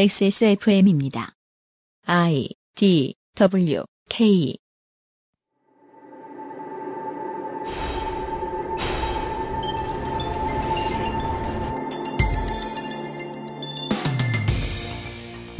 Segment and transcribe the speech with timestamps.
[0.00, 1.34] XSFM입니다.
[2.06, 4.56] I D W K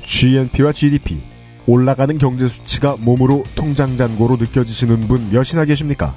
[0.06, 1.18] GNP와 GDP
[1.66, 6.14] 올라가는 경제 수치가 몸으로 통장 잔고로 느껴지시는 분 몇이나 계십니까?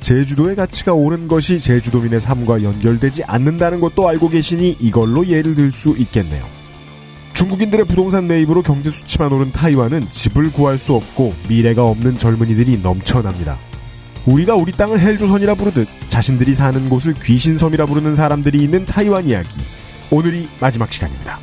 [0.00, 5.90] 제주도의 가치가 오른 것이 제주도민의 삶과 연결되지 않는다는 것도 알고 계시니 이걸로 예를 들 수
[5.98, 6.57] 있겠네요.
[7.38, 13.56] 중국인들의 부동산 매입으로 경제 수치만 오른 타이완은 집을 구할 수 없고 미래가 없는 젊은이들이 넘쳐납니다.
[14.26, 19.50] 우리가 우리 땅을 헬조선이라 부르듯 자신들이 사는 곳을 귀신섬이라 부르는 사람들이 있는 타이완 이야기.
[20.10, 21.38] 오늘이 마지막 시간입니다.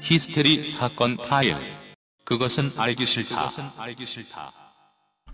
[0.00, 1.56] 히스테리 사건 파일.
[2.24, 3.50] 그것은 알기 싫다.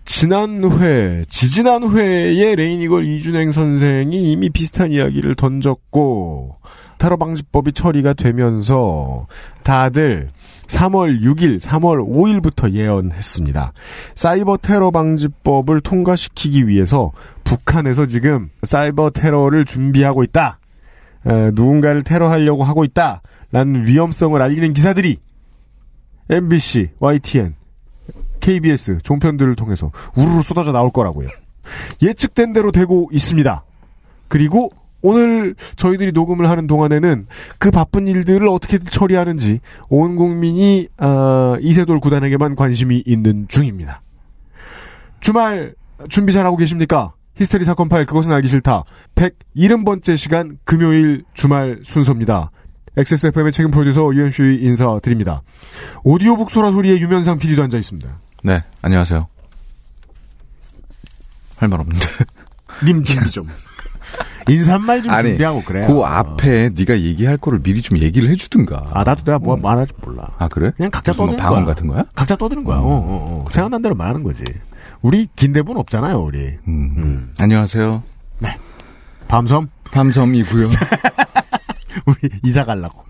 [0.05, 6.59] 지난 회, 지지난 회에 레이니걸 이준행 선생이 이미 비슷한 이야기를 던졌고,
[7.05, 9.27] 테러 방지법이 처리가 되면서
[9.63, 10.31] 다들
[10.69, 13.75] 3월 6일, 3월 5일부터 예언했습니다.
[14.15, 17.13] 사이버 테러 방지법을 통과시키기 위해서
[17.45, 20.59] 북한에서 지금 사이버 테러를 준비하고 있다.
[21.27, 23.21] 에, 누군가를 테러하려고 하고 있다.
[23.53, 25.19] 라는 위험성을 알리는 기사들이
[26.31, 27.55] MBC, YTN,
[28.41, 31.29] KBS 종편들을 통해서 우르르 쏟아져 나올 거라고요.
[32.01, 33.63] 예측된 대로 되고 있습니다.
[34.29, 34.71] 그리고
[35.05, 37.27] 오늘 저희들이 녹음을 하는 동안에는
[37.59, 39.61] 그 바쁜 일들을 어떻게 처리하는지
[39.91, 44.01] 온 국민이 어, 이세돌 구단에게만 관심이 있는 중입니다.
[45.21, 45.75] 주말
[46.09, 47.13] 준비 잘하고 계십니까?
[47.37, 48.85] 히스테리 사건 파일 그것은 알기 싫다.
[49.15, 52.51] 170번째 시간 금요일 주말 순서입니다.
[52.97, 55.43] XSFM의 책임 프로듀서 유현수의 인사드립니다.
[56.05, 58.21] 오디오북 소라소리의 유면상 PD도 앉아 있습니다.
[58.45, 59.27] 네, 안녕하세요.
[61.57, 62.07] 할 말 없는데.
[62.87, 63.47] 님 준비 좀.
[64.49, 65.87] 인사말 좀 아니, 준비하고 그래.
[65.87, 68.85] 그 앞에 네가 얘기할 거를 미리 좀 얘기를 해주든가.
[68.93, 70.29] 아 나도 내가 뭐 말할지 몰라.
[70.39, 70.71] 아, 그래?
[70.77, 71.75] 그냥 각자 뭐 떠드는 방언 거야.
[71.75, 72.05] 같은 거야?
[72.15, 72.79] 각자 떠드는 거야.
[72.79, 73.51] 어, 어, 어.
[73.51, 74.45] 생각난 대로 말하는 거지.
[75.03, 76.57] 우리 긴대분 없잖아요, 우리.
[76.69, 77.33] 음.
[77.39, 78.03] 안녕하세요.
[79.29, 80.69] 밤섬 밤섬이고요.
[82.07, 83.05] 우리 이사 가려고.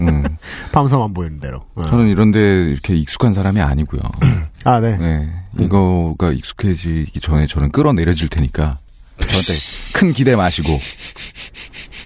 [0.00, 0.24] 음,
[0.72, 1.64] 밤섬 안 보이는 대로.
[1.74, 1.86] 어.
[1.86, 4.00] 저는 이런데 이렇게 익숙한 사람이 아니고요.
[4.64, 4.96] 아 네.
[4.96, 8.78] 네, 이거가 익숙해지기 전에 저는 끌어내려질 테니까
[9.18, 9.52] 저한테
[9.94, 10.68] 큰 기대 마시고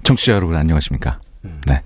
[0.03, 1.21] 청취자 여러분 안녕하십니까?
[1.67, 1.83] 네.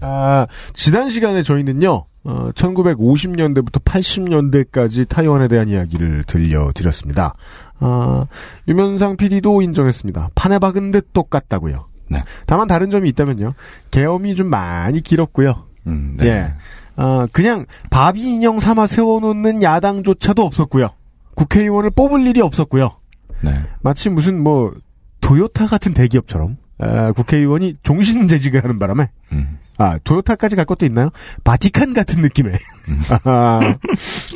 [0.00, 7.34] 아, 지난 시간에 저희는요, 어, 1950년대부터 80년대까지 타이완에 대한 이야기를 들려드렸습니다.
[7.80, 8.26] 아,
[8.66, 10.30] 유면상 PD도 인정했습니다.
[10.34, 11.86] 판에 박은 듯 똑같다고요.
[12.08, 12.24] 네.
[12.46, 13.54] 다만 다른 점이 있다면요.
[13.90, 15.66] 계엄이 좀 많이 길었고요.
[15.86, 16.26] 음, 네.
[16.26, 16.54] 예.
[16.96, 20.88] 어, 그냥 바비 인형 삼아 세워놓는 야당조차도 없었고요.
[21.34, 22.96] 국회의원을 뽑을 일이 없었고요.
[23.42, 23.62] 네.
[23.80, 24.74] 마치 무슨 뭐
[25.20, 29.58] 도요타 같은 대기업처럼 아, 국회의원이 종신재직을 하는 바람에 음.
[29.78, 31.10] 아 도요타까지 갈 것도 있나요?
[31.44, 32.54] 바티칸 같은 느낌의
[33.24, 33.76] 아,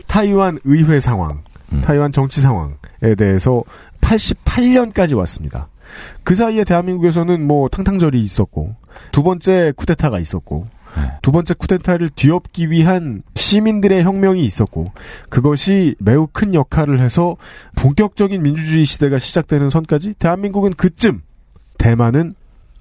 [0.07, 1.81] 타이완 의회 상황, 음.
[1.83, 2.75] 타이완 정치 상황에
[3.19, 3.63] 대해서
[4.01, 5.69] 88년까지 왔습니다.
[6.23, 8.75] 그 사이에 대한민국에서는 뭐 탕탕절이 있었고
[9.13, 10.74] 두 번째 쿠데타가 있었고 네.
[11.23, 14.93] 두 번째 쿠데타를 뒤엎기 위한 시민들의 혁명이 있었고
[15.29, 17.37] 그것이 매우 큰 역할을 해서
[17.77, 21.23] 본격적인 민주주의 시대가 시작되는 선까지 대한민국은 그쯤
[21.79, 22.35] 대만은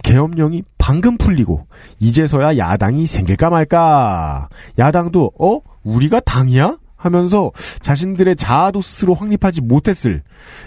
[0.04, 1.66] 계엄령이 방금 풀리고
[2.00, 4.50] 이제서야 야당이 생길까 말까.
[4.78, 5.60] 야당도 어?
[5.84, 6.78] 우리가 당이야?
[6.96, 7.52] 하면서
[7.82, 10.24] 자신들의 자아도 스스로 확립하지 못했을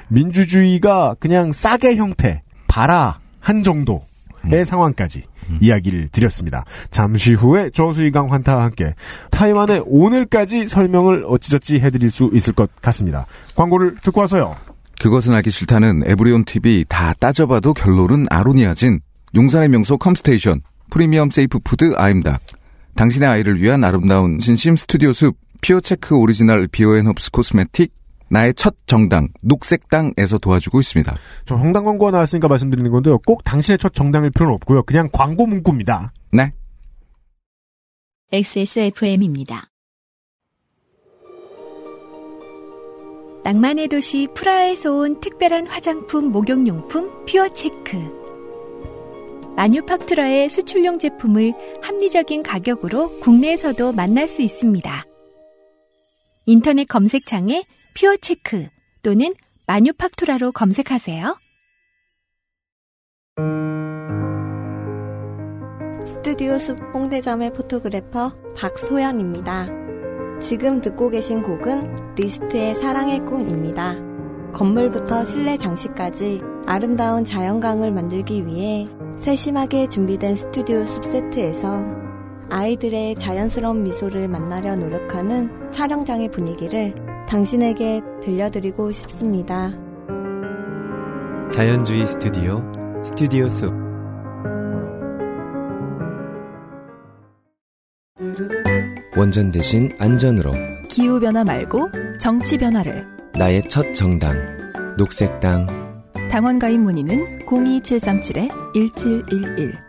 [0.09, 4.05] 민주주의가 그냥 싸게 형태 봐라 한 정도
[4.51, 5.23] 의 상황까지
[5.61, 6.65] 이야기를 드렸습니다.
[6.91, 8.95] 잠시 후에 저수희강 환타와 함께
[9.31, 13.27] 타이완의 오늘까지 설명을 어찌저찌 해드릴 수 있을 것 같습니다.
[13.55, 14.57] 광고를 듣고 와서요.
[15.01, 19.01] 그것은 알기 싫다는 에브리온 TV 다 따져봐도 결론은 아로니아진
[19.35, 22.41] 용산의 명소 컴스테이션 프리미엄 safe food 아임닭
[22.95, 27.93] 당신의 아이를 위한 아름다운 진심 스튜디오 숲 퓨어체크 오리지널 비오앤홉스 cosmetic
[28.29, 31.15] 나의 첫 정당 녹색당에서 도와주고 있습니다.
[31.45, 33.19] 저 정당 광고가 나왔으니까 말씀드리는 건데요.
[33.19, 34.83] 꼭 당신의 첫 정당일 필요는 없고요.
[34.83, 36.13] 그냥 광고 문구입니다.
[36.33, 36.53] 네.
[38.33, 39.69] XSFM입니다.
[43.45, 47.97] 낭만의 도시 프라하에서 온 특별한 화장품 목욕용품 퓨어 체크.
[49.55, 55.05] 마뉴팍투라의 수출용 제품을 합리적인 가격으로 국내에서도 만날 수 있습니다.
[56.47, 57.63] 인터넷 검색창에
[57.97, 58.69] 퓨어체크
[59.03, 59.35] 또는
[59.67, 61.37] 마뉴팍투라로 검색하세요.
[66.07, 69.69] 스튜디오 숲 홍대점의 포토그래퍼 박소연입니다.
[70.41, 73.97] 지금 듣고 계신 곡은 리스트의 사랑의 꿈입니다.
[74.53, 81.85] 건물부터 실내 장식까지 아름다운 자연광을 만들기 위해 세심하게 준비된 스튜디오 숲 세트에서
[82.51, 89.73] 아이들의 자연스러운 미소를 만나려 노력하는 촬영장의 분위기를 당신에게 들려드리고 싶습니다.
[91.51, 92.63] 자연주의 스튜디오
[93.05, 93.73] 스튜디오 숲
[99.17, 100.53] 원전 대신 안전으로
[100.89, 101.89] 기후 변화 말고
[102.21, 103.05] 정치 변화를.
[103.39, 104.37] 나의 첫 정당
[104.99, 105.67] 녹색당
[106.31, 109.86] 당원 가입 문의는 02737-1711.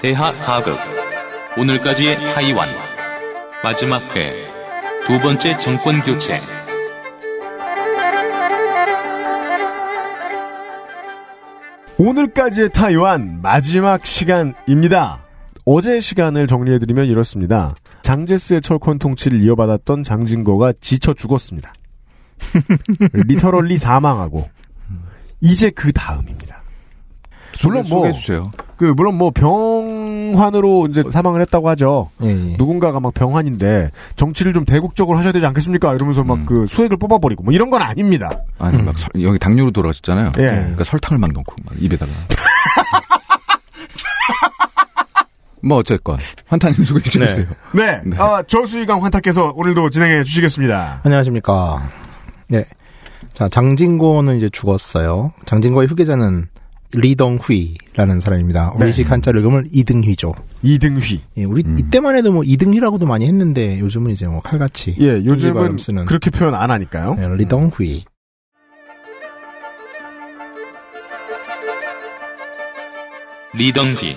[0.00, 0.76] 대하 4극
[1.58, 2.68] 오늘까지의 타이완
[3.62, 4.48] 마지막 회
[5.06, 6.38] 두 번째 정권 교체
[11.98, 15.24] 오늘까지의 타이완 마지막 시간입니다.
[15.64, 17.74] 어제 시간을 정리해드리면 이렇습니다.
[18.02, 21.72] 장제스의 철권 통치를 이어받았던 장진거가 지쳐 죽었습니다.
[23.12, 24.48] 리터럴리 사망하고
[25.40, 26.62] 이제 그 다음입니다.
[27.64, 28.52] 물론 뭐 소개해 주세요.
[28.76, 29.50] 그 물론 뭐 병
[30.34, 32.10] 환으로 이제 사망을 했다고 하죠.
[32.22, 32.54] 예, 예.
[32.56, 35.94] 누군가가 막 병환인데 정치를 좀 대국적으로 하셔야 되지 않겠습니까?
[35.94, 36.46] 이러면서 막 음.
[36.46, 38.30] 그 수액을 뽑아버리고 뭐 이런 건 아닙니다.
[38.58, 40.32] 아니 막 설- 여기 당뇨로 돌아가셨잖아요.
[40.38, 40.46] 예.
[40.46, 42.10] 그러니까 설탕을 막 넣고 막 입에다가.
[45.62, 47.46] 뭐 어쨌건 환타님 소개 해 주세요.
[47.72, 48.16] 네, 네.
[48.18, 51.00] 아, 저수희강 환타께서 오늘도 진행해 주시겠습니다.
[51.02, 51.88] 안녕하십니까.
[52.46, 52.64] 네.
[53.32, 55.32] 자, 장진고는 이제 죽었어요.
[55.46, 56.46] 장진고의 후계자는
[56.94, 58.74] 리덩휘라는 사람입니다.
[58.78, 58.84] 네.
[58.84, 60.34] 우리식 한자를 읽으면 이등휘죠.
[60.62, 61.20] 이등휘.
[61.36, 61.78] 예, 우리 음.
[61.78, 66.04] 이때만 해도 뭐 이등휘라고도 많이 했는데 요즘은 이제 뭐 칼같이 예, 요즘은 쓰는.
[66.06, 67.16] 그렇게 표현 안 하니까요.
[67.18, 68.04] 예, 리덩휘.
[73.54, 74.14] 리덩비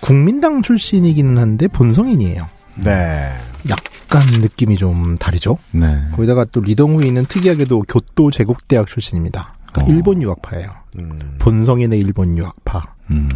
[0.00, 2.48] 국민당 출신이기는 한데 본성인이에요.
[2.76, 3.32] 네.
[3.68, 5.58] 약간 느낌이 좀 다르죠.
[5.72, 6.02] 네.
[6.12, 9.54] 거기다가 또 리덩휘는 특이하게도 교토 제국대학 출신입니다.
[9.72, 9.94] 그러니까 어.
[9.94, 10.70] 일본 유학파예요.
[10.98, 12.82] 음, 본성인의 일본 유학파.
[13.10, 13.28] 음.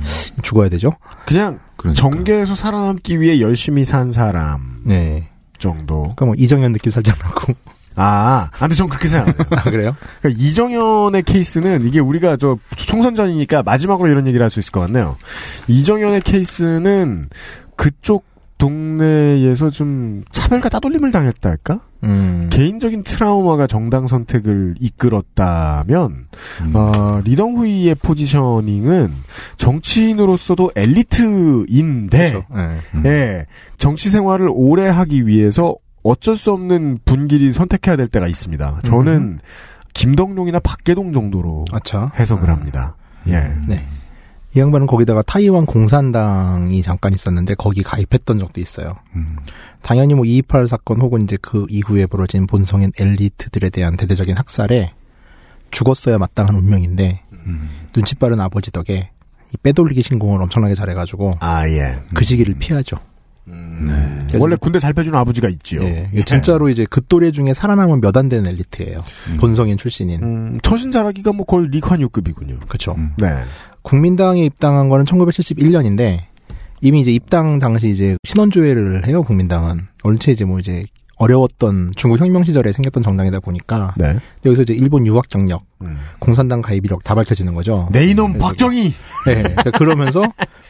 [0.43, 0.93] 죽어야 되죠?
[1.26, 2.00] 그냥 그러니까.
[2.00, 5.29] 정계에서 살아남기 위해 열심히 산 사람 네.
[5.59, 6.00] 정도.
[6.03, 7.53] 그러니까 뭐 이정현 느낌 살짝 나고.
[7.97, 9.35] 아, 아, 근데 전 그렇게 생각해요.
[9.50, 9.94] 아, 그래요?
[10.20, 14.81] 그러니까 이정현의 케이스는 이게 우리가 저 총선 전이니까 마지막으로 이런 얘기를 할 수 있을 것
[14.81, 15.17] 같네요.
[15.69, 17.29] 이정현의 케이스는
[17.77, 18.25] 그쪽
[18.64, 21.81] 동네에서 좀 차별과 따돌림을 당했다 할까?
[22.02, 22.49] 음.
[22.50, 26.26] 개인적인 트라우마가 정당 선택을 이끌었다면
[26.62, 26.72] 음.
[26.75, 29.12] 어, 리덩후이의 포지셔닝은
[29.58, 32.46] 정치인으로서도 엘리트인데 그렇죠.
[32.55, 32.76] 네.
[32.94, 33.02] 음.
[33.06, 33.46] 예,
[33.76, 38.81] 정치 생활을 오래 하기 위해서 어쩔 수 없는 분길이 선택해야 될 때가 있습니다.
[38.84, 39.40] 저는
[39.94, 42.10] 김덕룡이나 박계동 정도로 아차.
[42.19, 42.96] 해석을 합니다.
[43.28, 43.40] 예.
[43.67, 43.87] 네.
[44.55, 48.95] 이 양반은 거기다가 타이완 공산당이 잠깐 있었는데 거기 가입했던 적도 있어요.
[49.17, 49.37] 음.
[49.83, 54.93] 당연히 뭐 228 사건 혹은 이제 그 이후에 벌어진 본성인 엘리트들에 대한 대대적인 학살에
[55.73, 57.71] 죽었어야 마땅한 운명인데 음.
[57.93, 59.11] 눈치 빠른 아버지 덕에
[59.53, 62.01] 이 빼돌리기 신공을 엄청나게 잘해가지고 아, 예.
[62.15, 62.97] 그 시기를 피하죠.
[63.49, 65.82] 음, 그래서 원래 군대 잘 빼주는 아버지가 있지요.
[65.82, 66.23] 예, 예.
[66.23, 69.02] 진짜로 이제 그 또래 중에 살아남은 몇 안 되는 엘리트예요.
[69.31, 69.37] 음.
[69.38, 70.23] 본성인 출신인.
[70.23, 72.60] 음, 처신자라기가 뭐 거의 리관유급이군요.
[72.69, 72.93] 그렇죠.
[72.96, 73.13] 음.
[73.19, 73.43] 네.
[73.82, 76.20] 국민당에 입당한 거는 1971년인데
[76.81, 79.22] 이미 이제 입당 당시 이제 신원조회를 해요.
[79.24, 80.84] 국민당은 원체 이제 뭐 이제
[81.17, 84.19] 어려웠던 중국 혁명 시절에 생겼던 정당이다 보니까 네.
[84.44, 85.96] 여기서 이제 일본 유학 경력, 음.
[86.19, 87.89] 공산당 가입 이력 다 밝혀지는 거죠.
[87.93, 88.93] 내 이놈 박정희!
[89.27, 90.22] 네, 그러니까 그러면서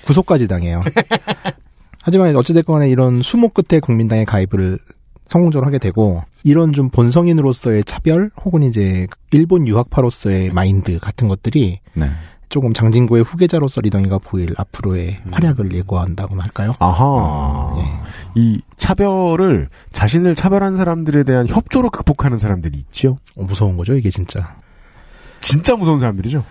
[0.04, 0.82] 구속까지 당해요.
[2.04, 4.78] 하지만 어찌됐건 이런 수모 끝에 국민당에 가입을
[5.26, 12.10] 성공적으로 하게 되고 이런 좀 본성인으로서의 차별 혹은 이제 일본 유학파로서의 마인드 같은 것들이 네.
[12.50, 15.32] 조금 장진구의 후계자로서 리덩이가 보일 앞으로의 음.
[15.32, 16.74] 활약을 예고한다고나 할까요?
[16.78, 17.74] 아하.
[17.78, 17.84] 예.
[18.34, 23.18] 이 차별을 자신을 차별한 사람들에 대한 협조로 극복하는 사람들이 있지요.
[23.34, 24.56] 어, 무서운 거죠, 이게 진짜.
[25.40, 26.44] 진짜 무서운 사람들이죠.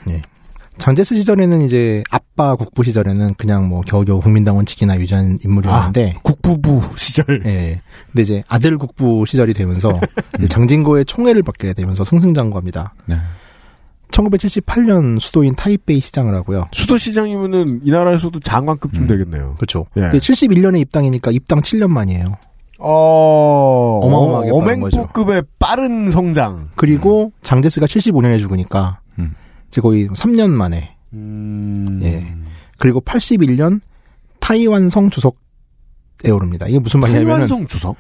[0.78, 7.44] 장제스 시절에는 이제 아빠 국부 시절에는 그냥 뭐 겨우겨우 국민당원 직이나 유지한 인물이었는데 국부부 시절.
[7.46, 7.82] 예.
[8.08, 9.90] 근데 이제 아들 국부 시절이 되면서
[10.38, 12.96] 이제 장진고의 총애를 받게 되면서 승승장구합니다.
[13.06, 13.18] 네.
[14.12, 16.66] 1978년 수도인 타이베이 시장을 하고요.
[16.72, 19.08] 수도 시장이면은 이 나라에서도 장관급쯤 음.
[19.08, 19.56] 되겠네요.
[19.56, 19.86] 그렇죠.
[19.98, 20.02] 예.
[20.02, 22.38] 근데 71년에 입당이니까 입당 7년 만이에요.
[22.80, 24.98] 어, 어마어마하게 빠른 거죠.
[24.98, 26.70] 어맹부급의 빠른 성장.
[26.76, 29.03] 그리고 장제스가 75년에 죽으니까 음.
[29.74, 32.00] 이제 거의 3년 만에 음.
[32.04, 32.32] 예.
[32.78, 33.82] 그리고 81년
[34.40, 35.38] 타이완성 주석
[36.24, 36.68] 에 오릅니다.
[36.68, 37.98] 이게 무슨 말이냐면은 타이완성 주석?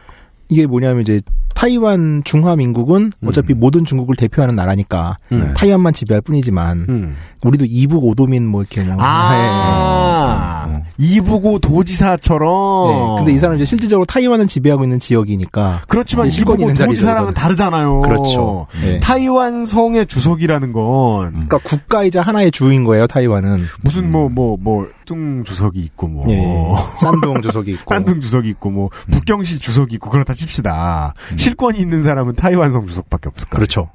[0.49, 1.19] 이게 뭐냐면 이제
[1.63, 5.53] 타이완 중화 민국은 어차피 모든 중국을 대표하는 나라니까 음.
[5.55, 7.15] 타이완만 지배할 뿐이지만 음.
[7.41, 10.83] 우리도 이북 오도민 뭐 이렇게 뭐 아, 예, 예.
[10.97, 12.89] 이부고 도지사처럼.
[12.89, 13.15] 예.
[13.17, 17.27] 근데 이 사람은 이제 실질적으로 타이완을 지배하고 있는 지역이니까 그렇지만 이제 실권이 이부고 있는 도지사랑은
[17.27, 18.01] 자리죠, 다르잖아요.
[18.01, 18.67] 그렇죠.
[18.85, 18.99] 예.
[18.99, 25.43] 타이완 성의 주석이라는 건 그러니까 국가이자 하나의 주인 거예요 타이완은 무슨 뭐 뭐 뭐 뚱
[25.43, 26.75] 주석이 있고 뭐 예, 예.
[26.97, 31.13] 싼동 주석이 있고 딴둥 주석이 있고 뭐 북경시 주석이 있고 그렇다 칩시다.
[31.37, 33.55] 실 권이 있는 사람은 타이완성 주석밖에 없을까?
[33.55, 33.89] 그렇죠.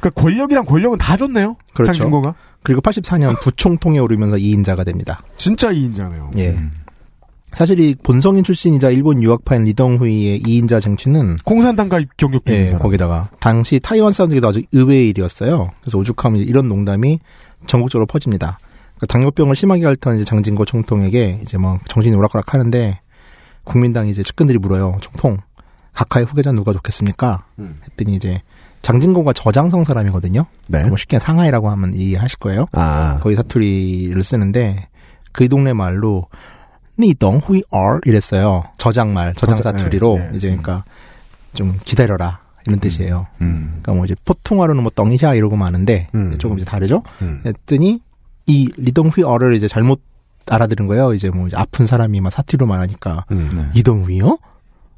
[0.00, 1.56] 그러니까 권력이랑 권력은 다 줬네요.
[1.74, 1.92] 그렇죠.
[1.92, 5.22] 장신고가 그리고 84년 부총통에 오르면서 2인자가 됩니다.
[5.36, 6.30] 진짜 이인자네요.
[6.38, 6.58] 예.
[7.52, 12.82] 사실 이 본성인 출신이자 일본 유학파인 리덩후이의 2인자 정치는 공산당 가입 경력 있는 예, 사람.
[12.82, 15.70] 거기다가 당시 타이완 사람들에게도 아주 의외의 일이었어요.
[15.82, 17.18] 그래서 오죽하면 이제 이런 농담이
[17.66, 18.58] 전국적으로 퍼집니다.
[18.96, 23.00] 그러니까 당뇨병을 심하게 앓던 이제 장진고 총통에게 이제 막 정신이 오락가락 하는데
[23.64, 24.98] 국민당 이제 측근들이 물어요.
[25.02, 25.38] 총통
[25.94, 27.44] 각하의 후계자 누가 좋겠습니까?
[27.58, 27.80] 음.
[27.84, 28.40] 했더니 이제
[28.82, 30.46] 장진고가 저장성 사람이거든요.
[30.66, 30.84] 네.
[30.84, 32.66] 뭐 쉽게 상하이라고 하면 이해하실 거예요.
[32.72, 33.18] 아.
[33.22, 34.88] 거기 사투리를 쓰는데
[35.30, 36.26] 그 동네 말로
[36.98, 38.64] 니덩 후이 얼 이랬어요.
[38.76, 40.36] 저장말, 저장 사투리로 네, 네.
[40.36, 40.84] 이제 그러니까
[41.54, 43.26] 좀 기다려라 이런 뜻이에요.
[43.40, 43.80] 음.
[43.82, 46.36] 그러니까 뭐 이제 포통화로는 뭐 덩이샤 이러고 마는데 음.
[46.38, 47.02] 조금 이제 다르죠.
[47.22, 47.40] 음.
[47.46, 48.00] 했더니
[48.46, 50.00] 이 리덩 후이 얼을 이제 잘못
[50.48, 51.14] 알아들은 거예요.
[51.14, 53.50] 이제 뭐 이제 아픈 사람이 막 사투리로 말하니까 음.
[53.54, 53.78] 네.
[53.78, 54.38] 이덩 후이요?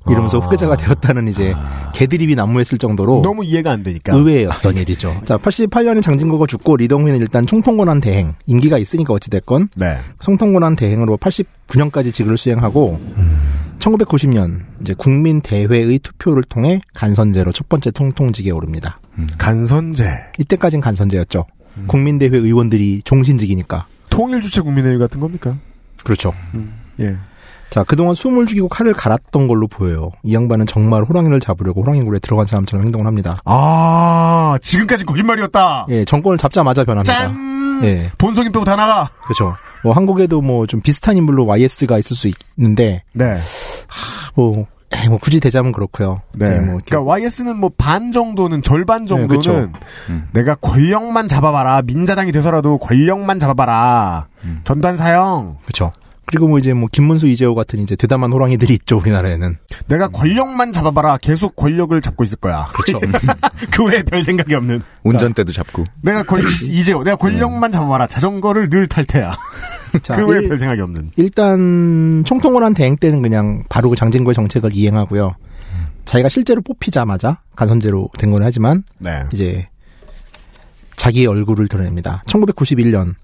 [0.08, 0.40] 이러면서 아.
[0.40, 1.90] 후계자가 되었다는 이제 아.
[1.94, 4.14] 개드립이 난무했을 정도로 너무 이해가 안 되니까.
[4.14, 5.23] 의외였던 일이죠.
[5.25, 9.99] 자, 88년에 장진고가 죽고 리덩후이는 일단 총통권한 대행, 임기가 있으니까 어찌 됐건 네.
[10.20, 13.00] 총통권한 대행으로 89년까지 직을 수행하고
[13.78, 19.00] 1990년 이제 국민 대회의 투표를 통해 간선제로 첫 번째 통통직에 오릅니다.
[19.38, 20.32] 간선제.
[20.38, 21.46] 이때까진 간선제였죠.
[21.87, 23.87] 국민 대회 의원들이 종신직이니까.
[24.11, 25.56] 통일 주체 국민회의 같은 겁니까?
[26.04, 26.32] 그렇죠.
[27.00, 27.16] 예.
[27.74, 30.12] 자, 그동안 숨을 죽이고 칼을 갈았던 걸로 보여요.
[30.22, 33.38] 이 양반은 정말 호랑이를 잡으려고 호랑이 굴에 들어간 사람처럼 행동을 합니다.
[33.44, 35.86] 아, 지금까지 거짓말이었다.
[35.88, 37.12] 예, 정권을 잡자마자 변합니다.
[37.12, 37.80] 짠!
[37.82, 38.10] 예.
[38.16, 39.10] 본성인 빼고 다 나가.
[39.24, 39.56] 그렇죠.
[39.82, 43.38] 뭐 한국에도 뭐 좀 비슷한 인물로 YS가 있을 수 있는데 네.
[44.36, 46.20] 뭐, 에이, 뭐 굳이 대자면 그렇고요.
[46.32, 46.50] 네.
[46.50, 49.72] 네, 뭐 이렇게- 그러니까 YS는 뭐 반 정도는 절반 정도는 네, 그렇죠.
[50.10, 50.28] 음.
[50.32, 51.82] 내가 권력만 잡아봐라.
[51.82, 54.28] 민자당이 돼서라도 권력만 잡아봐라.
[54.44, 54.60] 음.
[54.62, 55.56] 전단 사형.
[55.64, 55.90] 그렇죠.
[56.26, 59.56] 그리고 뭐 이제 뭐 김문수 이재호 같은 이제 대담한 호랑이들이 있죠 우리나라에는.
[59.86, 61.18] 내가 권력만 잡아봐라.
[61.18, 62.66] 계속 권력을 잡고 있을 거야.
[62.72, 63.00] 그렇죠.
[63.70, 64.82] 그 외에 별 생각이 없는.
[65.04, 65.84] 운전대도 잡고.
[66.02, 67.02] 내가 권 이제요.
[67.02, 68.06] 내가 권력만 잡아봐라.
[68.06, 69.36] 자전거를 늘 탈 테야.
[70.02, 71.10] 자, 그 외에 일, 별 생각이 없는.
[71.16, 75.36] 일단 총통원한 대행 때는 그냥 바로 그 장진구의 정책을 이행하고요.
[76.04, 79.22] 자기가 실제로 뽑히자마자 간선제로 된 건 하지만 네.
[79.32, 79.66] 이제
[80.96, 82.22] 자기의 얼굴을 드러냅니다.
[82.26, 83.14] 1991년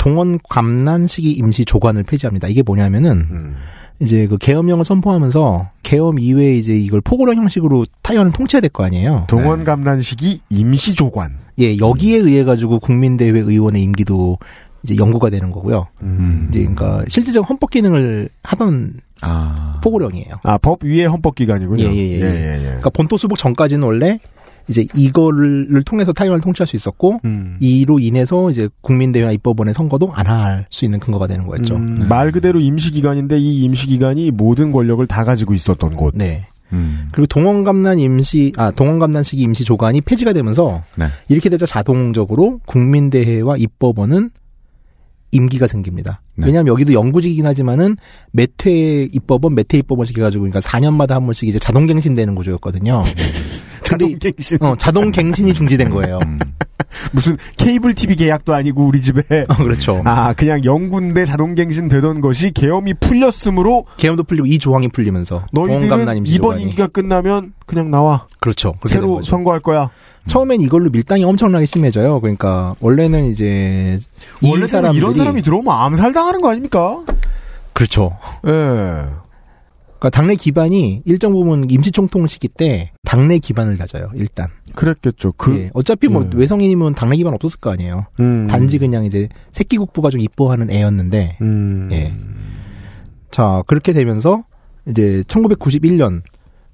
[0.00, 2.48] 동원 감난 시기 임시 조관을 폐지합니다.
[2.48, 3.56] 이게 뭐냐면은 음.
[4.00, 9.26] 이제 그 계엄령을 선포하면서 계엄 이외에 이제 이걸 포고령 형식으로 타이완을 통치해야 될 거 아니에요.
[9.28, 11.36] 동원 감란식이 임시 조관.
[11.58, 14.38] 예, 여기에 의해 가지고 국민대회 의원의 임기도
[14.82, 15.88] 이제 연구가 되는 거고요.
[16.00, 16.46] 음.
[16.48, 19.80] 이제 그러니까 실질적 헌법 기능을 하던 아.
[19.84, 20.36] 포고령이에요.
[20.44, 21.84] 아, 법 위에 헌법 기관이군요.
[21.84, 22.20] 예, 예, 예.
[22.22, 22.62] 예, 예.
[22.62, 24.18] 그러니까 본토 수복 전까지는 원래
[24.70, 27.56] 이제 이거를 통해서 타이완을 통치할 수 있었고 음.
[27.60, 31.74] 이로 인해서 이제 국민대회나 입법원의 선거도 안 할 수 있는 근거가 되는 거였죠.
[31.74, 36.14] 음, 말 그대로 임시기관인데 이 임시기관이 모든 권력을 다 가지고 있었던 곳.
[36.16, 36.46] 네.
[36.72, 37.08] 음.
[37.10, 41.06] 그리고 동원감난 임시 아 동원감난 시기 임시 조관이 폐지가 되면서 네.
[41.28, 44.30] 이렇게 되자 자동적으로 국민대회와 입법원은
[45.32, 46.22] 임기가 생깁니다.
[46.36, 46.46] 네.
[46.46, 47.96] 왜냐하면 여기도 영구직이긴 하지만은
[48.32, 53.02] 매퇴 입법원, 매퇴 입법원씩 해가지고 그러니까 4년마다 한 번씩 이제 자동 갱신되는 구조였거든요.
[53.90, 54.58] 자동 갱신.
[54.60, 56.18] 어, 자동 갱신이 중지된 거예요.
[56.24, 56.38] 음.
[57.12, 59.22] 무슨 케이블 TV 계약도 아니고 우리 집에.
[59.48, 60.02] 어, 그렇죠.
[60.04, 66.26] 아, 그냥 영군데 자동 갱신 되던 것이 계엄이 풀렸으므로 계엄도 풀리고 이 조항이 풀리면서 너희들은
[66.26, 68.26] 이번 임기가 끝나면 그냥 나와.
[68.38, 68.74] 그렇죠.
[68.86, 69.22] 새로.
[69.22, 69.90] 선거할 거야.
[70.26, 72.20] 처음엔 이걸로 밀당이 엄청나게 심해져요.
[72.20, 73.98] 그러니까 원래는 이제
[74.40, 77.00] 이 원래는 사람들이 이런 사람이 들어오면 암살 당하는 거 아닙니까?
[77.72, 78.18] 그렇죠.
[78.46, 78.50] 예.
[80.00, 84.08] 그러니까 당내 기반이 일정 부분 임시총통 시기 때 당내 기반을 가져요.
[84.14, 84.50] 일단.
[84.76, 85.32] 그랬겠죠.
[85.32, 86.30] 그, 예, 어차피 뭐 네.
[86.32, 88.06] 외성인이면 당내 기반 없었을 거 아니에요.
[88.20, 88.46] 음.
[88.46, 91.88] 단지 그냥 이제 새끼 국부가 좀 이뻐하는 애였는데 음.
[91.90, 92.14] 예.
[93.32, 94.44] 자 그렇게 되면서
[94.86, 96.22] 이제 1991년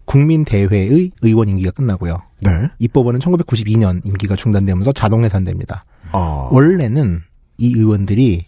[0.04, 2.18] 국민대회의 의원 임기가 끝나고요.
[2.42, 2.50] 네.
[2.80, 5.86] 입법원은 1992년 임기가 중단되면서 자동 해산됩니다.
[6.12, 6.50] 아.
[6.52, 7.22] 원래는
[7.56, 8.44] 이 의원들이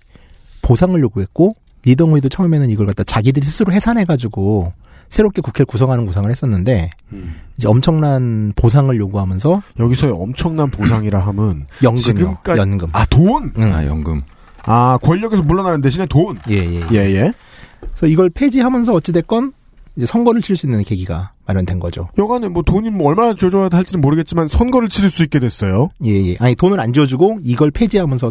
[0.60, 1.54] 보상을 요구했고
[1.86, 4.74] 리덩후이도 처음에는 이걸 갖다 자기들이 스스로 해산해가지고
[5.08, 7.36] 새롭게 국회를 구성하는 구상을 했었는데 음.
[7.56, 11.66] 이제 엄청난 보상을 요구하면서 여기서의 엄청난 보상이라 함은.
[11.96, 12.88] 지금까지 연금.
[12.92, 13.52] 아 돈.
[13.58, 13.72] 응.
[13.72, 14.22] 아, 연금.
[14.64, 16.38] 아 권력에서 물러나는 대신에 돈.
[16.50, 16.82] 예, 예.
[16.92, 17.32] 예 예.
[17.80, 19.52] 그래서 이걸 폐지하면서 어찌 됐건
[19.96, 22.08] 이제 선거를 칠 수 있는 계기가 마련된 거죠.
[22.18, 25.90] 여간에 뭐 돈이 뭐 얼마나 줘줘야 할지는 모르겠지만 선거를 치를 수 있게 됐어요.
[26.04, 26.36] 예, 예.
[26.38, 28.28] 아니 돈을 안 지어주고 이걸 폐지하면서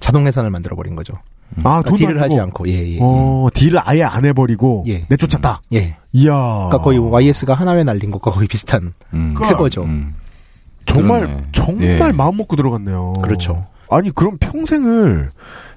[0.00, 1.14] 자동 해산을 만들어 버린 거죠.
[1.64, 2.40] 아, 그러니까 딜을 안 하지.
[2.40, 2.98] 않고, 예, 예.
[3.00, 5.06] 어, 딜을 아예 안 해버리고 예.
[5.08, 5.62] 내쫓았다.
[5.74, 5.96] 예.
[6.12, 6.32] 이야.
[6.32, 9.34] 그러니까 거의 YS가 하나회 날린 것과 거의 비슷한 음.
[9.40, 9.84] 태거죠.
[9.84, 10.14] 음.
[10.86, 11.46] 정말 그러네.
[11.52, 12.12] 정말 예.
[12.12, 13.14] 마음 먹고 들어갔네요.
[13.22, 13.66] 그렇죠.
[13.90, 15.30] 아니 그럼 평생을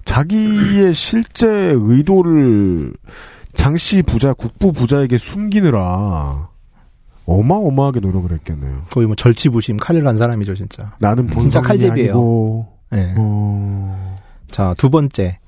[0.06, 2.94] 자기의 실제 의도를
[3.54, 6.50] 장씨 부자 국부 부자에게 숨기느라
[7.26, 8.84] 어마어마하게 노력을 했겠네요.
[8.90, 10.94] 거의 뭐 절치부심 칼을 간 사람이죠, 진짜.
[11.00, 11.28] 나는 음.
[11.28, 11.94] 본성이 진짜.
[11.94, 13.14] 아니고 예.
[13.18, 14.18] 어...
[14.50, 15.39] 자, 두 번째.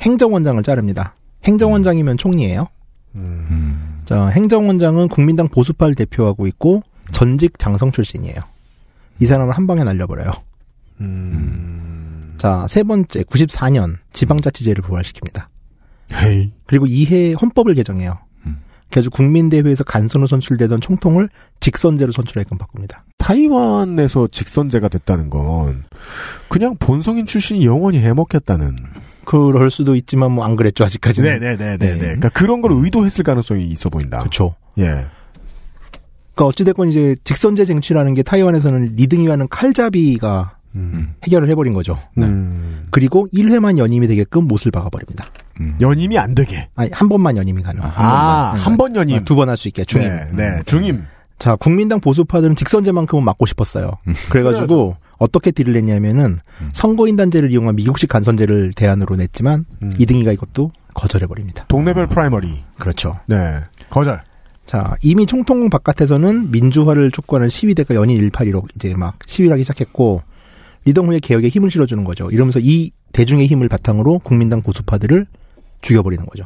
[0.00, 1.14] 행정원장을 자릅니다.
[1.44, 2.68] 행정원장이면 총리예요.
[3.14, 3.46] 음.
[3.50, 4.02] 음.
[4.04, 8.36] 자, 행정원장은 국민당 보수파를 대표하고 있고 전직 장성 출신이에요.
[9.20, 10.30] 이 사람을 한 방에 날려버려요.
[11.00, 12.34] 음.
[12.38, 15.46] 자, 세 번째, 94년 지방자치제를 부활시킵니다.
[16.12, 16.52] 헤이.
[16.66, 18.18] 그리고 이해 헌법을 개정해요.
[18.46, 18.60] 음.
[18.90, 21.28] 그래서 국민대회에서 간선으로 선출되던 총통을
[21.60, 23.04] 직선제로 선출하게끔 바꿉니다.
[23.18, 25.84] 타이완에서 직선제가 됐다는 건
[26.48, 28.78] 그냥 본성인 출신이 영원히 해먹겠다는.
[29.28, 31.40] 그럴 수도 있지만 뭐 안 그랬죠 아직까지는.
[31.40, 31.76] 네네네네.
[31.76, 31.98] 네.
[31.98, 34.20] 그러니까 그런 걸 의도했을 가능성이 있어 보인다.
[34.20, 34.54] 그렇죠.
[34.78, 34.84] 예.
[36.34, 41.14] 그러니까 어찌됐건 이제 직선제 쟁취라는 게 타이완에서는 리등이와는 칼잡이가 음.
[41.24, 41.98] 해결을 해버린 거죠.
[42.18, 42.86] 음.
[42.90, 45.24] 그리고 1회만 연임이 되게끔 못을 박아버립니다.
[45.60, 45.76] 음.
[45.80, 46.68] 연임이 안 되게.
[46.76, 47.82] 아니 한 번만 연임이 가능.
[47.82, 49.24] 아, 한번 연임.
[49.24, 50.08] 두 번 할 수 있게 중임.
[50.08, 51.04] 네, 네, 중임.
[51.38, 53.90] 자, 국민당 보수파들은 직선제만큼은 막고 싶었어요.
[54.30, 56.70] 그래가지고 어떻게 deal을 냈냐면은 음.
[56.72, 59.92] 선거인단제를 이용한 미국식 간선제를 대안으로 냈지만 음.
[59.98, 61.64] 리덩후이가 이것도 거절해 버립니다.
[61.68, 62.64] 동네별 primary.
[62.78, 63.18] 그렇죠.
[63.26, 63.36] 네.
[63.90, 64.22] 거절.
[64.66, 70.22] 자, 이미 총통궁 바깥에서는 민주화를 촉구하는 시위대가 연인 182로 이제 막 시위를 하기 시작했고
[70.84, 72.30] 리덩후의 개혁에 힘을 실어주는 거죠.
[72.30, 75.26] 이러면서 이 대중의 힘을 바탕으로 국민당 보수파들을
[75.80, 76.44] 죽여버리는 거죠.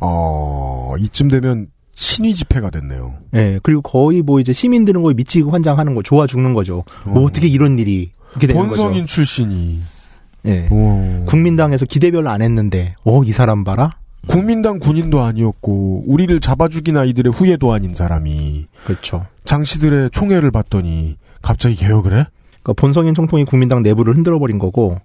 [0.00, 3.14] 어, 이쯤 되면 친위 집회가 됐네요.
[3.34, 6.84] 예, 그리고 거의 뭐 이제 시민들은 거의 미치고 환장하는 거, 좋아 죽는 거죠.
[7.04, 9.06] 뭐 어 떻게 이런 일이 이렇게 되는 본성인 거죠.
[9.06, 9.80] 출신이.
[10.44, 10.68] 예.
[10.70, 11.24] 오.
[11.26, 13.96] 국민당에서 기대별로 안 했는데, 어, 이 사람 봐라?
[14.28, 19.24] 국민당 군인도 아니었고 우리를 잡아 죽인 아이들의 후예도 아닌 사람이 그렇죠.
[19.44, 22.24] 장씨들의 총애를 받더니 갑자기 개혁을 해?
[22.62, 24.98] 그러니까 본성인 총통이 국민당 내부를 흔들어 버린 거고,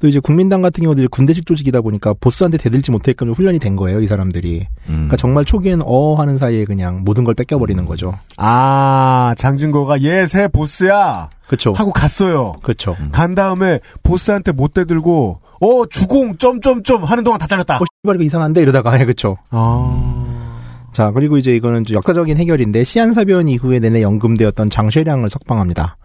[0.00, 4.00] 또 이제 국민당 같은 경우도 이제 군대식 조직이다 보니까 보스한테 대들지 못했게끔 훈련이 된 거예요,
[4.00, 4.66] 이 사람들이.
[4.88, 4.92] 음.
[4.92, 8.14] 그러니까 정말 초기에는 어 하는 사이에 그냥 모든 걸 뺏겨버리는 거죠.
[8.36, 11.72] 아, 장진거가 얘 새 보스야 그렇죠.
[11.74, 12.54] 하고 갔어요.
[12.62, 12.96] 그렇죠.
[13.12, 17.76] 간 다음에 보스한테 못 대들고 어 주공 점점점 하는 동안 다 잘렸다.
[17.76, 19.36] 어, 씨발 이거 이상한데 이러다가 예, 그렇죠.
[19.50, 25.96] 아, 자, 그리고 이제 이거는 좀 역사적인 해결인데 시한사변 이후에 내내 연금되었던 장쉐량을 석방합니다.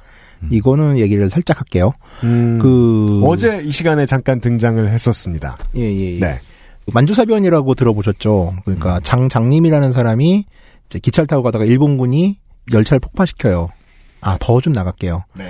[0.50, 1.92] 이거는 얘기를 살짝 할게요.
[2.24, 5.58] 음, 그 어제 이 시간에 잠깐 등장을 했었습니다.
[5.76, 6.20] 예, 예, 예.
[6.20, 6.36] 네.
[6.94, 8.56] 만주사변이라고 들어보셨죠?
[8.66, 10.46] 그러니까 장장님이라는 사람이
[10.88, 12.38] 이제 기차를 타고 가다가 일본군이
[12.74, 13.70] 열차를 폭파시켜요.
[14.22, 15.24] 아, 더 좀 나갈게요.
[15.38, 15.46] 네.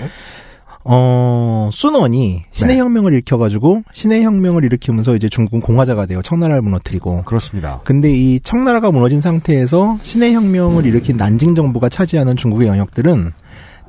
[0.84, 6.22] 어, 순원이 신해혁명을 일으켜가지고 신해혁명을 일으키면서 이제 중국은 공화자가 돼요.
[6.22, 7.24] 청나라를 무너뜨리고.
[7.24, 7.82] 그렇습니다.
[7.84, 13.34] 근데 이 청나라가 무너진 상태에서 신해혁명을 일으킨 난징 정부가 차지하는 중국의 영역들은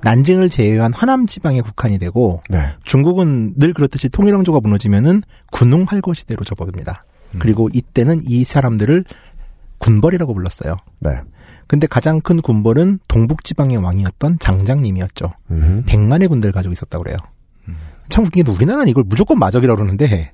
[0.02, 2.70] 난징을 제외한 화남 지방에 국한이 되고 네.
[2.84, 7.04] 중국은 늘 그렇듯이 통일왕조가 무너지면은 군웅할거 시대로 접어듭니다.
[7.38, 9.04] 그리고 이때는 이 사람들을
[9.78, 10.76] 군벌이라고 불렀어요.
[11.00, 11.20] 네.
[11.66, 15.32] 근데 가장 큰 군벌은 동북 지방의 왕이었던 장장님이었죠.
[15.52, 15.82] 음흠.
[15.86, 17.18] 100만의 군대를 가지고 있었다고 그래요.
[18.08, 20.32] 참 웃긴 게 우리나라는 이걸 무조건 마적이라고 그러는데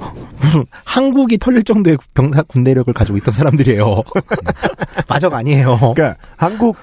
[0.84, 4.02] 한국이 털릴 정도의 병사 군대력을 가지고 있던 사람들이에요.
[5.08, 5.78] 마적 아니에요.
[5.94, 6.76] 그러니까 한국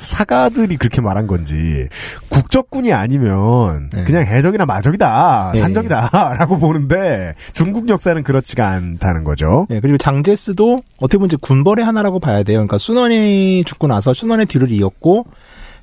[0.00, 1.88] 사가들이 그렇게 말한 건지
[2.30, 4.04] 국적군이 아니면 네.
[4.04, 5.60] 그냥 해적이나 마적이다 네.
[5.60, 9.66] 산적이다라고 보는데 중국 역사는 그렇지가 않다는 거죠.
[9.68, 12.58] 네, 그리고 장제스도 어떻게 보면 이제 군벌의 하나라고 봐야 돼요.
[12.58, 15.26] 그러니까 순원이 죽고 나서 순원의 뒤를 이었고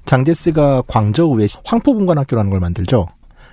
[0.06, 3.08] 장제스가 광저우에 황포군관학교라는 걸 만들죠.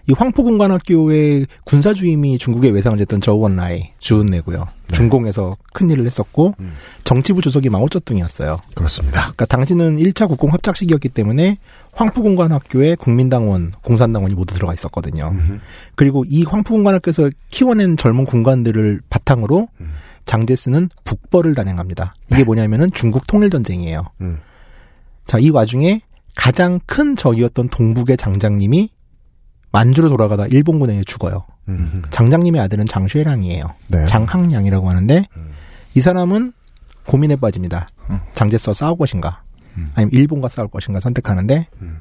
[0.07, 4.67] 이 황포군관학교의 군사주임이 중국의 외상을 했던 저우원라이 주은내고요.
[4.93, 6.75] 중공에서 큰 일을 했었고 음.
[7.05, 8.59] 정치부 주석이 마오쩌둥이었어요.
[8.75, 9.21] 그렇습니다.
[9.23, 11.59] 그러니까 당시는 1차 국공 합작 시기였기 때문에
[11.93, 15.29] 황푸공관학교에 국민당원, 공산당원이 모두 들어가 있었거든요.
[15.33, 15.59] 음흠.
[15.95, 19.93] 그리고 이 황푸공관학교에서 키워낸 젊은 군관들을 바탕으로 음.
[20.27, 22.15] 장제스는 북벌을 단행합니다.
[22.33, 24.05] 이게 뭐냐면은 중국 통일 전쟁이에요.
[24.21, 24.39] 음.
[25.27, 26.03] 자, 이 와중에
[26.37, 28.91] 가장 큰 적이었던 동북의 장장님이
[29.75, 31.45] 만주로 돌아가다 일본군에 의해 죽어요.
[31.69, 32.03] 음흠.
[32.11, 33.67] 장장님의 아들은 장쉐랑이에요.
[33.91, 34.07] 네.
[34.07, 35.51] 장항량이라고 하는데 음.
[35.95, 36.53] 이 사람은
[37.07, 37.89] 고민에 빠집니다.
[38.35, 39.43] 장제스와 싸울 것인가,
[39.95, 41.99] 아니면 일본과 싸울 것인가 선택하는데 음.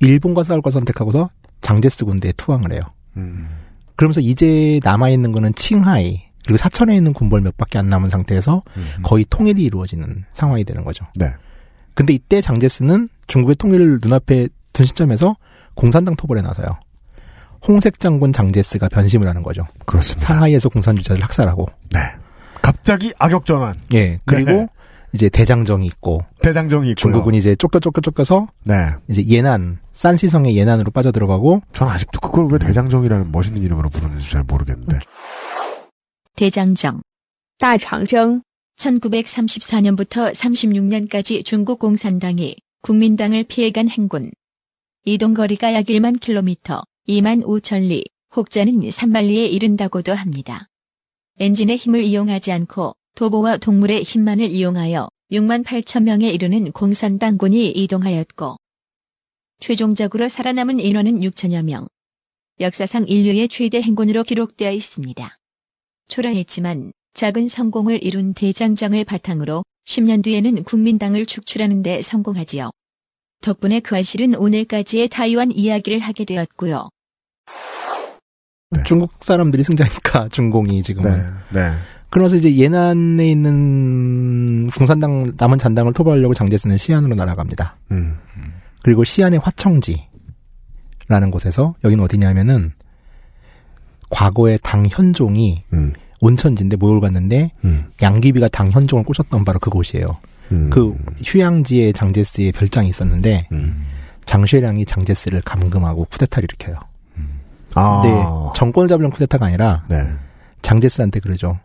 [0.00, 2.82] 일본과 싸울 걸 선택하고서 장제스 군대에 투항을 해요.
[3.16, 3.48] 음.
[3.96, 8.62] 그러면서 이제 남아 있는 거는 칭하이, 그리고 사천에 있는 군벌 몇 밖에 안 남은 상태에서
[8.76, 8.88] 음.
[9.02, 11.06] 거의 통일이 이루어지는 상황이 되는 거죠.
[11.14, 11.32] 네.
[11.94, 15.36] 근데 이때 장제스는 중국의 통일을 눈앞에 둔 시점에서
[15.74, 16.66] 공산당 토벌에 나서요.
[17.66, 19.66] 홍색 장군 장제스가 변심을 하는 거죠.
[19.86, 20.26] 그렇습니다.
[20.26, 21.66] 상하이에서 공산주의자를 학살하고.
[21.92, 22.00] 네.
[22.62, 23.74] 갑자기 악역 전환.
[23.94, 24.20] 예.
[24.24, 24.66] 그리고 네.
[25.12, 26.20] 이제 대장정이 있고.
[26.42, 26.96] 대장정이 있고.
[26.96, 28.48] 중국은 이제 쫓겨 쫓겨 쫓겨서.
[28.64, 28.74] 네.
[29.08, 31.62] 이제 예난, 산시성의 예난으로 빠져들어가고.
[31.72, 34.98] 전 아직도 그걸 왜 대장정이라는 멋있는 이름으로 부르는지 잘 모르겠는데.
[36.36, 37.02] 대장정.
[37.58, 38.42] 다장정.
[38.78, 44.32] 1934년부터 36년까지 중국 공산당이 국민당을 피해간 행군.
[45.04, 46.82] 이동거리가 약 1만 킬로미터.
[47.06, 48.02] 2만 5천 리,
[48.34, 50.70] 혹자는 3만 리에 이른다고도 합니다.
[51.38, 58.56] 엔진의 힘을 이용하지 않고 도보와 동물의 힘만을 이용하여 6만 8천 명에 이르는 공산당군이 이동하였고
[59.60, 61.86] 최종적으로 살아남은 인원은 6천여 명.
[62.60, 65.36] 역사상 인류의 최대 행군으로 기록되어 있습니다.
[66.08, 72.70] 초라했지만 작은 성공을 이룬 대장정을 바탕으로 10년 뒤에는 국민당을 축출하는 데 성공하지요.
[73.42, 76.88] 덕분에 그 알실은 오늘까지의 타이완 이야기를 하게 되었고요.
[78.70, 78.82] 네.
[78.84, 81.10] 중국 사람들이 승자니까 중공이 지금은.
[81.52, 81.60] 네.
[81.60, 81.74] 네.
[82.10, 87.76] 그러면서 이제 예난에 있는 공산당 남은 잔당을 토벌하려고 장제스는 시안으로 날아갑니다.
[87.90, 88.16] 음.
[88.84, 90.06] 그리고 시안의 화청지라는
[91.32, 92.72] 곳에서 여기는 어디냐면은
[94.10, 95.92] 과거에 당 현종이 음.
[96.20, 97.86] 온천지인데 모욕을 받는데 음.
[98.00, 100.16] 양귀비가 당 현종을 꼬셨던 바로 그곳이에요.
[100.52, 100.70] 음.
[100.70, 103.86] 그 휴양지에 장제스의 별장이 있었는데 음.
[104.24, 106.78] 장쉐량이 장제스를 감금하고 쿠데타를 일으켜요.
[107.74, 108.02] 아.
[108.02, 109.96] 근데 정권을 잡으려는 쿠데타가 아니라 네.
[110.62, 111.58] 장제스한테 그러죠.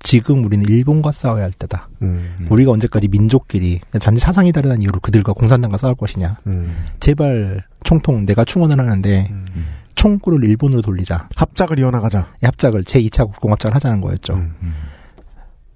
[0.00, 1.88] 지금 우리는 일본과 싸워야 할 때다.
[2.02, 2.46] 음.
[2.48, 6.36] 우리가 언제까지 민족끼리 잔디 사상이 다르다는 이유로 그들과 공산당과 싸울 것이냐.
[6.46, 6.86] 음.
[7.00, 9.30] 제발 총통 내가 충원을 하는데
[9.96, 11.28] 총구를 일본으로 돌리자.
[11.34, 12.28] 합작을 이어나가자.
[12.42, 14.34] 이 합작을 제2차 국공합작을 하자는 거였죠.
[14.34, 14.54] 음.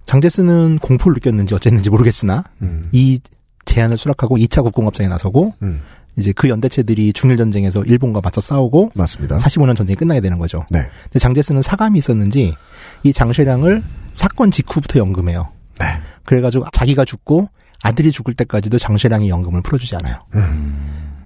[0.07, 2.89] 장제스는 공포를 느꼈는지 어쨌는지 모르겠으나 음.
[2.93, 3.19] 이
[3.65, 5.81] 제안을 수락하고 2차 국공합작에 나서고 음.
[6.21, 9.39] 이제 그 연대체들이 중일 전쟁에서 일본과 맞서 싸우고 맞습니다.
[9.39, 10.65] 45년 전쟁이 끝나게 되는 거죠.
[10.71, 10.89] 네.
[11.05, 12.55] 근데 장제스는 사감이 있었는지
[13.03, 15.49] 이 장쉐량을 사건 직후부터 연금해요.
[15.81, 15.87] 네.
[16.25, 17.49] 그래가지고 자기가 죽고
[17.83, 20.19] 아들이 죽을 때까지도 장쉐량이 연금을 풀어주지 않아요.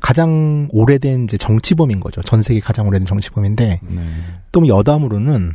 [0.00, 2.22] 가장 오래된 이제 정치범인 거죠.
[2.22, 4.09] 전 세계 가장 오래된 정치범인데 네.
[4.52, 5.54] 또 여담으로는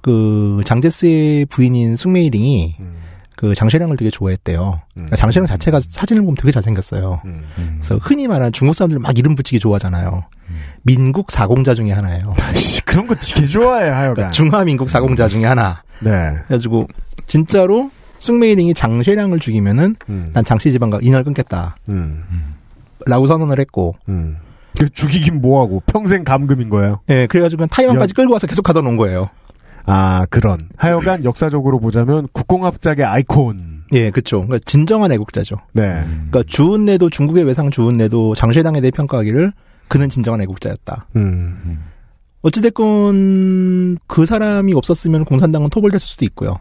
[0.00, 2.96] 그 장제스의 부인인 숭메이링이 음.
[3.42, 4.82] 그 장쉐량을 되게 좋아했대요.
[4.94, 7.22] 그러니까 장쉐량 자체가 사진을 보면 되게 잘생겼어요.
[7.24, 7.42] 음.
[7.80, 10.22] 그래서 흔히 말하는 중국 사람들 막 이름 붙이기 좋아하잖아요.
[10.82, 12.36] 민국 사공자 중에 하나예요.
[12.54, 14.14] 씨, 그런 거 되게 좋아해, 하여간.
[14.14, 15.82] 그러니까 중화민국 사공자 중에 하나.
[15.98, 16.34] 네.
[16.46, 16.86] 그래가지고
[17.26, 20.30] 진짜로 숭메이링이 장쉐량을 죽이면은 음.
[20.32, 21.74] 난 장씨 집안과 인연을 끊겠다.
[21.88, 22.22] 음.
[23.06, 24.36] 라고 선언을 했고, 음.
[24.78, 27.00] 그 죽이긴 뭐하고 평생 감금인 거예요.
[27.08, 29.30] 예, 그래가지고 그냥 타이완까지 끌고 와서 계속 가다 놓은 거예요.
[29.84, 30.58] 아 그런.
[30.76, 33.84] 하여간 역사적으로 보자면 국공합작의 아이콘.
[33.92, 34.40] 예, 그쵸.
[34.40, 35.56] 그러니까 진정한 애국자죠.
[35.72, 36.04] 네.
[36.04, 39.52] 그러니까 주은내도 중국의 외상 주은내도 장쉐당에 대해 평가하기를
[39.88, 41.06] 그는 진정한 애국자였다.
[41.16, 41.82] 음.
[42.42, 46.58] 어찌됐건 그 사람이 없었으면 공산당은 토벌됐을 수도 있고요.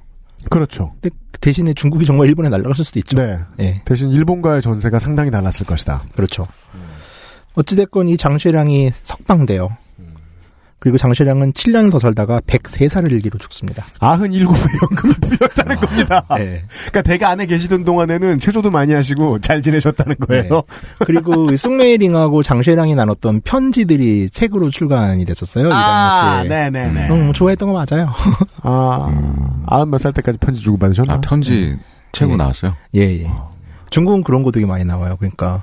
[0.50, 0.94] 그렇죠.
[1.40, 3.16] 대신에 중국이 정말 일본에 날아갔을 수도 있죠.
[3.16, 3.40] 네.
[3.60, 6.04] 예, 대신 일본과의 전세가 상당히 달랐을 것이다.
[6.16, 6.48] 그렇죠.
[7.56, 9.70] 어찌됐건 이 장쉐량이 석방돼요.
[10.82, 13.86] 그리고 장쉐량은 7년을 더 살다가 103살을 일기로 죽습니다.
[14.00, 16.26] 97의 연금을 부렸다는 겁니다.
[16.40, 16.64] 예.
[16.88, 20.44] 그러니까 대가 안에 계시던 동안에는 체조도 많이 하시고 잘 지내셨다는 거예요.
[20.50, 20.62] 네.
[21.06, 25.68] 그리고 이 숭메이링하고 장쉐량이 나눴던 편지들이 책으로 출간이 됐었어요.
[25.68, 26.50] 이 당시에.
[26.50, 27.10] 네네네.
[27.12, 28.10] 음, 좋아했던 거 맞아요.
[28.64, 31.14] 아, 아흔 몇살 때까지 편지 주고 받으셨나?
[31.14, 31.78] 아, 편지
[32.12, 32.38] 최고 예.
[32.38, 32.76] 나왔어요.
[32.96, 33.32] 예, 예.
[33.92, 35.16] 중국은 그런 거 되게 많이 나와요.
[35.20, 35.62] 그러니까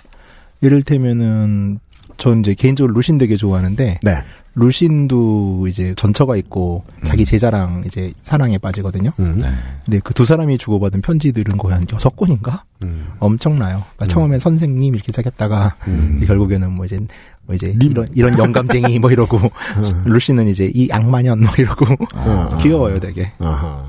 [0.61, 1.81] 이를테면은
[2.19, 4.13] 전 이제 개인적으로 루신 되게 좋아하는데 네.
[4.59, 9.11] 루신도 이제 전처가 있고 자기 제자랑 이제 사랑에 빠지거든요.
[9.21, 9.37] 음.
[9.41, 9.49] 네.
[9.85, 12.65] 근데 그 두 사람이 주고받은 편지들은 거의 한 여섯 권인가?
[12.83, 13.09] 음.
[13.21, 13.85] 엄청나요.
[13.97, 16.23] 그러니까 처음에 선생님 이렇게 시작했다가 음.
[16.27, 16.99] 결국에는 뭐 이제
[17.47, 17.91] 뭐 이제 님.
[17.93, 19.39] 이런 이런 영감쟁이 뭐 이러고
[20.05, 22.59] 루시는 이제 이 악마년 뭐 이러고 아.
[22.63, 23.31] 귀여워요 되게.
[23.39, 23.85] 아하.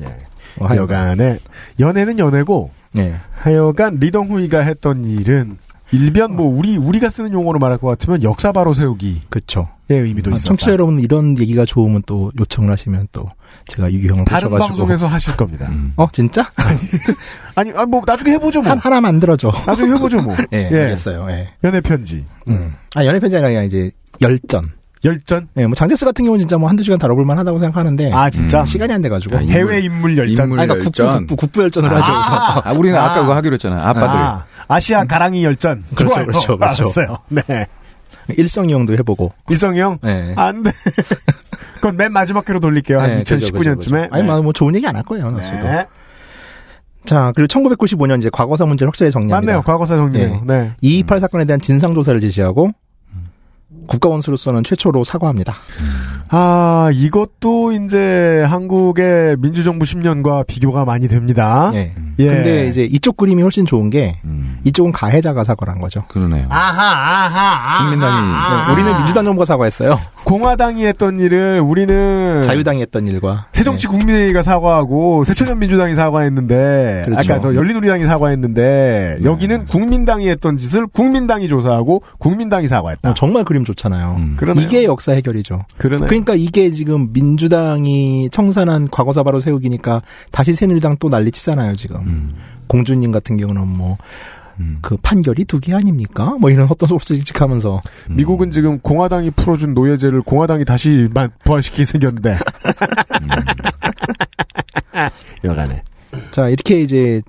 [0.00, 0.06] 예.
[0.58, 0.74] 어.
[0.76, 1.38] 여간에
[1.78, 3.14] 연애는 연애고 네.
[3.36, 5.58] 하여간 리덩후이가 했던 일은
[5.92, 9.68] 일변 뭐 우리 우리가 쓰는 용어로 말할 것 같으면 역사 바로 세우기의 그렇죠.
[9.96, 10.48] 의미도 아, 있었다.
[10.48, 13.28] 청취자 여러분 이런 얘기가 좋으면 또 요청을 하시면 또
[13.66, 15.66] 제가 유형을 다른 보셔가지고 방송에서 하실 겁니다.
[15.70, 15.92] 음.
[15.96, 16.50] 어 진짜
[17.54, 18.70] 아니, 아, 뭐 나중에 해보죠 뭐.
[18.70, 19.50] 한 하나 만들어줘.
[19.66, 20.36] 나중에 해보죠 뭐.
[20.52, 21.26] 예, 알겠어요.
[21.30, 21.48] 예.
[21.64, 22.74] 연애 편지, 음.
[22.94, 24.72] 아 연애 편지 아니라 이제 열전.
[25.02, 25.48] 열전.
[25.56, 28.66] 예, 뭐 장제스 같은 경우는 진짜 뭐 한두 시간 다뤄볼 만하다고 생각하는데 아 진짜 음.
[28.66, 29.36] 시간이 안 돼가지고.
[29.36, 30.44] 아, 해외 인물 열전.
[30.44, 31.16] 인물 아니, 그러니까 국부, 열전.
[31.26, 32.12] 국부, 국부 열전을 하죠.
[32.12, 32.62] 그래서.
[32.64, 33.04] 아, 우리는 아.
[33.04, 33.14] 아.
[33.14, 33.80] 까 그거 하기로 했잖아요.
[33.80, 34.08] 아빠들.
[34.10, 35.84] 아, 아시아 가랑이 열전.
[35.94, 36.26] 그렇죠, 좋아요.
[36.26, 36.82] 그렇죠, 그렇죠.
[36.82, 37.18] 알았어요.
[37.28, 37.66] 네.
[38.38, 39.32] 일성이형도 해보고.
[39.48, 39.98] 일성이 형.
[40.04, 40.32] 예.
[40.36, 40.70] 안 돼.
[41.76, 43.00] 그건 맨 마지막 회로 돌릴게요.
[43.00, 44.02] 한 네, 그죠, 그죠, 2019년쯤에.
[44.02, 44.08] 그죠.
[44.10, 45.28] 아니, 뭐, 뭐 좋은 얘기 안 할 거예요.
[45.30, 45.86] 네.
[47.06, 49.52] 자, 그리고 1995년 이제 과거사 문제를 확실히 정리합니다.
[49.52, 49.62] 맞네요.
[49.62, 50.42] 과거사 정리네요.
[50.46, 50.72] 네.
[50.82, 52.70] 228 사건에 대한 진상조사를 지시하고
[53.86, 55.54] 국가원수로서는 최초로 사과합니다.
[56.28, 61.70] 아, 이것도 이제 한국의 민주정부 10년과 비교가 많이 됩니다.
[61.74, 61.92] 예.
[62.18, 62.26] 예.
[62.26, 64.20] 근데 이제 이쪽 그림이 훨씬 좋은 게
[64.64, 66.04] 이쪽은 가해자가 사과를 한 거죠.
[66.08, 66.46] 그러네요.
[66.50, 67.78] 아하, 아하, 아하.
[67.82, 69.98] 국민당이 네, 우리는 민주당 정부가 사과했어요.
[70.24, 77.32] 공화당이 했던 일을 우리는 자유당이 했던 일과 새정치국민회의가 사과하고 새천년 민주당이 사과했는데 그렇죠.
[77.32, 83.10] 아까 저 열린우리당이 사과했는데 여기는 국민당이 했던 짓을 국민당이 조사하고 국민당이 사과했다.
[83.10, 84.16] 어, 정말 그림 좋잖아요.
[84.18, 84.34] 음.
[84.36, 84.66] 그러네요.
[84.66, 85.64] 이게 역사 해결이죠.
[85.78, 86.06] 그러네.
[86.06, 92.00] 그러니까 이게 지금 민주당이 청산한 과거사 바로 세우기니까 다시 새누리당 또 난리 치잖아요 지금.
[92.06, 92.34] 음.
[92.66, 93.96] 공주님 같은 경우는 뭐그
[94.60, 94.80] 음.
[95.02, 96.36] 판결이 두 개 아닙니까?
[96.40, 102.38] 뭐 이런 헛돈 소식직 하면서 미국은 지금 공화당이 풀어준 노예제를 공화당이 다시 만- 부활시키게 생겼는데.
[105.44, 105.82] 여간에.
[106.32, 107.22] 자 이렇게 이제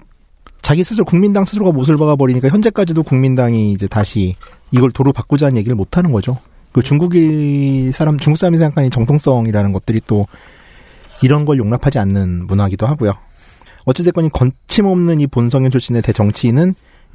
[0.62, 4.36] 자기 스스로 국민당 스스로가 못을 박아 버리니까 현재까지도 국민당이 이제 다시
[4.71, 6.38] 이걸 도로 바꾸자는 얘기를 못 하는 거죠.
[6.71, 10.25] 그 중국이 사람 중국 사람이 생각하는 정통성이라는 것들이 또
[11.21, 13.13] 이런 걸 용납하지 않는 문화기도 하고요.
[13.86, 16.73] 어찌됐건 이 거침없는 이 본성현 출신의 대정치인은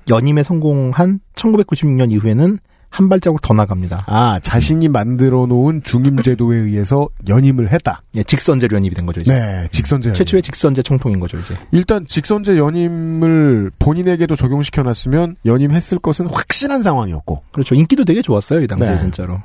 [0.09, 2.59] 연임에 성공한 1996년 이후에는
[2.97, 4.05] 한 발자국 더 나갑니다.
[4.07, 8.01] 아, 자신이 만들어 놓은 중임 제도에 의해서 연임을 했다.
[8.15, 9.21] 예, 직선제 연임이 된 거죠.
[9.21, 9.35] 이제.
[9.35, 10.09] 네, 직선제.
[10.09, 10.17] 연임.
[10.17, 11.55] 최초의 직선제 총통인 거죠, 이제.
[11.73, 17.43] 일단 직선제 연임을 본인에게도 적용시켜 놨으면 연임했을 것은 확실한 상황이었고.
[17.53, 17.75] 그렇죠.
[17.75, 18.99] 인기도 되게 좋았어요, 이 당시에 네.
[18.99, 19.43] 진짜로.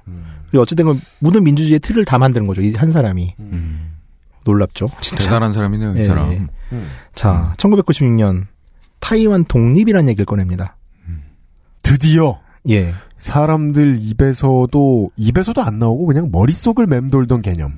[0.50, 2.62] 그리고 어쨌든 그 모든 민주주의의 틀을 다 만드는 거죠.
[2.62, 3.36] 이 한 사람이.
[3.40, 3.96] 음.
[4.46, 4.88] 놀랍죠.
[5.02, 5.26] 진짜.
[5.26, 6.32] 대단한 사람이네요, 이 예, 사람.
[6.32, 6.42] 예.
[7.16, 8.46] 자, 1996년
[9.02, 10.78] 타이완 독립이라는 얘기를 꺼냅니다.
[11.84, 12.94] 드디어 예.
[13.18, 17.74] 사람들 입에서도 입에서도 안 나오고 그냥 머릿속을 맴돌던 개념.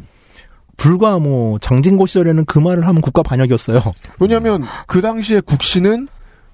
[0.77, 3.81] 불과 뭐 장진고 시절에는 그 말을 하면 국가 반역이었어요.
[4.19, 6.07] 왜냐하면 그 당시에 국시는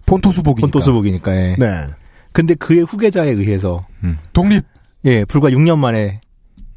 [0.06, 0.62] 본토수복이니까.
[0.62, 1.36] 본토수복이니까.
[1.36, 1.56] 예.
[1.58, 1.88] 네.
[2.32, 3.86] 근데 그의 후계자에 의해서
[4.34, 4.64] 독립.
[5.06, 6.20] 예, 불과 6년 만에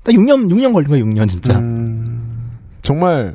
[0.05, 1.59] 딱 6년 6년 걸린 거예요, 6년 진짜.
[1.59, 3.35] 음, 정말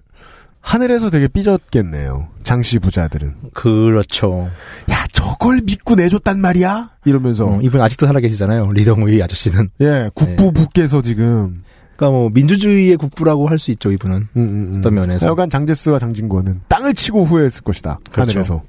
[0.67, 2.27] 하늘에서 되게 삐졌겠네요.
[2.43, 3.35] 장씨 부자들은.
[3.53, 4.49] 그렇죠.
[4.91, 6.89] 야 저걸 믿고 내줬단 말이야?
[7.05, 8.73] 이러면서 어, 이분 아직도 살아계시잖아요.
[8.73, 9.69] 리덩우이 아저씨는.
[9.79, 11.63] 예 국부부께서 지금
[11.95, 14.17] 그러니까 뭐 민주주의의 국부라고 할 수 있죠, 이분은.
[14.17, 14.75] 음, 음, 음.
[14.79, 15.25] 어떤 면에서.
[15.25, 17.99] 하여간 장제스와 장진권은 땅을 치고 후회했을 것이다.
[18.11, 18.31] 그렇죠.
[18.31, 18.63] 하늘에서.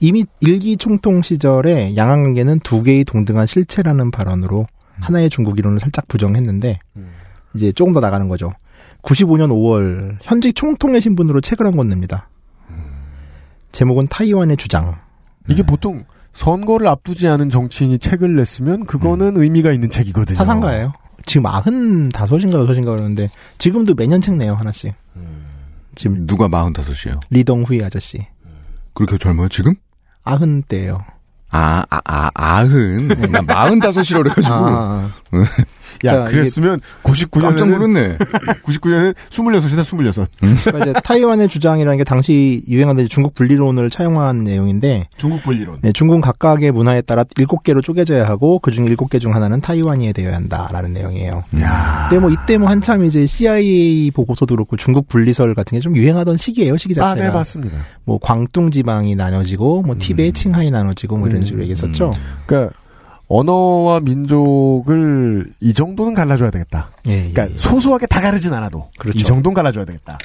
[0.00, 4.66] 이미 일기 총통 시절에 양안관계는 두 개의 동등한 실체라는 발언으로
[5.00, 6.80] 하나의 중국 이론을 살짝 부정했는데
[7.54, 8.52] 이제 조금 더 나가는 거죠.
[9.04, 12.28] 95년 5월 현직 총통의 신분으로 책을 한권 냅니다.
[13.72, 14.98] 제목은 타이완의 주장.
[15.48, 20.36] 이게 보통 선거를 앞두지 않은 정치인이 책을 냈으면 그거는 의미가 있는 책이거든요.
[20.36, 20.92] 사상가예요.
[21.26, 24.94] 지금 95인가 6인가 그러는데 지금도 매년 책 내요 하나씩.
[25.94, 27.20] 지금 누가 45이에요?
[27.30, 28.26] 리덩후이 아저씨.
[28.94, 29.74] 그렇게 젊어요, 지금?
[30.22, 31.04] 아흔 대예요.
[31.50, 33.08] 아, 아, 아, 아흔.
[33.30, 34.54] 나 마흔다섯이라 그래가지고.
[34.54, 35.10] 아,
[36.04, 38.18] 야, 자, 그랬으면 99년에는 깜짝 놀랐네.
[38.64, 40.28] 99년에 26이다 26.
[40.64, 45.78] 그러니까 이제 타이완의 주장이라는 게 당시 유행하던 중국 분리론을 차용한 내용인데 중국 분리론.
[45.82, 50.34] 네, 중국 각각의 문화에 따라 일곱 개로 쪼개져야 하고 그중 일곱 개중 하나는 타이완이 되어야
[50.36, 51.44] 한다라는 내용이에요.
[51.62, 52.06] 야.
[52.08, 56.38] 근데 뭐 이때 뭐 한참 이제 CIA 보고서도 그렇고 중국 분리설 같은 게 좀 유행하던
[56.38, 57.26] 시기예요, 시기 아, 자체가.
[57.26, 57.76] 네, 맞습니다.
[58.04, 62.12] 뭐 광둥 지방이 나눠지고 뭐 티베트, 칭하이 나눠지고 뭐 이런 식으로 얘기했었죠.
[62.46, 62.74] 그러니까
[63.28, 66.90] 언어와 민족을 이 정도는 갈라줘야 되겠다.
[67.06, 67.56] 예, 예, 그러니까 예.
[67.56, 69.18] 소소하게 다 가르진 않아도 그렇죠.
[69.18, 70.18] 이 정도는 갈라줘야 되겠다.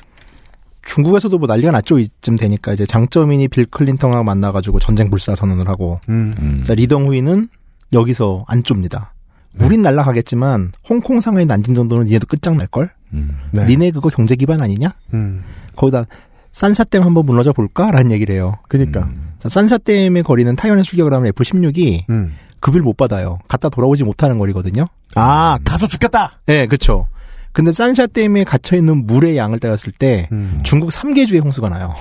[0.85, 5.99] 중국에서도 뭐 난리가 났죠, 이쯤 되니까 이제 장쩌민이 빌 클린턴하고 만나가지고 전쟁 불사 선언을 하고
[6.09, 6.35] 음.
[6.39, 6.63] 음.
[6.65, 7.47] 자, 리덩후이는
[7.93, 9.13] 여기서 안 좁니다.
[9.59, 12.91] 우린 날라가겠지만 홍콩, 상하이, 난징 정도는 니네도 끝장날 걸.
[13.13, 13.37] 음.
[13.51, 13.65] 네.
[13.65, 14.93] 니네 그거 경제 기반 아니냐?
[15.13, 15.43] 음.
[15.75, 16.05] 거기다
[16.51, 18.57] 산샤댐 한번 무너져 볼까라는 얘기를 해요.
[18.67, 19.09] 그니까.
[19.39, 22.05] 자, 산샤댐의 거리는 타이완에 출격을 하면 F-16이
[22.59, 22.61] 음.
[22.61, 23.39] 급을 못 받아요.
[23.47, 24.87] 갔다 돌아오지 못하는 거리거든요.
[25.15, 26.39] 아, 가서 죽겠다!
[26.45, 27.07] 네, 그렇죠.
[27.51, 30.61] 근데 산샤댐에 갇혀 있는 물의 양을 따졌을 때 음.
[30.63, 31.95] 중국 3개주의 홍수가 나요.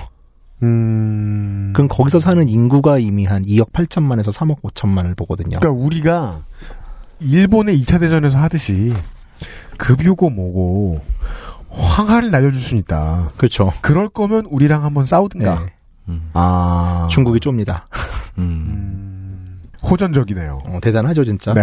[0.61, 1.71] 음.
[1.73, 5.59] 그럼 거기서 사는 인구가 이미 한 2억 8천만에서 3억 5천만을 보거든요.
[5.59, 6.41] 그러니까 우리가
[7.19, 8.93] 일본의 2차 대전에서 하듯이
[9.77, 11.01] 급유고 뭐고
[11.69, 13.31] 황하를 날려줄 수 있다.
[13.37, 13.71] 그렇죠.
[13.81, 15.59] 그럴 거면 우리랑 한번 싸우든가.
[15.59, 15.73] 네.
[16.09, 16.29] 음.
[16.33, 17.07] 아.
[17.11, 17.87] 중국이 좁니다.
[18.37, 19.08] 음.
[19.83, 20.63] 호전적이네요.
[20.65, 21.53] 어, 대단하죠, 진짜.
[21.53, 21.61] 네.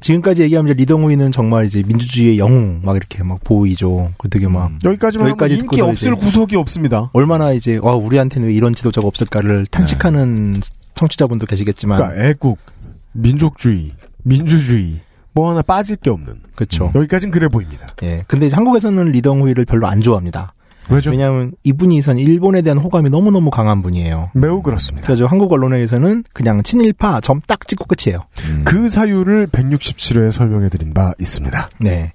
[0.00, 4.12] 지금까지 얘기하면 이제 리덩우이는 정말 이제 민주주의의 영웅 막 이렇게 막 보이죠.
[4.18, 4.78] 그 되게 막 음.
[4.84, 7.10] 여기까지만 여기까지 인기 없을 구석이 없습니다.
[7.14, 10.60] 얼마나 이제 와 우리한테는 왜 이런 지도자가 없을까를 탄식하는
[10.94, 12.58] 청취자분도 계시겠지만 그러니까 애국,
[13.12, 15.00] 민족주의, 민주주의
[15.32, 16.40] 뭐 하나 빠질 게 없는.
[16.54, 16.92] 그렇죠.
[16.94, 17.88] 여기까지는 그래 보입니다.
[18.02, 18.24] 예.
[18.26, 20.54] 근데 이제 한국에서는 리덩후이를 별로 안 좋아합니다.
[20.90, 21.10] 왜죠?
[21.10, 24.30] 왜냐하면 이분이 선 일본에 대한 호감이 너무너무 강한 분이에요.
[24.34, 25.06] 매우 그렇습니다.
[25.06, 28.22] 그래서 한국 언론에서는 그냥 친일파 점 딱 찍고 끝이에요.
[28.50, 28.64] 음.
[28.64, 31.70] 그 사유를 167회에 설명해드린 바 있습니다.
[31.80, 32.12] 네.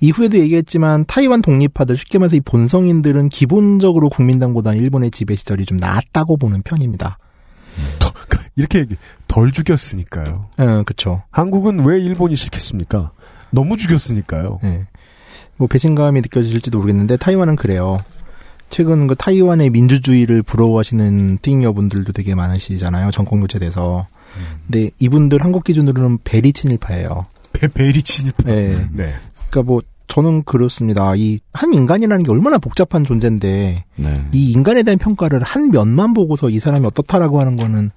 [0.00, 6.36] 이후에도 얘기했지만 타이완 독립파들 쉽게 말해서 이 본성인들은 기본적으로 국민당보다는 일본의 지배 시절이 좀 나았다고
[6.36, 7.18] 보는 편입니다.
[7.98, 8.12] 더,
[8.56, 8.96] 이렇게 얘기,
[9.28, 10.46] 덜 죽였으니까요.
[10.58, 11.22] 어, 그쵸.
[11.30, 13.12] 한국은 왜 일본이 싫겠습니까?
[13.50, 14.58] 너무 죽였으니까요.
[14.64, 14.86] 예.
[15.56, 17.98] 뭐 배신감이 느껴질지도 모르겠는데 타이완은 그래요.
[18.70, 23.10] 최근 그 타이완의 민주주의를 부러워하시는 띵여분들도 되게 많으시잖아요.
[23.12, 24.06] 정권 교체돼서.
[24.66, 27.26] 근데 이분들 한국 기준으로는 베리 친일파예요.
[27.52, 28.50] 베, 베리 친일파.
[28.50, 28.88] 예.
[28.92, 29.14] 네.
[29.48, 29.80] 그러니까 뭐
[30.14, 31.14] 저는 그렇습니다.
[31.16, 34.24] 이 한 인간이라는 게 얼마나 복잡한 존재인데 네.
[34.32, 37.92] 이 인간에 대한 평가를 한 면만 보고서 이 사람이 어떻다라고 하는 거는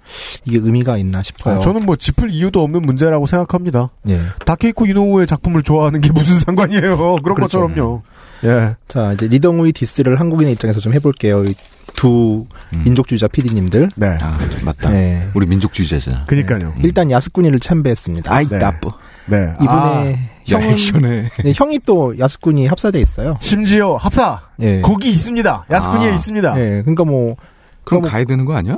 [0.45, 1.56] 이게 의미가 있나 싶어요.
[1.56, 3.89] 아, 저는 뭐 짚을 이유도 없는 문제라고 생각합니다.
[4.10, 4.21] 예.
[4.45, 7.17] 다케이코 이노우의 작품을 좋아하는 게 무슨 상관이에요.
[7.23, 7.62] 그런 그렇죠.
[7.67, 8.03] 것처럼요.
[8.43, 8.75] 예.
[8.88, 11.41] 자 이제 리덩우이 디스를 한국인의 입장에서 좀 해볼게요.
[11.41, 12.82] 이두 음.
[12.86, 13.89] 민족주의자 PD님들.
[13.95, 14.17] 네.
[14.21, 14.91] 아, 맞다.
[14.91, 15.27] 네.
[15.34, 16.25] 우리 민족주의자잖아.
[16.25, 16.75] 그니까요.
[16.84, 18.32] 일단 야스쿠니를 참배했습니다.
[18.32, 18.60] 아이, 네.
[18.60, 18.91] 나빠.
[19.25, 19.51] 네.
[19.56, 21.30] 이분의 아, 야, 액션에.
[21.44, 23.38] 네, 형이 또 야스쿠니 합사돼 있어요.
[23.42, 24.42] 심지어 합사.
[24.62, 24.82] 예.
[24.82, 25.66] 거기 있습니다.
[25.70, 26.14] 야스쿠니에 아.
[26.14, 26.60] 있습니다.
[26.60, 26.82] 예.
[26.82, 27.36] 그러니까 뭐
[27.84, 28.78] 그럼 뭐- 가야 되는 거 아니야?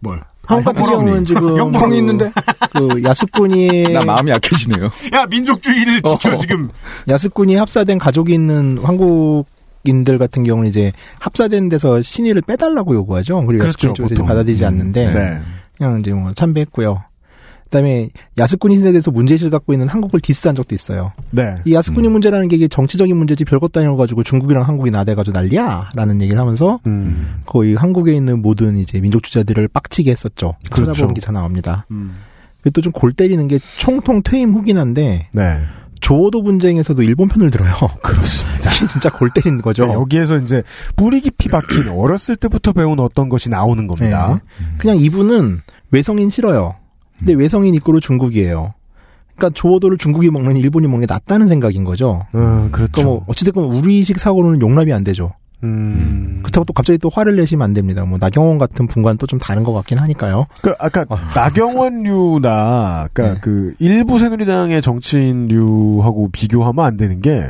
[0.00, 0.20] 뭘?
[0.46, 1.04] 한국 같은 형보람이.
[1.06, 2.32] 경우는 지금 그- 있는데?
[2.72, 4.86] 그 야스쿠니 나 마음이 약해지네요.
[5.14, 6.36] 야, 민족주의를 지켜, 어.
[6.36, 6.70] 지금.
[7.08, 9.44] 야스쿠니 합사된 가족이 있는 한국
[9.84, 13.44] 인들 같은 경우는 이제 합사된 데서 신의를 빼달라고 요구하죠.
[13.46, 14.24] 그리고 그렇죠, 야스쿠니 쪽에서.
[14.24, 15.40] 받아들이지 음, 않는데 네.
[15.78, 17.02] 그냥 이제 뭐 참배했고요.
[17.70, 21.12] 그다음에 야스쿠니 신세에 대해서 문제의식을 갖고 있는 한국을 디스한 적도 있어요.
[21.30, 21.54] 네.
[21.64, 22.12] 이 야스쿠니 음.
[22.12, 27.42] 문제라는 게 이게 정치적인 문제지 별것도 아니어가지고 중국이랑 한국이 나대가지고 난리야라는 얘기를 하면서 음.
[27.46, 30.56] 거의 한국에 있는 모든 이제 민족 주자들을 빡치게 했었죠.
[30.70, 30.92] 그렇죠.
[30.92, 31.86] 찾아보는 기사 나옵니다.
[31.92, 32.16] 음.
[32.60, 35.60] 그리고 또좀 골 때리는 게 총통 퇴임 후긴 한데 네.
[36.00, 37.72] 조오도 분쟁에서도 일본 편을 들어요.
[38.02, 38.70] 그렇습니다.
[38.90, 39.86] 진짜 골 때리는 거죠.
[39.86, 40.62] 네, 여기에서 이제
[40.96, 44.40] 뿌리 깊이 박힌 어렸을 때부터 배운 어떤 것이 나오는 겁니다.
[44.58, 44.66] 네.
[44.78, 45.60] 그냥 이분은
[45.92, 46.79] 외성인 싫어요.
[47.20, 48.74] 근데 외성인 이꼬로 중국이에요.
[49.36, 52.26] 그러니까 조오도를 중국이 먹는 일본이 먹는 게 낫다는 생각인 거죠.
[52.34, 52.92] 음, 그렇죠.
[52.92, 55.32] 그러니까 뭐 어찌됐건 우리식 사고로는 용납이 안 되죠.
[55.62, 56.40] 음.
[56.42, 58.04] 그렇다고 또 갑자기 또 화를 내시면 안 됩니다.
[58.06, 60.46] 뭐 나경원 같은 분과는 또 좀 다른 것 같긴 하니까요.
[60.62, 61.04] 그 아까
[61.34, 63.40] 나경원류나 그러니까 네.
[63.42, 67.44] 그 일부 새누리당의 정치인류하고 비교하면 안 되는 게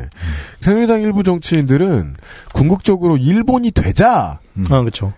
[0.60, 2.14] 새누리당 일부 정치인들은
[2.52, 5.12] 궁극적으로 일본이 되자 아 그렇죠.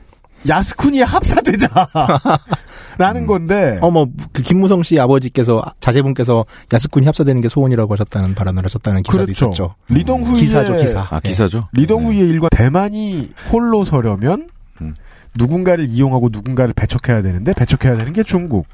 [0.49, 1.69] 야스쿠니에 합사되자
[2.99, 9.03] 라는 건데 어뭐 그 김무성 씨 아버지께서 자제분께서 야스쿠니 합사되는 게 소원이라고 하셨다는 발언을 하셨다는
[9.03, 9.47] 기사도 그렇죠.
[9.47, 9.75] 있었죠.
[9.89, 11.01] 리덩후이의 기사죠 기사.
[11.11, 11.29] 아, 예.
[11.29, 11.69] 기사죠?
[11.73, 14.49] 리덩후이의 일과 대만이 홀로 서려면
[14.81, 14.95] 음.
[15.37, 18.67] 누군가를 이용하고 누군가를 배척해야 되는데 배척해야 되는 게 중국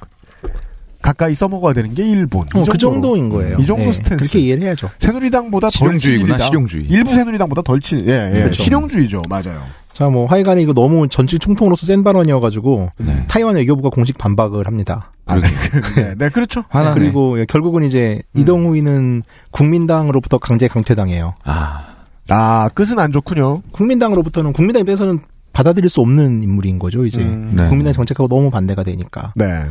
[1.01, 2.77] 가까이 써먹어야 되는 게 일본 이 어, 그.
[2.77, 3.57] 정도인 거예요.
[3.59, 4.17] 이 정도 예, 스탠스.
[4.25, 4.91] 그렇게 이해를 해야죠.
[4.99, 6.39] 새누리당보다 덜 실용주의구나.
[6.41, 6.87] 실용주의.
[6.87, 8.41] 일부 새누리당보다 덜 친, 예, 예.
[8.41, 8.65] 그렇죠.
[8.65, 9.23] 실용주의죠.
[9.29, 9.63] 맞아요.
[9.99, 13.25] 자, 뭐 하여간에 이거 너무 전직 총통으로서 센 발언이어가지고 네.
[13.27, 15.11] 타이완 외교부가 공식 반박을 합니다.
[15.27, 15.49] 아, 네.
[15.97, 16.63] 네, 네, 그렇죠.
[16.69, 16.95] 화나네.
[16.95, 18.41] 그리고 결국은 이제 음.
[18.41, 21.35] 이동후이는 국민당으로부터 강제 강퇴당해요.
[21.43, 21.85] 아,
[22.29, 23.63] 아, 끝은 안 좋군요.
[23.73, 25.19] 국민당으로부터는 국민당 입장에서는
[25.53, 27.05] 받아들일 수 없는 인물인 거죠.
[27.05, 27.67] 이제 음, 네.
[27.67, 29.33] 국민당 정책하고 너무 반대가 되니까.
[29.35, 29.65] 네.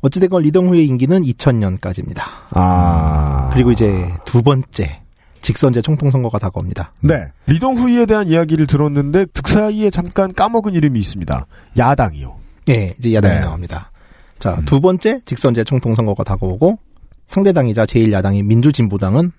[0.00, 2.22] 어찌됐건 리덩후의 임기는 2000년까지입니다.
[2.54, 3.50] 아.
[3.52, 5.03] 그리고 이제 두 번째
[5.44, 6.92] 직선제 총통 선거가 다가옵니다.
[7.00, 7.26] 네.
[7.46, 11.46] 리동후이에 대한 이야기를 들었는데, 그 사이에 잠깐 까먹은 이름이 있습니다.
[11.76, 12.36] 야당이요.
[12.70, 13.40] 예, 이제 야당이 네.
[13.40, 13.92] 나옵니다.
[14.38, 16.78] 자, 두 번째 직선제 총통 선거가 다가오고
[17.26, 19.32] 상대당이자 제1야당인 민주진보당은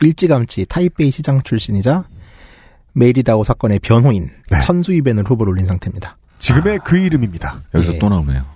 [0.00, 2.04] 일찌감치 타이베이 시장 출신이자
[2.92, 4.60] 메이리다오 사건의 변호인 네.
[4.60, 6.16] 천수이벤을 후보로 올린 상태입니다.
[6.38, 7.62] 지금의 그 이름입니다.
[7.74, 7.98] 여기서 예.
[7.98, 8.53] 또 나오네요.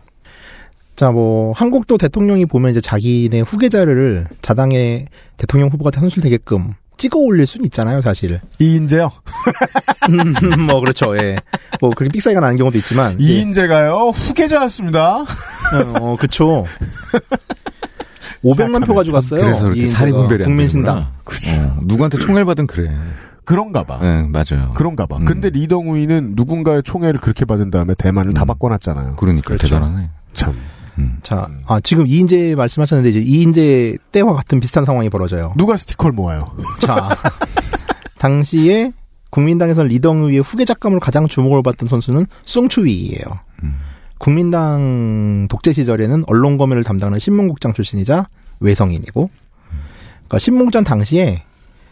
[0.98, 5.06] 자, 뭐 한국도 대통령이 보면 이제 자기네 후계자를 자당의
[5.36, 8.40] 대통령 후보가 선출되게끔 찍어 올릴 수는 있잖아요, 사실.
[8.58, 9.08] 이인재요.
[10.66, 11.36] 뭐 그렇죠, 예.
[11.80, 13.16] 뭐 그렇게 삑사리가 나는 경우도 있지만.
[13.20, 13.24] 예.
[13.24, 15.18] 이인재가요, 후계자였습니다.
[15.18, 15.24] 어,
[16.00, 16.64] 어, 그쵸.
[18.42, 19.40] 500만 표 가져갔어요.
[19.40, 19.98] 그래서 그렇게 이인재가.
[20.00, 20.98] 사리 분별이 안 국민신당.
[20.98, 22.92] 어, 누구한테 총애를 받은 그래.
[23.44, 24.00] 그런가 봐.
[24.02, 24.72] 네, 맞아요.
[24.74, 25.18] 그런가 봐.
[25.18, 25.24] 음.
[25.24, 28.46] 근데 리덩우이는 누군가의 총애를 그렇게 받은 다음에 대만을 다 음.
[28.48, 29.14] 바꿔놨잖아요.
[29.14, 29.68] 그러니까 그렇죠.
[29.68, 30.10] 대단하네.
[30.32, 30.56] 참.
[30.98, 31.18] 음.
[31.22, 35.54] 자, 아, 지금 이인재 말씀하셨는데 이제 이인재 때와 같은 비슷한 상황이 벌어져요.
[35.56, 36.46] 누가 스티커를 모아요?
[36.80, 37.10] 자,
[38.18, 38.92] 당시에
[39.30, 43.24] 국민당에서는 리덩의의 후계 작감으로 가장 주목을 받던 선수는 숭추위예요.
[43.62, 43.74] 음.
[44.18, 48.28] 국민당 독재 시절에는 언론 검열을 담당하는 신문국장 출신이자
[48.60, 49.30] 외성인이고,
[50.28, 51.44] 그러니까 신문국장 당시에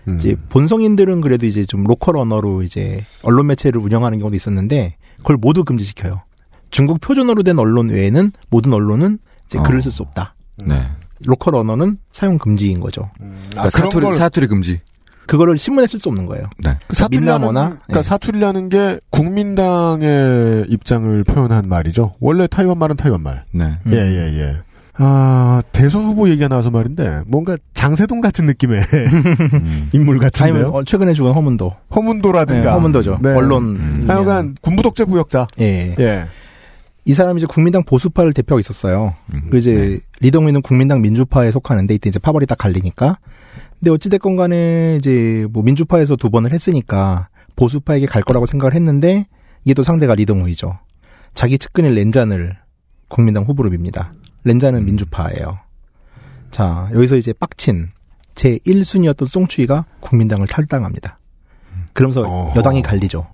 [0.08, 0.16] 음.
[0.16, 5.64] 이제 본성인들은 그래도 이제 좀 local 언어로 이제 언론 매체를 운영하는 경우도 있었는데 그걸 모두
[5.64, 6.22] 금지시켜요.
[6.70, 9.82] 중국 표준어로 된 언론 외에는 모든 언론은 이제 글을 어.
[9.82, 10.34] 쓸수 없다.
[10.64, 10.82] 네.
[11.24, 13.10] local 언어는 사용 금지인 거죠.
[13.18, 14.80] 그러니까 아, 그런 사투리, 걸 사투리 금지.
[15.26, 16.48] 그거를 신문에 쓸 수 없는 거예요.
[16.58, 16.78] 네.
[16.86, 18.02] 그 사투리라는 그러니까 예.
[18.02, 22.12] 사투리라는 게 국민당의 입장을 표현한 말이죠.
[22.20, 23.44] 원래 타이완 말은 타이완 말.
[23.52, 23.78] 네.
[23.86, 23.92] 음.
[23.92, 24.56] 예, 예, 예.
[24.98, 28.80] 아, 대선 후보 얘기가 나와서 말인데, 뭔가 장세동 같은 느낌의
[29.52, 29.90] 음.
[29.92, 30.54] 인물 같은데요?
[30.54, 31.74] 아니면 어, 최근에 죽은 허문도.
[31.94, 32.62] 허문도라든가.
[32.62, 33.18] 네, 허문도죠.
[33.20, 33.30] 네.
[33.34, 33.76] 언론.
[33.76, 34.04] 음.
[34.08, 35.48] 하여간 군부독재 부역자.
[35.60, 35.94] 예.
[35.98, 36.24] 예.
[37.06, 39.14] 이 사람이 이제 국민당 보수파를 대표하고 있었어요.
[39.32, 39.48] 음.
[39.48, 39.98] 그 이제 네.
[40.20, 43.18] 리동위는 국민당 민주파에 속하는데 이때 이제 파벌이 딱 갈리니까.
[43.78, 49.28] 근데 어찌됐건 간에 이제 뭐 민주파에서 두 번을 했으니까 보수파에게 갈 거라고 생각을 했는데
[49.64, 50.78] 이게 또 상대가 리동우이죠.
[51.32, 52.56] 자기 측근인 렌잔을
[53.06, 54.12] 국민당 후보로 밉니다.
[54.42, 54.86] 렌잔은 음.
[54.86, 55.58] 민주파예요.
[56.50, 57.90] 자, 여기서 이제 빡친
[58.34, 61.20] 제 1순위였던 송추이가 국민당을 탈당합니다.
[61.92, 62.58] 그러면서 어허.
[62.58, 63.28] 여당이 갈리죠.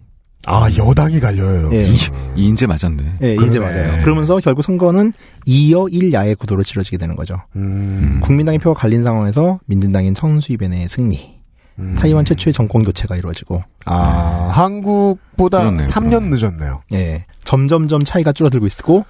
[0.46, 1.70] 아, 여당이 갈려요.
[1.72, 1.82] 예.
[1.82, 3.18] 이 인재 맞았네.
[3.22, 3.34] 예.
[3.34, 4.02] 이제 맞아요.
[4.02, 5.12] 그러면서 결국 선거는
[5.46, 7.36] 2여 1야의 구도로 치러지게 되는 거죠.
[7.56, 8.20] 음.
[8.22, 11.40] 국민당의 표가 갈린 상황에서 민진당인 천수이벤의 승리.
[11.78, 11.96] 음.
[11.98, 16.28] 타이완 최초의 정권 교체가 이루어지고, 아, 한국보다 그렇네요, 3년 그러네.
[16.28, 16.82] 늦었네요.
[16.92, 19.06] 예, 점점점 차이가 줄어들고 있고,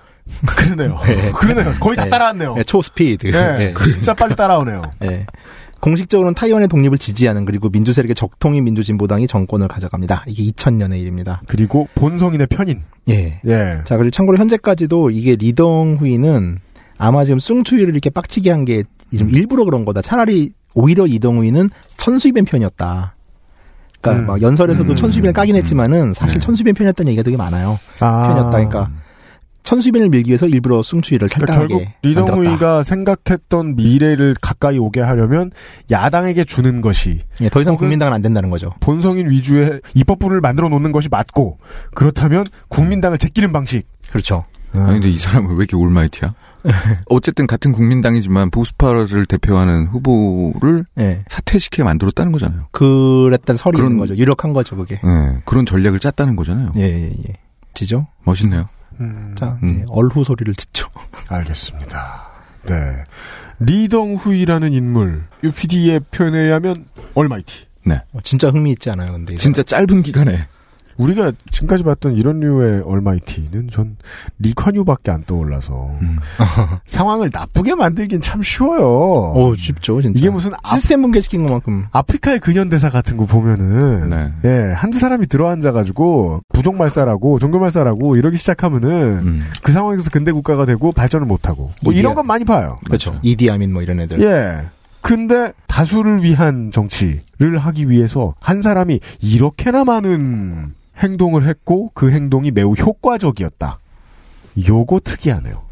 [0.47, 0.97] 그러네요.
[1.05, 1.33] 네.
[1.33, 1.75] 그러네요.
[1.81, 2.11] 거의 다 네.
[2.11, 2.55] 따라왔네요.
[2.59, 3.27] 예, 초스피드.
[3.35, 4.83] 예, 예, 진짜 빨리 따라오네요.
[5.03, 5.27] 예.
[5.83, 10.25] 공식적으로는 타이완의 독립을 지지하는 그리고 민주 세력의 적통인 민주진보당이 정권을 가져갑니다.
[10.29, 11.43] 이게 2000년의 일입니다.
[11.49, 12.83] 그리고 본성인의 편인.
[13.09, 13.41] 예.
[13.45, 13.81] 예.
[13.85, 16.59] 자, 그리고 참고로 현재까지도 이게 리덩 후이는
[16.99, 20.03] 아마 지금 숭추이를 이렇게 빡치게 한게좀 일부러 그런 거다.
[20.03, 23.17] 차라리 오히려 이덩 후이는 천수이벤 편이었다.
[24.01, 24.27] 그러니까 음.
[24.29, 24.97] 막 연설에서도 음.
[24.97, 26.47] 천수이벤을 까긴 했지만은 사실 네.
[26.47, 27.81] 천수이벤 편이었다는 얘기가 되게 많아요.
[27.99, 28.29] 아.
[28.29, 28.51] 편이었다.
[28.51, 28.91] 그러니까
[29.63, 32.33] 천수이벤을 밀기 위해서 일부러 숭추이를 그러니까 탈당하게 결국 만들었다.
[32.43, 35.51] 리덩우이가 생각했던 미래를 가까이 오게 하려면
[35.91, 38.73] 야당에게 주는 것이 예, 더 이상 국민당은 안 된다는 거죠.
[38.81, 41.59] 본성인 위주의 입법부를 만들어 놓는 것이 맞고
[41.95, 43.87] 그렇다면 국민당을 제끼는 방식.
[44.11, 44.45] 그렇죠.
[44.79, 46.33] 아니 근데 이 사람은 왜 이렇게 올마이티야?
[47.11, 51.25] 어쨌든 같은 국민당이지만 보수파를 대표하는 후보를 예.
[51.29, 52.67] 사퇴시켜 만들었다는 거잖아요.
[52.71, 54.17] 그랬단 설이 그런- 있는 거죠.
[54.17, 54.97] 유력한 거죠, 그게.
[55.03, 56.73] 네, 그런 전략을 짰다는 거잖아요.
[56.77, 57.33] 예, 예, 예.
[57.75, 58.07] 지죠?
[58.25, 58.69] 멋있네요.
[59.03, 59.69] 음, 자, 음.
[59.69, 60.89] 이제 얼후 소리를 듣죠.
[61.29, 62.23] 알겠습니다.
[62.65, 63.05] 네.
[63.59, 67.67] 리덩후이라는 인물, UPD의 표현에 의하면 almighty.
[68.13, 69.35] 어, 진짜 흥미있지 않아요, 근데.
[69.35, 69.43] 이거.
[69.43, 70.47] 진짜 짧은 기간에
[70.97, 73.97] 우리가 지금까지 봤던 이런 류의 almighty는 전
[74.39, 76.19] 리콴유밖에 안 떠올라서 음.
[76.87, 78.85] 상황을 나쁘게 만들긴 참 쉬워요.
[79.35, 80.19] 어, 쉽죠, 진짜.
[80.19, 81.87] 이게 무슨 아, 시스템 붕괴시킨 것만큼.
[81.93, 84.33] 아프리카의 근현대사 같은 거 보면은 네.
[84.45, 88.91] 예 한두 사람이 들어앉아 가지고 부족 말살하고 종교 말살하고 이러기 시작하면은
[89.25, 89.47] 음.
[89.63, 92.79] 그 상황에서 근대 국가가 되고 발전을 못 하고 뭐 이런 이디야- 건 많이 봐요.
[92.87, 93.19] 그렇죠.
[93.23, 94.21] 이디아민 뭐 이런 애들.
[94.23, 94.69] 예.
[95.01, 102.73] 근데 다수를 위한 정치를 하기 위해서 한 사람이 이렇게나 많은 행동을 했고 그 행동이 매우
[102.73, 103.79] 효과적이었다.
[104.69, 105.63] 요거 특이하네요.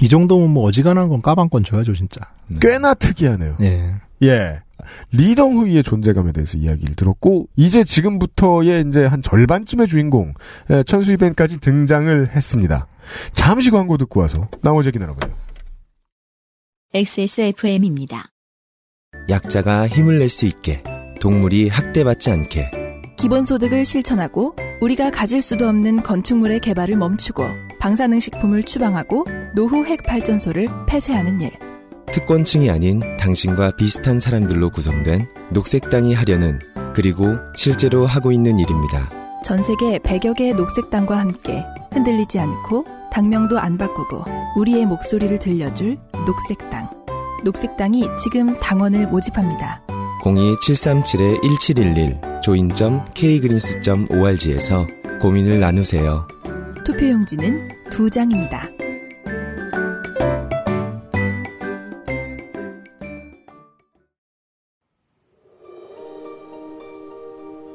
[0.00, 2.20] 이 정도면 뭐 어지간한 건 까방권 줘야죠, 진짜.
[2.46, 2.58] 네.
[2.60, 3.56] 꽤나 특이하네요.
[3.60, 3.94] 예.
[4.22, 4.60] 예.
[5.12, 10.34] 리덩후이의 존재감에 대해서 이야기를 들었고 이제 지금부터의 이제 한 절반쯤의 주인공
[10.70, 12.86] 예, 천수이벤까지 등장을 했습니다.
[13.32, 15.34] 잠시 광고 듣고 와서 나머지 얘기 나눠봐요.
[16.94, 18.30] XSFM입니다.
[19.28, 20.82] 약자가 힘을 낼 수 있게
[21.20, 22.70] 동물이 학대받지 않게
[23.18, 27.44] 기본소득을 실천하고 우리가 가질 수도 없는 건축물의 개발을 멈추고
[27.80, 31.50] 방사능식품을 추방하고 노후 핵 발전소를 폐쇄하는 일.
[32.06, 36.60] 특권층이 아닌 당신과 비슷한 사람들로 구성된 녹색당이 하려는
[36.94, 39.10] 그리고 실제로 하고 있는 일입니다.
[39.44, 44.24] 전 세계 100여 개의 녹색당과 함께 흔들리지 않고 당명도 안 바꾸고
[44.56, 46.88] 우리의 목소리를 들려줄 녹색당.
[47.44, 49.87] 녹색당이 지금 당원을 모집합니다.
[50.22, 54.86] 02-737-1711 join.kgreens.org에서
[55.20, 56.26] 고민을 나누세요.
[56.84, 58.68] 투표용지는 두 장입니다.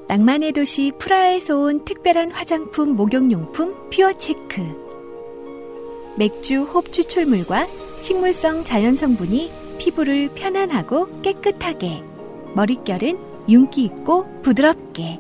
[0.08, 4.62] 낭만의 도시 프라하에서 온 특별한 화장품 목욕용품 퓨어체크.
[6.18, 7.66] 맥주 홉 추출물과
[8.00, 12.04] 식물성 자연 성분이 피부를 편안하고 깨끗하게,
[12.56, 13.18] 머릿결은
[13.50, 15.20] 윤기 있고 부드럽게.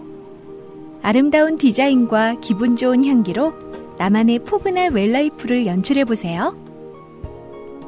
[1.01, 3.53] 아름다운 디자인과 기분 좋은 향기로
[3.97, 6.61] 나만의 포근한 웰라이프를 연출해보세요.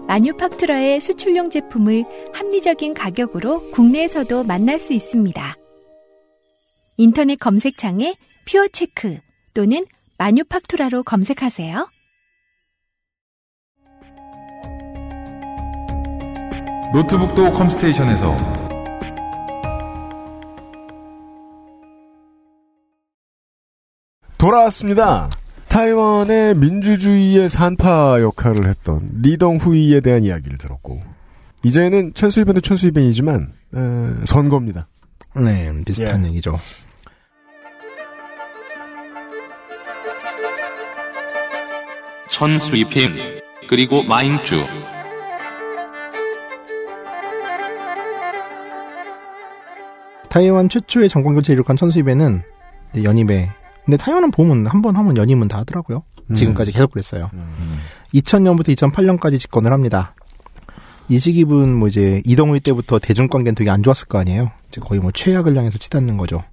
[0.08, 5.56] 마뉴팍투라의 수출용 제품을 합리적인 가격으로 국내에서도 만날 수 있습니다.
[6.98, 8.14] 인터넷 검색창에
[8.48, 9.18] 퓨어체크
[9.54, 9.86] 또는
[10.18, 11.88] 마뉴팍투라로 검색하세요.
[16.94, 18.65] 노트북도 컴스테이션에서
[24.46, 25.28] 돌아왔습니다.
[25.70, 31.02] 타이완의 민주주의의 산파 역할을 했던 리덩 후이에 대한 이야기를 들었고
[31.64, 34.88] 이제는 천수입변도 천수입변이지만 에, 선거입니다.
[35.38, 36.30] 네, 비슷한 예.
[36.30, 36.60] 얘기죠.
[42.30, 43.10] 천수입행
[43.68, 44.64] 그리고 마인주
[50.30, 52.44] 타이완 최초의 정권 교체를 이룩한 천수입에는
[53.04, 53.50] 연임에
[53.86, 56.04] 근데 타이완은 보면 한번 하면 연임은 다 하더라고요.
[56.34, 57.30] 지금까지 계속 그랬어요.
[58.14, 60.16] 2000년부터 2008년까지 집권을 합니다.
[61.08, 64.52] 이 시기분 뭐 이제 이동훈 때부터 대중 관계는 되게 안 좋았을 거 아니에요.
[64.70, 66.44] 이제 거의 뭐 최악을 향해서 치닫는 거죠.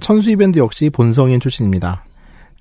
[0.00, 2.04] 천수입밴드 역시 본성인 출신입니다.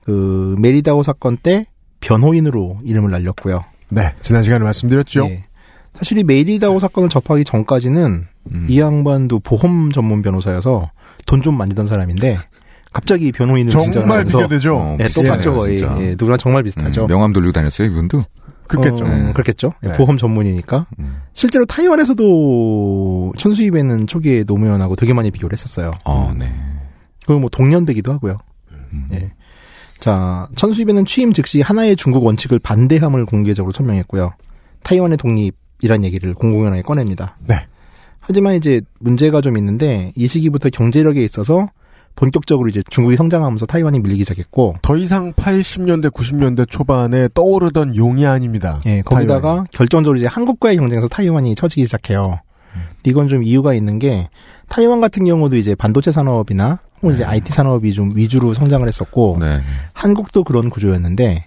[0.03, 1.65] 그 메리다오 사건 때
[1.99, 3.63] 변호인으로 이름을 날렸고요.
[3.89, 5.25] 네, 지난 시간에 말씀드렸죠.
[5.29, 5.45] 예.
[5.97, 8.65] 사실 이 메리다오 사건을 접하기 전까지는 음.
[8.69, 10.91] 이 양반도 보험 전문 변호사여서
[11.25, 12.37] 돈 좀 만지던 사람인데
[12.95, 14.77] 갑자기 변호인으로 정말 비교되죠.
[14.77, 16.01] 어, 예, 똑같죠 비슷해요, 거의.
[16.01, 17.03] 예, 누구랑 정말 비슷하죠.
[17.03, 18.23] 음, 명함 돌리고 다녔어요, 이분도?
[18.67, 19.03] 그렇겠죠.
[19.03, 19.33] 어, 네.
[19.33, 19.73] 그렇겠죠.
[19.83, 19.93] 예, 네.
[19.97, 21.17] 보험 전문이니까 음.
[21.33, 25.91] 실제로 타이완에서도 천수입에는 초기에 노무현하고 되게 많이 비교를 했었어요.
[26.05, 26.49] 어, 네.
[27.25, 28.37] 그리고 뭐 동년배기도 하고요.
[28.71, 29.09] 음.
[29.11, 29.33] 예.
[29.99, 34.31] 자, 천수입에는 취임 즉시 하나의 중국 원칙을 반대함을 공개적으로 천명했고요.
[34.83, 37.35] 타이완의 독립이란 얘기를 공공연하게 꺼냅니다.
[37.45, 37.67] 네.
[38.21, 41.67] 하지만 이제 문제가 좀 있는데 이 시기부터 경제력에 있어서
[42.15, 48.79] 본격적으로 이제 중국이 성장하면서 타이완이 밀리기 시작했고, 더 이상 80년대, 90년대 초반에 떠오르던 용이 아닙니다.
[48.85, 52.39] 예, 거기다가 결정적으로 이제 한국과의 경쟁에서 타이완이 처지기 시작해요.
[52.73, 54.29] 근데 이건 좀 이유가 있는 게
[54.69, 59.61] 타이완 같은 경우도 이제 반도체 산업이나 혹은 이제 IT 산업이 좀 위주로 성장을 했었고 네.
[59.93, 61.45] 한국도 그런 구조였는데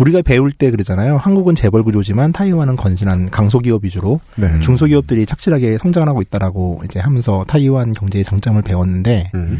[0.00, 1.18] 우리가 배울 때 그러잖아요.
[1.18, 4.58] 한국은 재벌 구조지만 타이완은 건실한 강소기업 위주로 네.
[4.60, 9.58] 중소기업들이 착실하게 성장을 하고 있다라고 이제 하면서 타이완 경제의 장점을 배웠는데 음.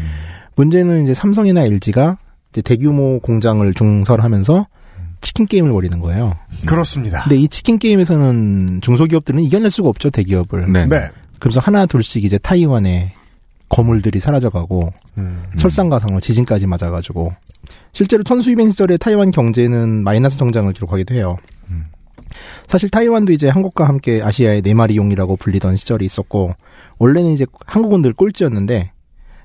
[0.55, 2.17] 문제는 이제 삼성이나 LG가
[2.51, 4.67] 이제 대규모 공장을 중설하면서
[5.21, 6.35] 치킨 게임을 벌이는 거예요.
[6.65, 7.21] 그렇습니다.
[7.23, 10.71] 근데 이 치킨 게임에서는 중소기업들은 이겨낼 수가 없죠 대기업을.
[10.71, 10.87] 네.
[10.87, 11.07] 네.
[11.39, 13.11] 그래서 하나 둘씩 이제 타이완의
[13.71, 15.43] 거물들이 사라져가고 음.
[15.57, 17.33] 설상가상으로 지진까지 맞아가지고
[17.93, 21.37] 실제로 천수입행 시절에 타이완 경제는 마이너스 성장을 기록하기도 해요.
[21.69, 21.85] 음.
[22.67, 26.53] 사실 타이완도 이제 한국과 함께 아시아의 네 마리 용이라고 불리던 시절이 있었고
[26.97, 28.91] 원래는 이제 한국은 늘 꼴찌였는데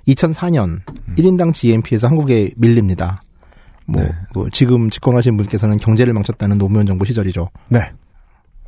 [0.09, 0.81] 2004년
[1.16, 3.22] 1인당 GNP에서 한국에 밀립니다.
[3.87, 4.11] 뭐, 네.
[4.35, 7.49] 뭐 지금 집권하신 분께서는 경제를 망쳤다는 노무현 정부 시절이죠.
[7.68, 7.93] 네.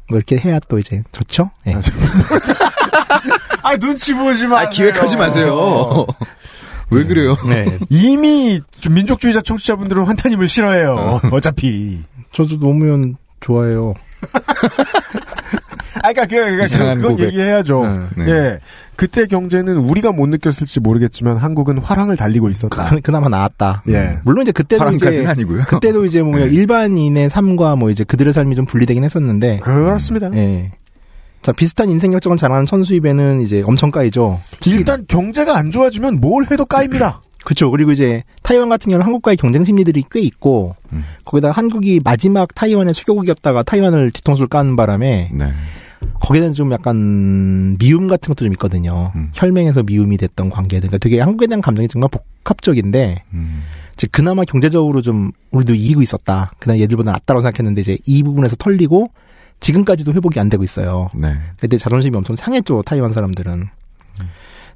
[0.09, 1.50] 뭐 이렇게 해야 또 이제 좋죠.
[1.66, 1.74] 예.
[1.74, 1.82] 아,
[3.80, 4.61] 눈치 보지 마.
[4.61, 6.06] 아, 기획하지 마세요.
[6.90, 7.36] 왜 그래요?
[7.46, 7.78] 네.
[7.90, 11.20] 이미 좀 민족주의자 청취자분들은 환타님을 싫어해요.
[11.32, 12.00] 어차피.
[12.32, 13.94] 저도 노무현 좋아해요.
[16.02, 17.26] 아, 그니까, 그, 그, 이상한 그건 고백.
[17.26, 18.09] 얘기해야죠.
[18.16, 18.24] 네.
[18.24, 18.30] 네.
[18.30, 18.59] 예.
[18.96, 22.88] 그때 경제는 우리가 못 느꼈을지 모르겠지만 한국은 화랑을 달리고 있었다.
[22.90, 23.82] 그, 그나마 나았다.
[23.88, 24.18] 예.
[24.24, 25.62] 물론 이제 그때도 이제 아니고요.
[25.62, 26.46] 그때도 이제 뭐 네.
[26.46, 30.30] 일반인의 삶과 뭐 이제 그들의 삶이 좀 분리되긴 했었는데 그렇습니다.
[30.34, 30.72] 예.
[31.43, 34.41] 자 비슷한 인생 결정을 잘하는 천수입에는 이제 엄청 까이죠.
[34.66, 37.22] 일단 경제가 안 좋아지면 뭘 해도 까입니다.
[37.45, 37.70] 그렇죠.
[37.70, 41.05] 그리고 이제 타이완 같은 경우는 한국과의 경쟁 심리들이 꽤 있고 음.
[41.24, 45.53] 거기다 한국이 마지막 타이완의 수교국이었다가 타이완을 뒤통수를 까는 바람에 네.
[46.20, 49.12] 거기에는 좀 약간 미움 같은 것도 좀 있거든요.
[49.16, 49.30] 음.
[49.34, 50.89] 혈맹에서 미움이 됐던 관계들.
[50.89, 53.62] 그러니까 되게 한국에 대한 감정이 정말 복합적인데 음.
[53.95, 56.53] 이제 그나마 경제적으로 좀 우리도 이기고 있었다.
[56.59, 59.11] 그냥 얘들보다 낫다고 생각했는데 이제 이 부분에서 털리고
[59.61, 61.09] 지금까지도 회복이 안 되고 있어요.
[61.14, 61.34] 네.
[61.59, 62.82] 그때 자존심이 엄청 상했죠.
[62.82, 63.68] 타이완 사람들은.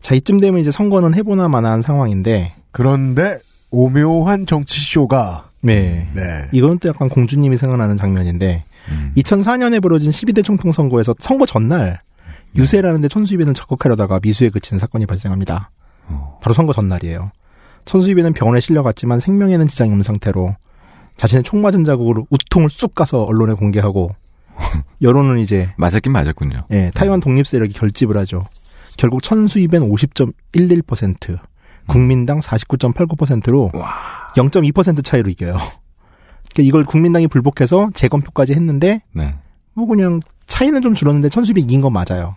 [0.00, 3.38] 자 이쯤 되면 이제 선거는 해보나 마나한 상황인데 그런데
[3.70, 6.08] 오묘한 정치쇼가 네.
[6.12, 6.22] 네.
[6.50, 9.12] 이거는 또 약간 공주님이 생각나는 장면인데 음.
[9.16, 12.00] 2004년에 벌어진 12대 총통 선거에서 선거 전날
[12.56, 15.70] 유세라는데 천수입에는 적극하려다가 미수에 그치는 사건이 발생합니다.
[16.08, 16.38] 어.
[16.42, 17.30] 바로 선거 전날이에요.
[17.84, 20.56] 천수입에는 병원에 실려갔지만 생명에는 지장이 없는 상태로
[21.16, 24.14] 자신의 총 맞은 자국으로 우통을 쑥 가서 언론에 공개하고
[25.02, 26.66] 여론은 이제 맞았긴 맞았군요.
[26.70, 28.44] 예, 타이완 독립 세력이 결집을 하죠.
[28.96, 31.38] 결국 천수입엔 50.11%,
[31.86, 33.70] 국민당 49.89%로
[34.36, 35.54] 0.2% 차이로 이겨요.
[35.54, 39.34] 그러니까 이걸 국민당이 불복해서 재검표까지 했는데 네.
[39.74, 42.36] 뭐 그냥 차이는 좀 줄었는데 천수입이 이긴 건 맞아요.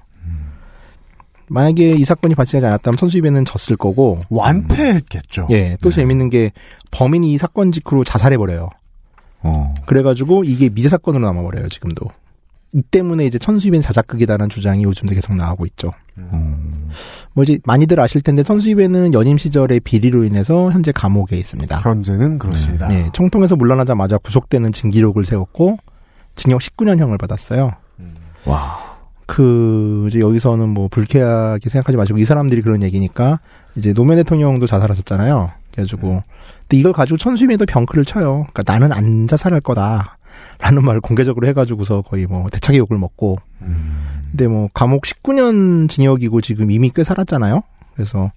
[1.47, 5.47] 만약에 이 사건이 발생하지 않았다면 천수입에는 졌을 거고 완패했겠죠.
[5.51, 6.51] 예, 또 재밌는 게
[6.91, 8.69] 범인이 이 사건 직후로 자살해 버려요.
[9.45, 9.73] 어.
[9.85, 12.07] 그래가지고 이게 미제 사건으로 남아버려요 지금도.
[12.73, 15.93] 이 때문에 이제 천수입엔 자작극이다라는 주장이 요즘도 계속 나오고 있죠.
[16.17, 16.55] 어.
[17.33, 21.79] 뭐 이제 많이들 아실 텐데 천수입에는 연임 시절의 비리로 인해서 현재 감옥에 있습니다.
[21.79, 22.93] 현재는 그렇습니다.
[22.93, 25.77] 예, 총통에서 물러나자마자 구속되는 징기록을 세웠고
[26.35, 27.71] 징역 19년형을 받았어요.
[28.45, 28.94] 와.
[29.25, 33.39] 그 이제 여기서는 뭐 불쾌하게 생각하지 마시고 이 사람들이 그런 얘기니까
[33.75, 35.51] 이제 노무현 대통령도 자살하셨잖아요.
[35.71, 36.23] 그래가지고
[36.61, 38.47] 근데 이걸 가지고 천수임에도 병크를 쳐요.
[38.53, 43.39] 그러니까 나는 안 자살할 거다라는 말을 공개적으로 해가지고서 거의 뭐 대차게 욕을 먹고
[44.31, 47.63] 근데 뭐 감옥 19년 징역이고 지금 이미 꽤 살았잖아요.
[47.93, 48.31] 그래서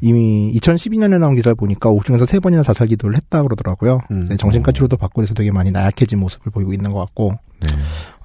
[0.00, 4.00] 이미 2012년에 나온 기사를 보니까 옥중에서 세 번이나 자살 기도를 했다 그러더라고요.
[4.10, 4.26] 음.
[4.28, 7.34] 네, 정신과 치료도 받고 그래서 되게 많이 나약해진 모습을 보이고 있는 것 같고.
[7.60, 7.72] 네.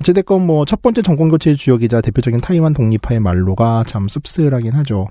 [0.01, 5.07] 어찌됐건 뭐 첫 번째 정권 교체의 주역이자 대표적인 타이완 독립파의 말로가 참 씁쓸하긴 하죠.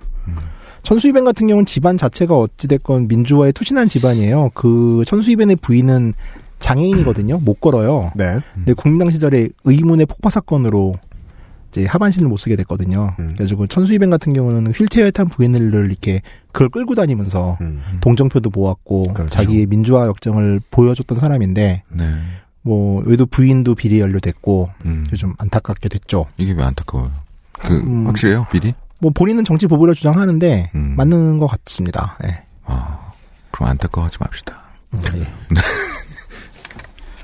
[0.83, 4.51] 천수이벤 같은 경우는 집안 자체가 어찌됐건 민주화에 투신한 집안이에요.
[4.55, 6.15] 그 천수이벤의 부인은
[6.59, 7.39] 장애인이거든요.
[7.45, 8.13] 못 걸어요.
[8.15, 8.39] 네.
[8.55, 10.95] 근데 국민당 시절에 의문의 폭파 사건으로
[11.73, 13.15] 이제 하반신을 못 쓰게 됐거든요.
[13.19, 13.29] 음.
[13.29, 16.21] 그래가지고 천수이벤 같은 경우는 휠체어에 탄 부인을 이렇게
[16.53, 17.83] 그걸 끌고 다니면서 음.
[18.03, 19.31] 동정표도 모았고 그렇죠.
[19.31, 22.15] 자기의 민주화 역정을 보여줬던 사람인데 네.
[22.61, 25.07] 뭐 여기도 부인도 비리 연루됐고 음.
[25.17, 26.27] 좀 안타깝게 됐죠.
[26.37, 27.11] 이게 왜 안타까워요?
[27.53, 28.07] 그 음.
[28.07, 28.75] 확실해요, 비리?
[29.01, 30.95] 뭐 본인은 정치 보복을 주장하는데 음.
[30.97, 32.19] 맞는 것 같습니다.
[32.25, 32.43] 예.
[32.67, 33.13] 아,
[33.51, 34.63] 그럼 안타까워하지 맙시다.
[35.17, 35.27] 예.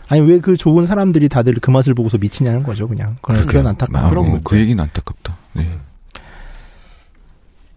[0.09, 3.17] 아니 왜 그 좋은 사람들이 다들 그 맛을 보고서 미치냐는 거죠, 그냥.
[3.21, 4.07] 그건, 그건 안타까워.
[4.07, 5.37] 아, 뭐, 그 얘기는 안타깝다.
[5.55, 5.79] 네.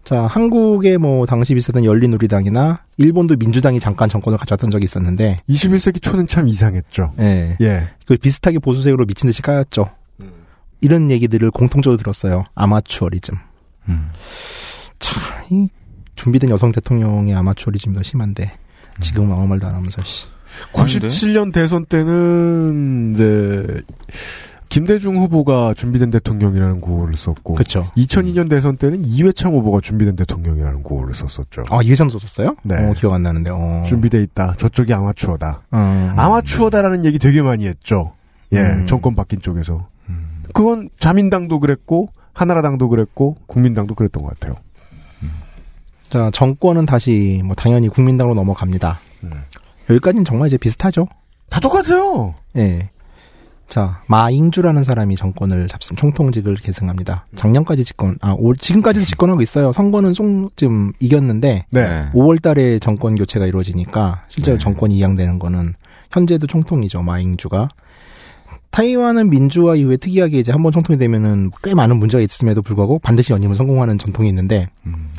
[0.04, 6.26] 자, 한국의 뭐 당시 비슷했던 열린우리당이나 일본도 민주당이 잠깐 정권을 가졌던 적이 있었는데, 21세기 초는
[6.26, 7.12] 참 이상했죠.
[7.20, 7.88] 예, 예.
[8.06, 9.88] 그 비슷하게 보수색으로 미친 듯이 까였죠.
[10.80, 12.44] 이런 얘기들을 공통적으로 들었어요.
[12.56, 13.36] 아마추어리즘.
[13.88, 14.10] 음.
[14.98, 15.68] 참, 이
[16.16, 18.50] 준비된 여성 대통령의 아마추어리즘이 더 심한데
[19.00, 20.26] 지금은 아무 말도 안 하면서 씨.
[20.72, 23.82] 97년 대선 때는 이제
[24.68, 27.84] 김대중 후보가 준비된 대통령이라는 구호를 썼고 그렇죠.
[27.96, 31.64] 2002년 대선 때는 이회창 후보가 준비된 대통령이라는 구호를 썼었죠.
[31.68, 32.56] 아 이회창도 썼어요?
[32.62, 32.76] 네.
[32.76, 33.50] 어, 기억 안 나는데.
[33.52, 33.82] 어.
[33.84, 34.54] 준비돼 있다.
[34.56, 35.62] 저쪽이 아마추어다.
[35.70, 36.12] 어.
[36.16, 38.12] 아마추어다라는 얘기 되게 많이 했죠.
[38.52, 38.86] 예, 음.
[38.86, 39.88] 정권 바뀐 쪽에서.
[40.54, 44.56] 그건 자민당도 그랬고 한나라당도 그랬고 국민당도 그랬던 것 같아요.
[46.08, 49.00] 자 정권은 다시 뭐 당연히 국민당으로 넘어갑니다.
[49.86, 49.94] 음.
[49.94, 51.06] 여기까지는 정말 이제 비슷하죠.
[51.50, 52.34] 다 똑같아요.
[52.56, 52.90] 예.
[53.72, 55.98] 자, 마잉주라는 사람이 정권을 잡습니다.
[55.98, 57.24] 총통직을 계승합니다.
[57.36, 59.72] 작년까지 집권, 아, 올, 지금까지도 집권하고 있어요.
[59.72, 62.10] 선거는 좀 이겼는데, 네.
[62.12, 64.62] 5월 달에 정권 교체가 이루어지니까, 실제로 네.
[64.62, 65.74] 정권이 이양되는 거는,
[66.10, 67.68] 현재도 총통이죠, 마잉주가.
[68.72, 73.54] 타이완은 민주화 이후에 특이하게 이제 한번 총통이 되면은 꽤 많은 문제가 있음에도 불구하고 반드시 연임을
[73.54, 75.11] 성공하는 전통이 있는데, 음.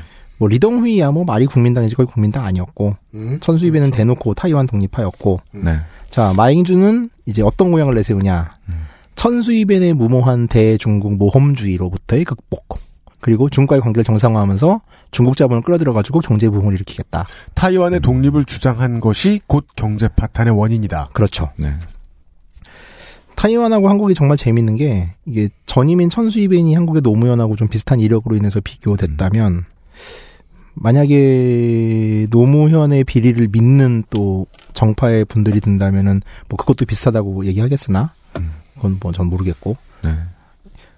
[0.43, 3.37] 뭐 리덩후이야 뭐 말이 국민당이지 거의 국민당 아니었고, 음.
[3.39, 5.79] 천수입에는 대놓고 타이완 독립파였고, 네.
[6.09, 8.51] 자, 마잉주는 이제 어떤 모양을 내세우냐.
[9.15, 12.77] 천수이벤의 무모한 대중국 모험주의로부터의 극복.
[13.21, 14.81] 그리고 중국과의 관계를 정상화하면서
[15.11, 17.25] 중국 자본을 끌어들여가지고 경제 부흥을 일으키겠다.
[17.53, 21.11] 타이완의 독립을 주장한 것이 곧 경제 파탄의 원인이다.
[21.13, 21.51] 그렇죠.
[21.57, 21.71] 네.
[23.35, 29.67] 타이완하고 한국이 정말 재밌는 게 이게 전임인 천수이벤이 한국의 노무현하고 좀 비슷한 이력으로 인해서 비교됐다면
[30.75, 38.11] 만약에 노무현의 비리를 믿는 또 정파의 분들이 든다면은 뭐 그것도 비슷하다고 얘기하겠으나
[38.75, 40.15] 그건 뭐 전 모르겠고 네.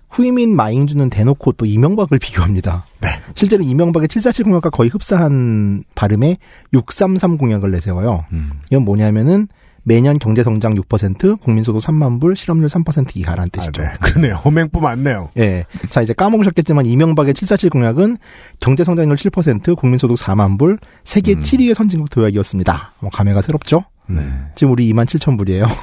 [0.10, 2.86] 후임인 마잉주는 대놓고 또 이명박을 비교합니다.
[3.34, 6.38] 실제로 이명박의 747 공약과 거의 흡사한 발음의
[6.74, 8.24] 633 공약을 내세워요.
[8.32, 8.52] 음.
[8.72, 9.50] 이건 뭐냐면은
[9.86, 13.82] 매년 경제 성장 6%, 국민소득 3만 불, 실업률 3% 이하라는 아, 뜻이죠.
[13.82, 13.88] 네.
[14.02, 14.34] 그러네요.
[14.34, 15.30] 허맹부 많네요.
[15.38, 15.66] 예.
[15.90, 18.18] 자, 이제 까먹으셨겠지만 이명박의 747 공약은
[18.60, 21.40] 경제 성장률 7%, 국민소득 4만 불, 세계 음.
[21.40, 22.94] 7위의 선진국 도약이었습니다.
[23.00, 23.86] 뭐 감회가 새롭죠?
[24.08, 24.22] 네.
[24.56, 25.66] 지금 우리 2만 7천 불이에요.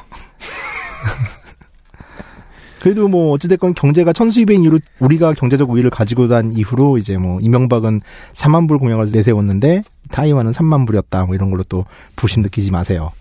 [2.83, 8.01] 그래도 뭐 어찌됐건 경제가 천수입인 이후로 우리가 경제적 우위를 가지고 난 이후로 이제 뭐 이명박은
[8.33, 11.85] 4만 불 공약을 내세웠는데 타이완은 3만 불이었다 뭐 이런 걸로 또
[12.17, 13.13] 부심 느끼지 마세요.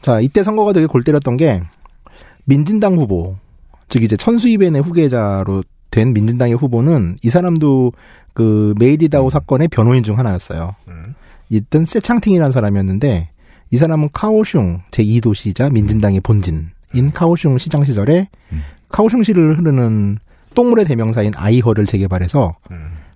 [0.00, 1.62] 자 이때 선거가 되게 골 때렸던 게
[2.44, 3.36] 민진당 후보
[3.88, 7.92] 즉 이제 천수입인의 후계자로 된 민진당의 후보는 이 사람도
[8.32, 10.74] 그 메이디다오 사건의 변호인 중 하나였어요.
[11.48, 13.30] 이땐 세창팅이라는 사람이었는데
[13.72, 16.70] 이 사람은 카오슝 제2도시이자 민진당의 본진인
[17.12, 18.28] 카오슝 시장 시절에
[18.90, 20.18] 카오슝시를 흐르는
[20.54, 22.54] 똥물의 대명사인 아이허를 재개발해서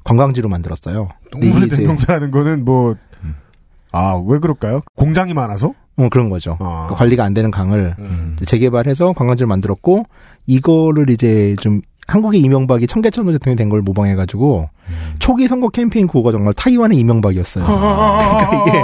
[0.02, 1.08] 관광지로 만들었어요.
[1.66, 2.96] 이제- 대명사라는 거는 뭐,
[3.94, 4.80] 아, 왜 그럴까요?
[4.96, 5.72] 공장이 많아서?
[5.96, 6.56] 어, 그런 거죠.
[6.60, 6.86] 아.
[6.88, 8.36] 그 관리가 안 되는 강을 음.
[8.44, 10.04] 재개발해서 관광지를 만들었고
[10.46, 14.68] 이거를 이제 좀 한국의 이명박이 청계천 대통령이 된 걸 모방해가지고
[15.20, 17.64] 초기 선거 캠페인 구호가 정말 타이완의 이명박이었어요.
[17.64, 18.82] 그러니까 이게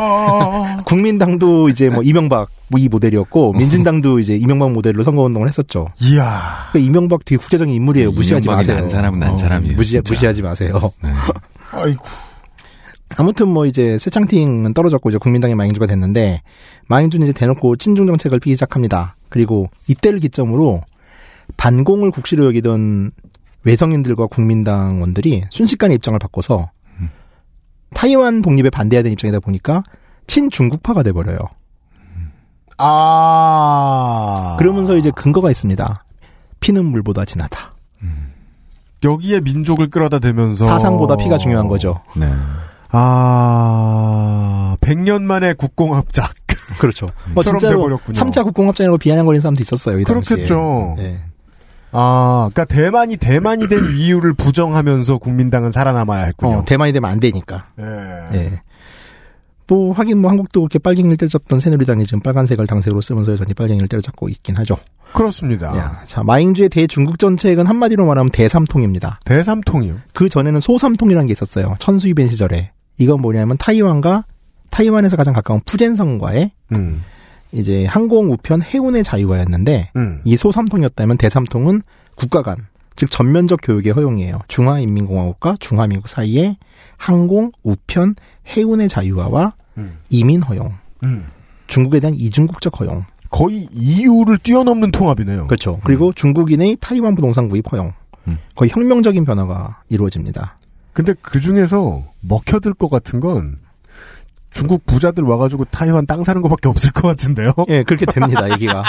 [0.86, 5.88] 국민당도 이제 뭐 이명박 뭐이 모델이었고 민진당도 이제 이명박 모델로 선거 운동을 했었죠.
[6.00, 6.68] 이야.
[6.70, 8.12] 그러니까 이명박 되게 국제적인 인물이에요.
[8.12, 8.76] 무시하지 마세요.
[8.76, 10.12] 난 사람은 난 어, 사람이에요, 무시, 진짜.
[10.14, 10.80] 무시하지 마세요.
[11.02, 11.10] 네.
[11.72, 12.04] 아이고.
[13.16, 16.42] 아무튼 뭐 이제 새창팅은 떨어졌고 이제 국민당의 마잉주가 됐는데
[16.88, 19.16] 마잉주는 이제 대놓고 친중 정책을 피기 시작합니다.
[19.28, 20.82] 그리고 이때를 기점으로
[21.56, 23.10] 반공을 국시로 여기던
[23.64, 26.70] 외성인들과 국민당원들이 순식간에 입장을 바꿔서
[27.94, 29.82] 타이완 독립에 반대해야 되는 입장이다 보니까
[30.26, 31.38] 친중국파가 돼버려요.
[32.78, 34.56] 아.
[34.58, 36.04] 그러면서 이제 근거가 있습니다.
[36.60, 37.74] 피는 물보다 진하다.
[39.02, 42.02] 여기에 민족을 끌어다 대면서 사상보다 피가 중요한 거죠.
[42.16, 42.30] 네.
[42.92, 46.34] 아, 100년 만에 국공합작.
[46.78, 47.06] 그렇죠.
[47.34, 48.18] 뭐 처럼 진짜로 돼버렸군요.
[48.18, 50.02] 3차 국공합작이라고 비아냥거리는 사람도 있었어요.
[50.04, 50.94] 그렇겠죠.
[50.96, 51.20] 네.
[51.92, 56.58] 아, 그러니까 대만이 대만이 된 이유를 부정하면서 국민당은 살아남아야 했군요.
[56.58, 57.66] 어, 대만이 되면 안 되니까.
[57.80, 58.36] 예.
[58.36, 58.62] 예.
[59.66, 64.28] 또 하긴 뭐 한국도 그렇게 빨갱이를 때려잡던 새누리당이 지금 빨간색을 당색으로 쓰면서 여전히 빨갱이를 때려잡고
[64.28, 64.76] 있긴 하죠.
[65.12, 65.76] 그렇습니다.
[65.76, 69.20] 야, 자 마잉주의 대중국 정책은 한마디로 말하면 대삼통입니다.
[69.24, 69.94] 대삼통이요.
[70.12, 71.76] 그 전에는 소삼통이라는 게 있었어요.
[71.78, 72.72] 천수유벤 시절에.
[73.00, 74.24] 이건 뭐냐면 타이완과
[74.68, 77.02] 타이완에서 가장 가까운 푸젠성과의 음.
[77.50, 80.20] 이제 항공 우편 해운의 자유화였는데 음.
[80.22, 81.82] 이 소삼통이었다면 대삼통은
[82.14, 84.40] 국가 간, 즉 전면적 교육의 허용이에요.
[84.46, 86.58] 중화인민공화국과 중화민국 사이에
[86.98, 88.14] 항공, 우편,
[88.46, 89.98] 해운의 자유화와 음.
[90.10, 91.26] 이민 허용, 음.
[91.66, 93.04] 중국에 대한 이중국적 허용.
[93.30, 95.46] 거의 EU를 뛰어넘는 통합이네요.
[95.46, 95.80] 그렇죠.
[95.84, 97.94] 그리고 중국인의 타이완 부동산 구입 허용.
[98.28, 98.38] 음.
[98.54, 100.58] 거의 혁명적인 변화가 이루어집니다.
[101.00, 103.56] 근데 그 중에서 먹혀들 것 같은 건
[104.50, 107.54] 중국 부자들 와가지고 타이완 땅 사는 것밖에 없을 것 같은데요.
[107.68, 108.84] 예, 그렇게 됩니다, 얘기가.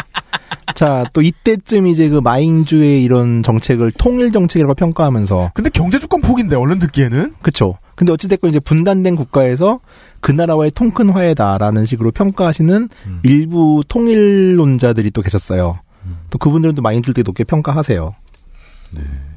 [0.75, 5.51] 자, 또 이때쯤 이제 그 마잉주의 이런 정책을 통일 정책이라고 평가하면서.
[5.53, 7.35] 근데 경제 주권 폭인데, 얼른 듣기에는?
[7.41, 7.77] 그쵸.
[7.95, 9.79] 근데 어찌됐건 이제 분단된 국가에서
[10.19, 12.89] 그 나라와의 통큰 화해다라는 식으로 평가하시는
[13.23, 15.79] 일부 통일론자들이 또 계셨어요.
[16.29, 18.15] 또 그분들은 또 마잉주를 되게 높게 평가하세요.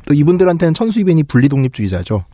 [0.07, 2.25] 또 이분들한테는 천수이벤이 분리독립주의자죠.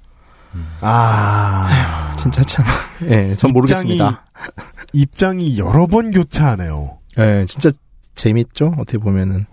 [0.80, 2.16] 아.
[2.18, 2.64] 진짜 참.
[3.08, 4.24] 예, 전 모르겠습니다.
[4.92, 6.98] 입장이 여러 번 교차하네요.
[7.18, 7.70] 예, 진짜
[8.14, 8.74] 재밌죠?
[8.78, 9.46] 어떻게 보면은.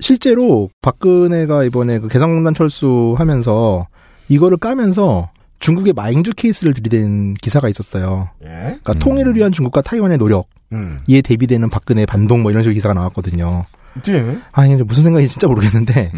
[0.00, 3.86] 실제로 박근혜가 이번에 그 개성공단 철수하면서
[4.28, 8.28] 이거를 까면서 중국의 마잉주 케이스를 들이댄 기사가 있었어요.
[8.44, 8.48] 예?
[8.48, 11.00] 그러니까 통일을 위한 중국과 타이완의 노력, 음.
[11.06, 13.64] 이에 대비되는 박근혜 반동 뭐 이런 식으로 기사가 나왔거든요.
[14.08, 14.38] 예.
[14.52, 16.12] 아, 이제 무슨 생각인지 진짜 모르겠는데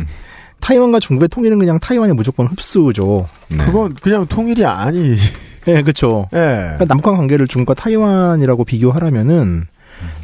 [0.60, 3.28] 타이완과 중국의 통일은 그냥 타이완의 무조건 흡수죠.
[3.48, 3.58] 네.
[3.58, 5.14] 그건 그냥 통일이 아니.
[5.68, 6.28] 예, 그렇죠.
[6.32, 6.38] 예.
[6.38, 9.66] 그러니까 남북한 관계를 중국과 타이완이라고 비교하라면은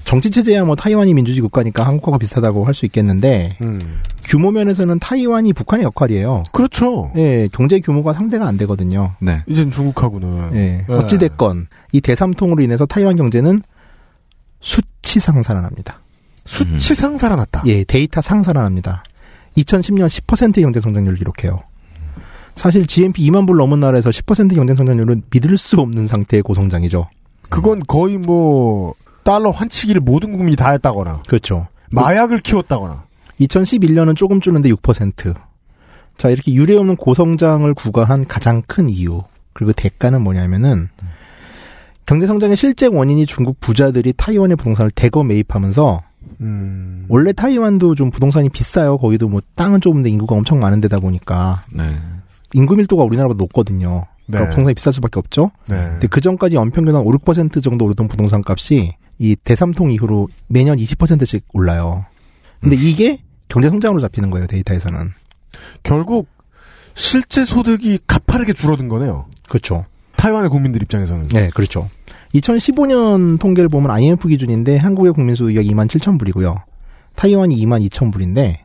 [0.04, 4.00] 정치 체제야 뭐 타이완이 민주주의 국가니까 한국하고 비슷하다고 할 수 있겠는데 음.
[4.24, 6.44] 규모 면에서는 타이완이 북한의 역할이에요.
[6.52, 7.10] 그렇죠.
[7.16, 9.12] 예, 경제 규모가 상대가 안 되거든요.
[9.20, 9.42] 네.
[9.46, 10.50] 이젠 중국하고는.
[10.54, 10.94] 예, 네.
[10.94, 13.62] 어찌 됐건 이 대삼통으로 인해서 타이완 경제는
[14.60, 16.00] 수치상 살아납니다.
[16.46, 17.62] 수치상 살아났다.
[17.66, 19.02] 예, 데이터상 살아납니다.
[19.56, 21.62] 2010년 10%의 경제 성장률을 기록해요.
[22.54, 27.08] 사실 GNP 2만 불 넘은 나라에서 10% 경제 성장률은 믿을 수 없는 상태의 고성장이죠.
[27.50, 31.66] 그건 거의 뭐 달러 환치기를 모든 국민이 다 했다거나 그렇죠.
[31.90, 33.04] 마약을 키웠다거나
[33.40, 35.34] 2011년은 조금 줄는데 6%.
[36.16, 39.22] 자, 이렇게 유례 없는 고성장을 구가한 가장 큰 이유.
[39.52, 40.88] 그리고 대가는 뭐냐면은
[42.06, 46.02] 경제 성장의 실제 원인이 중국 부자들이 타이완의 부동산을 대거 매입하면서
[46.40, 47.06] 음.
[47.08, 48.98] 원래 타이완도 좀 부동산이 비싸요.
[48.98, 51.84] 거기도 뭐 땅은 좁은데 인구가 엄청 많은 데다 보니까 네.
[52.52, 54.06] 인구 밀도가 우리나라보다 높거든요.
[54.26, 54.50] 그러니까 네.
[54.50, 55.50] 부동산이 비쌀 수밖에 없죠.
[55.68, 55.76] 네.
[55.76, 60.78] 근데 그 전까지 연평균 한 5, 6% 정도 오르던 부동산 값이 이 대삼통 이후로 매년
[60.78, 62.04] 20%씩 올라요.
[62.60, 63.18] 근데 이게
[63.48, 65.12] 경제 성장으로 잡히는 거예요, 데이터에서는.
[65.82, 66.28] 결국
[66.94, 69.26] 실제 소득이 가파르게 줄어든 거네요.
[69.48, 69.84] 그렇죠.
[70.16, 71.28] 타이완의 국민들 입장에서는.
[71.28, 71.90] 네, 그렇죠.
[72.34, 76.56] 2015년 통계를 보면 IMF 기준인데 한국의 국민 소유가 2만 7천 불이고요.
[77.14, 78.64] 타이완이 2만 2천 불인데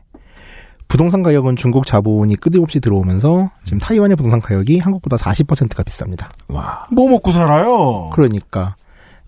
[0.88, 6.30] 부동산 가격은 중국 자본이 끊임없이 들어오면서 지금 타이완의 부동산 가격이 한국보다 40%가 비쌉니다.
[6.48, 6.86] 와.
[6.90, 8.10] 뭐 먹고 살아요?
[8.12, 8.74] 그러니까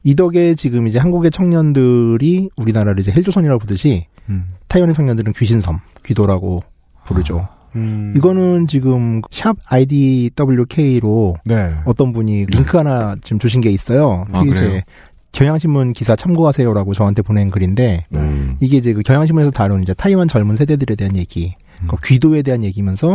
[0.02, 4.54] 이 덕에 지금 이제 한국의 청년들이 우리나라를 이제 헬조선이라고 부르듯이 음.
[4.66, 6.64] 타이완의 청년들은 귀신섬, 귀도라고
[7.04, 7.46] 부르죠.
[7.76, 8.12] 음.
[8.16, 11.72] 이거는 지금 샵 IDWK로 네.
[11.84, 14.24] 어떤 분이 링크 하나 지금 주신 게 있어요.
[14.32, 14.42] 아?
[14.42, 14.84] 트윗에
[15.32, 18.56] 경향신문 기사 참고하세요라고 저한테 보낸 글인데 음.
[18.60, 21.86] 이게 이제 그 경향신문에서 다룬 이제 타이완 젊은 세대들에 대한 얘기, 음.
[21.88, 23.08] 그 귀도에 대한 얘기면서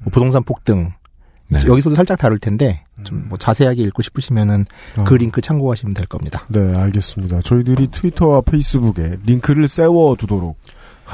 [0.00, 0.92] 뭐 부동산 폭등
[1.48, 1.60] 네.
[1.66, 4.66] 여기서도 살짝 다룰 텐데 좀 뭐 자세하게 읽고 싶으시면은
[4.98, 5.04] 어.
[5.04, 6.44] 그 링크 참고하시면 될 겁니다.
[6.48, 7.40] 네, 알겠습니다.
[7.40, 10.58] 저희들이 트위터와 페이스북에 링크를 세워 두도록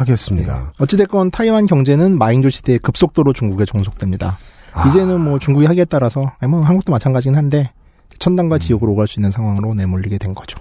[0.01, 0.73] 하겠습니다.
[0.79, 4.39] 어찌됐건 타이완 경제는 마잉조 시대에 급속도로 중국에 종속됩니다.
[4.73, 4.89] 아.
[4.89, 7.73] 이제는 뭐 중국이 하기에 따라서 뭐 한국도 마찬가지긴 한데
[8.19, 8.61] 천당과 음.
[8.61, 10.59] 지옥으로 오갈 수 있는 상황으로 내몰리게 된 거죠.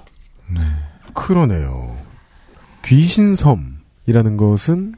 [1.13, 1.95] 그러네요.
[2.85, 4.93] 귀신섬이라는 것은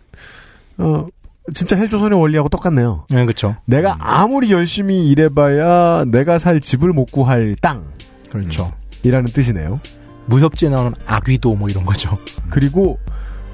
[0.77, 1.07] 어
[1.53, 3.05] 진짜 헬조선의 원리하고 똑같네요.
[3.09, 3.55] 네, 그렇죠.
[3.65, 7.55] 내가 아무리 열심히 일해봐야 내가 살 집을 못 구할
[8.29, 8.71] 그렇죠.
[9.01, 9.79] 땅이라는 뜻이네요.
[10.27, 12.15] 무협지에 나오는 아귀도 뭐 이런 거죠.
[12.49, 12.99] 그리고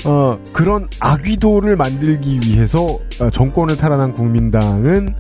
[0.06, 5.14] 어, 그런 악위도를 만들기 위해서 어, 정권을 탈환한 국민당은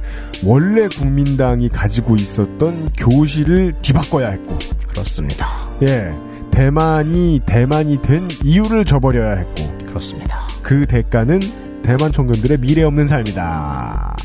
[0.43, 4.57] 원래 국민당이 가지고 있었던 교실을 뒤바꿔야 했고,
[4.87, 5.47] 그렇습니다.
[5.81, 6.13] 예,
[6.51, 10.41] 대만이 대만이 된 이유를 저버려야 했고, 그렇습니다.
[10.61, 11.39] 그 대가는
[11.83, 14.15] 대만 청년들의 미래 없는 삶이다.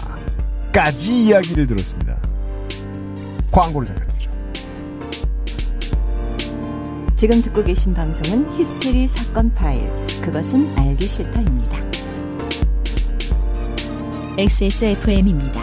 [0.72, 2.16] 까지 이야기를 들었습니다.
[3.50, 4.09] 광고를 잠깐
[7.20, 9.86] 지금 듣고 계신 방송은 히스테리 사건 파일.
[10.22, 11.76] 그것은 알기 싫다입니다.
[14.38, 15.60] XSFM입니다.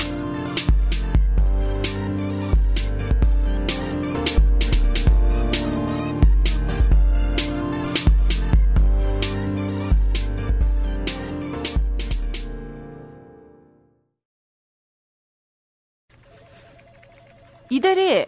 [17.72, 18.28] 이 대리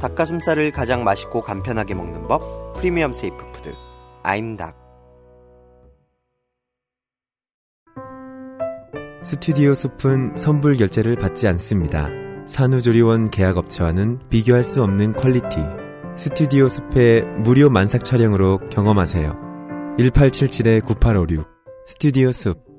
[0.00, 3.74] 닭가슴살을 가장 맛있고 간편하게 먹는 법 프리미엄 safe food
[4.22, 4.82] 아임닭
[9.22, 12.08] 스튜디오 숲은 선불 결제를 받지 않습니다.
[12.46, 15.58] 산후조리원 계약업체와는 비교할 수 없는 퀄리티.
[16.16, 19.96] 스튜디오 숲의 무료 만삭 촬영으로 경험하세요.
[19.98, 21.46] 1877-9856
[21.86, 22.71] 스튜디오 숲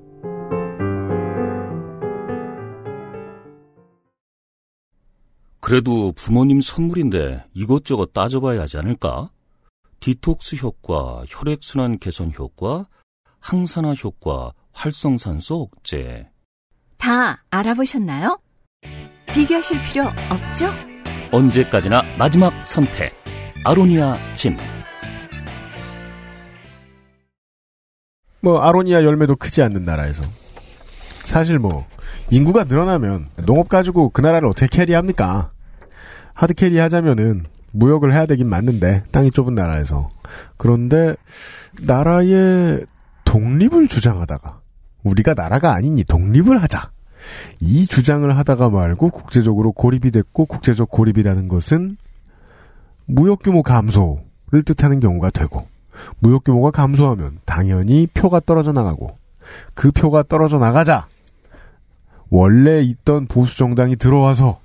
[5.64, 9.30] 그래도 부모님 선물인데 이것저것 따져봐야 하지 않을까?
[9.98, 12.86] 디톡스 효과, 혈액순환 개선 효과,
[13.40, 16.28] 항산화 효과, 활성산소 억제.
[16.98, 18.38] 다 알아보셨나요?
[19.32, 20.66] 비교하실 필요 없죠?
[21.32, 23.14] 언제까지나 마지막 선택.
[23.64, 24.58] 아로니아 진.
[28.42, 30.24] 뭐 아로니아 열매도 크지 않는 나라에서
[31.22, 31.86] 사실 뭐
[32.30, 35.53] 인구가 늘어나면 농업 가지고 그 나라를 어떻게 carry합니까?
[36.34, 40.08] hard carry 하자면은 무역을 해야 되긴 맞는데 땅이 좁은 나라에서.
[40.56, 41.16] 그런데
[41.82, 42.84] 나라의
[43.24, 44.60] 독립을 주장하다가
[45.02, 46.90] 우리가 나라가 아니니 독립을 하자.
[47.60, 51.96] 이 주장을 하다가 말고 국제적으로 고립이 됐고 국제적 고립이라는 것은
[53.06, 55.66] 무역 규모 감소를 뜻하는 경우가 되고
[56.18, 59.16] 무역 규모가 감소하면 당연히 표가 떨어져 나가고
[59.74, 61.06] 그 표가 떨어져 나가자.
[62.30, 64.58] 원래 있던 보수 정당이 들어와서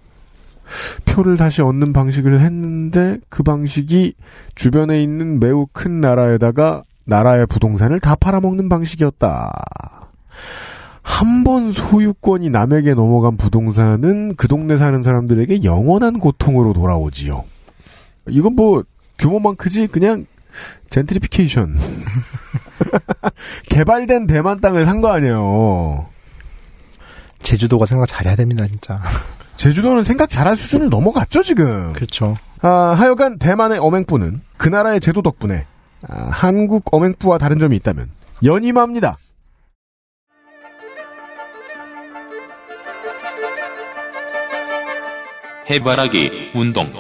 [1.06, 4.14] 표를 다시 얻는 방식을 했는데 그 방식이
[4.56, 9.52] 주변에 있는 매우 큰 나라에다가 나라의 부동산을 다 팔아먹는 방식이었다.
[11.02, 17.44] 한 번 소유권이 남에게 넘어간 부동산은 그 동네 사는 사람들에게 영원한 고통으로 돌아오지요.
[18.30, 18.84] 이건 뭐
[19.18, 20.28] 규모만 크지 그냥
[20.90, 21.78] 젠트리피케이션.
[23.70, 26.08] 개발된 대만 땅을 산 거 아니에요.
[27.42, 29.02] 제주도가 생각 잘해야 됩니다, 진짜.
[29.60, 31.92] 제주도는 생각 잘할 수준을 넘어갔죠, 지금.
[31.92, 32.38] 그렇죠.
[32.62, 35.66] 아, 하여간 대만의 어맹부는 그 나라의 제도 덕분에
[36.08, 38.10] 아, 한국 어맹부와 다른 점이 있다면
[38.44, 39.18] 연임합니다.
[45.70, 46.92] 해바라기 운동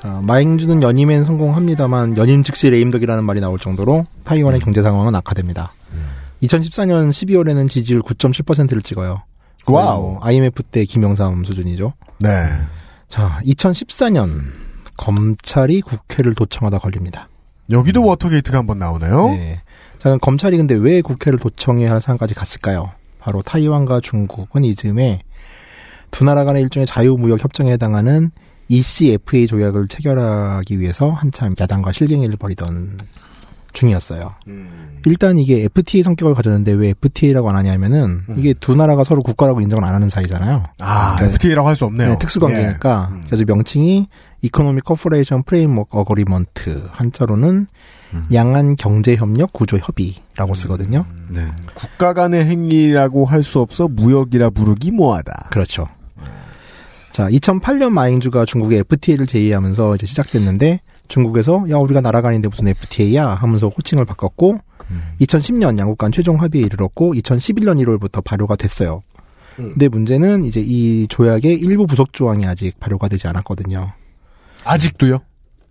[0.00, 5.72] 자, 마잉주는 연임엔 성공합니다만 연임 즉시 레임덕이라는 말이 나올 정도로 타이완의 경제 상황은 악화됩니다.
[6.42, 9.22] 2014년 12월에는 지지율 9.7%를 찍어요.
[9.66, 10.18] wow.
[10.20, 11.94] IMF 때 김영삼 수준이죠.
[12.20, 12.28] 네.
[13.08, 14.52] 자, 2014년
[14.96, 17.28] 검찰이 국회를 도청하다 걸립니다.
[17.70, 19.30] 여기도 워터게이트가 한번 나오네요.
[19.30, 19.60] 네.
[19.98, 22.92] 자, 그럼 검찰이 근데 왜 국회를 도청해야 할 상황까지 갔을까요?
[23.18, 25.22] 바로 타이완과 중국은 이즈음에
[26.12, 28.30] 두 나라 간의 일종의 자유무역 협정에 해당하는
[28.68, 32.98] ECFA 조약을 체결하기 위해서 한참 야당과 실갱이를 벌이던
[33.72, 34.34] 중이었어요.
[35.06, 39.84] 일단 이게 FTA 성격을 가졌는데 왜 FTA라고 안 하냐면은 이게 두 나라가 서로 국가라고 인정을
[39.84, 40.64] 안 하는 사이잖아요.
[40.80, 41.26] 아, 네.
[41.26, 42.10] FTA라고 할 수 없네요.
[42.10, 43.12] 네, 특수관계니까.
[43.14, 43.22] 예.
[43.26, 44.08] 그래서 명칭이
[44.42, 47.66] Economic Cooperation Framework Agreement 한자로는
[48.32, 51.04] 양안 경제협력 구조 협의라고 쓰거든요.
[51.28, 51.46] 네.
[51.74, 55.48] 국가 간의 행위라고 할 수 없어 무역이라 부르기 뭐하다.
[55.50, 55.88] 그렇죠.
[57.18, 63.26] 자, 2008년 마잉주가 중국에 FTA를 제의하면서 이제 시작됐는데 중국에서 야 우리가 나라가 아닌데 무슨 FTA야
[63.26, 64.60] 하면서 호칭을 바꿨고
[65.20, 69.02] 2010년 양국 간 최종 합의에 이르렀고 2011년 1월부터 발효가 됐어요.
[69.56, 73.90] 근데 문제는 이제 이 조약의 일부 부속 조항이 아직 발효가 되지 않았거든요.
[74.62, 75.18] 아직도요?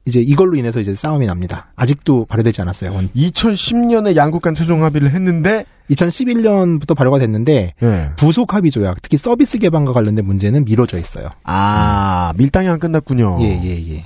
[0.03, 1.71] 이제 이걸로 인해서 이제 싸움이 납니다.
[1.77, 2.91] 아직도 발효되지 않았어요.
[3.15, 8.09] 2010년에 양국 간 최종 합의를 했는데 2011년부터 발효가 됐는데 예.
[8.17, 11.29] 부속 합의 조약, 특히 서비스 개방과 관련된 문제는 미뤄져 있어요.
[11.43, 13.37] 아, 밀당이 안 끝났군요.
[13.41, 14.05] 예, 예, 예.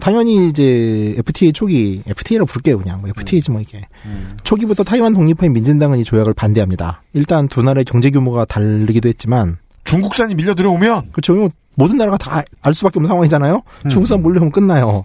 [0.00, 3.82] 당연히 이제 FTA 초기 FTA라고 부를게요 그냥 뭐 FTA지 뭐 이게
[4.44, 7.02] 초기부터 타이완 독립파인 민진당은 이 조약을 반대합니다.
[7.14, 11.34] 일단 두 나라의 경제 규모가 다르기도 했지만 중국산이 밀려 들어오면 그렇죠.
[11.34, 13.62] 이거 모든 나라가 다 알 수밖에 없는 상황이잖아요.
[13.86, 13.90] 음.
[13.90, 15.04] 중국산 몰려오면 끝나요.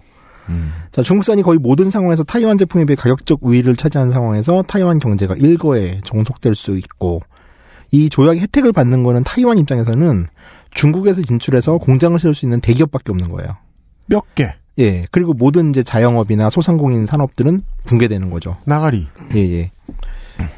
[0.90, 6.00] 자, 중국산이 거의 모든 상황에서 타이완 제품에 비해 가격적 우위를 차지하는 상황에서 타이완 경제가 일거에
[6.04, 7.22] 종속될 수 있고
[7.90, 10.26] 이 조약의 혜택을 받는 거는 타이완 입장에서는
[10.72, 13.56] 중국에서 진출해서 공장을 세울 수 있는 대기업밖에 없는 거예요.
[14.06, 14.54] 몇 개.
[14.78, 15.06] 예.
[15.12, 18.56] 그리고 모든 이제 자영업이나 소상공인 산업들은 붕괴되는 거죠.
[18.64, 19.06] 나가리.
[19.34, 19.70] 예, 예.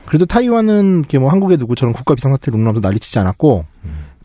[0.07, 3.67] 그래도 타이완은 이렇게 뭐 한국의 누구처럼 국가 비상사태를 운운하면서 난리치지 않았고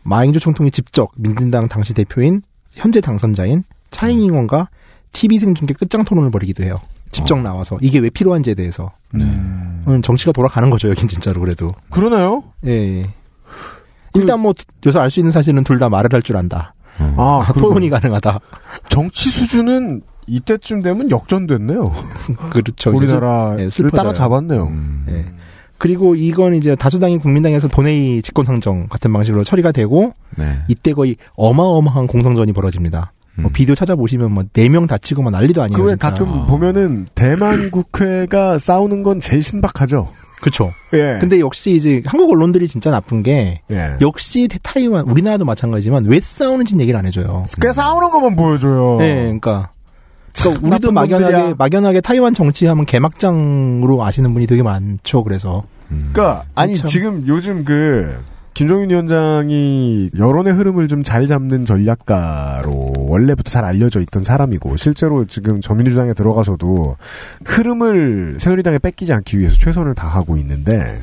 [0.02, 4.68] 마잉주 총통이 직접 민진당 당시 대표인 현재 당선자인 차잉잉원과
[5.12, 6.80] TV 생중계 끝장 토론을 벌이기도 해요.
[7.10, 8.90] 직접 나와서 이게 왜 필요한지에 대해서.
[9.14, 11.70] 음, 정치가 돌아가는 거죠, 여긴 진짜로 그래도.
[11.90, 12.44] 그러나요?
[12.66, 12.70] 예.
[13.02, 13.10] 예.
[14.14, 14.52] 일단 뭐
[14.86, 16.74] 요새 알수 있는 사실은 둘 다 말을 할 줄 안다.
[16.98, 18.38] 아, 토론이 가능하다.
[18.88, 21.92] 정치 수준은 이때쯤 되면 역전됐네요.
[22.50, 22.90] 그렇죠.
[22.94, 23.88] 우리나라를 예.
[23.88, 24.72] 따라잡았네요.
[25.08, 25.26] 예.
[25.78, 30.60] 그리고 이건 이제 다수당인 국민당에서 본회의 직권상정 같은 방식으로 처리가 되고 네.
[30.68, 33.12] 이때 거의 어마어마한 공성전이 벌어집니다.
[33.38, 35.76] 뭐 비디오 찾아보시면 뭐 네 명 다치고 뭐 난리도 아니에요.
[35.78, 36.10] 그왜 진짜.
[36.10, 40.08] 가끔 보면은 대만 국회가 싸우는 건 제일 신박하죠.
[40.40, 40.72] 그렇죠.
[40.92, 41.18] 예.
[41.20, 43.96] 근데 역시 이제 한국 언론들이 진짜 나쁜 게 예.
[44.00, 47.44] 역시 타이완 우리나라도 마찬가지지만 왜 싸우는지는 얘기를 안 해줘요.
[47.60, 48.96] 꽤 싸우는 것만 보여줘요.
[48.98, 49.70] 네, 그러니까.
[50.34, 51.54] 그러니까 참 우리도 막연하게 놈들이야.
[51.58, 55.22] 막연하게 타이완 정치하면 개막장으로 아시는 분이 되게 많죠.
[55.22, 56.88] 그래서 그러니까 아니 참.
[56.88, 58.16] 지금 요즘 그
[58.54, 65.60] 김종인 위원장이 여론의 흐름을 좀 잘 잡는 전략가로 원래부터 잘 알려져 있던 사람이고 실제로 지금
[65.60, 66.96] 저민주당에 들어가서도
[67.44, 71.00] 흐름을 새누리당에 뺏기지 않기 위해서 최선을 다하고 있는데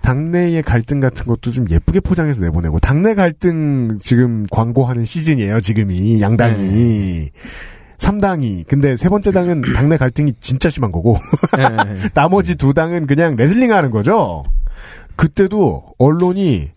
[0.00, 6.20] 당내의 갈등 같은 것도 좀 예쁘게 포장해서 내보내고 당내 갈등 지금 광고하는 시즌이에요 지금이.
[6.20, 7.30] 양당이.
[7.98, 8.64] 삼당이.
[8.66, 11.18] 근데 세 번째 당은 당내 갈등이 진짜 심한 거고
[12.14, 14.42] 나머지 두 당은 그냥 레슬링 하는 거죠.
[15.22, 16.70] 그때도 언론이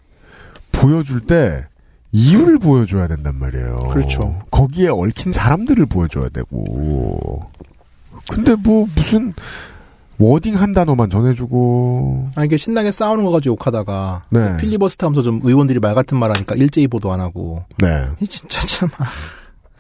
[0.71, 1.65] 보여줄 때
[2.11, 3.89] 이유를 보여줘야 된단 말이에요.
[3.91, 4.39] 그렇죠.
[4.51, 7.41] 거기에 얽힌 사람들을 보여줘야 되고.
[8.29, 9.33] 근데 뭐 무슨
[10.19, 12.29] wording 한 단어만 전해주고.
[12.35, 14.57] 아 이게 신나게 싸우는 거 가지고 욕하다가 네.
[14.57, 18.07] 필리버스터 하면서 좀 의원들이 말 같은 말 하니까 일제히 보도 안 하고 네.
[18.19, 19.05] 이 진짜 참 아,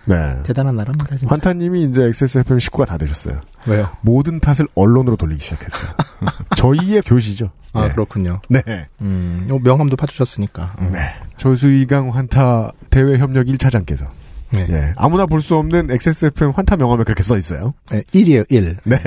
[0.05, 0.15] 네.
[0.43, 1.27] 대단한 나라입니다 진짜.
[1.33, 3.39] 환타님이 이제 XSFM 식구가 다 되셨어요.
[3.67, 3.89] 왜요?
[4.01, 5.89] 모든 탓을 언론으로 돌리기 시작했어요.
[6.57, 7.49] 저희의 교시죠.
[7.73, 7.89] 아 네.
[7.93, 8.39] 그렇군요.
[8.49, 8.61] 네.
[9.01, 10.75] 음, 요 명함도 파주셨으니까.
[10.79, 10.91] 음.
[10.93, 10.99] 네.
[11.37, 14.05] 조수이강 환타 대외 협력 1차장께서
[14.53, 14.65] 네.
[14.69, 14.93] 예.
[14.95, 17.73] 아무나 볼 수 없는 XSFM 환타 명함에 그렇게 써 있어요.
[17.89, 18.77] 네, 1이에요, 1.
[18.83, 18.97] 네.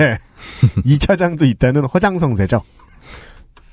[0.85, 2.61] 2차장도 있다는 허장성세죠.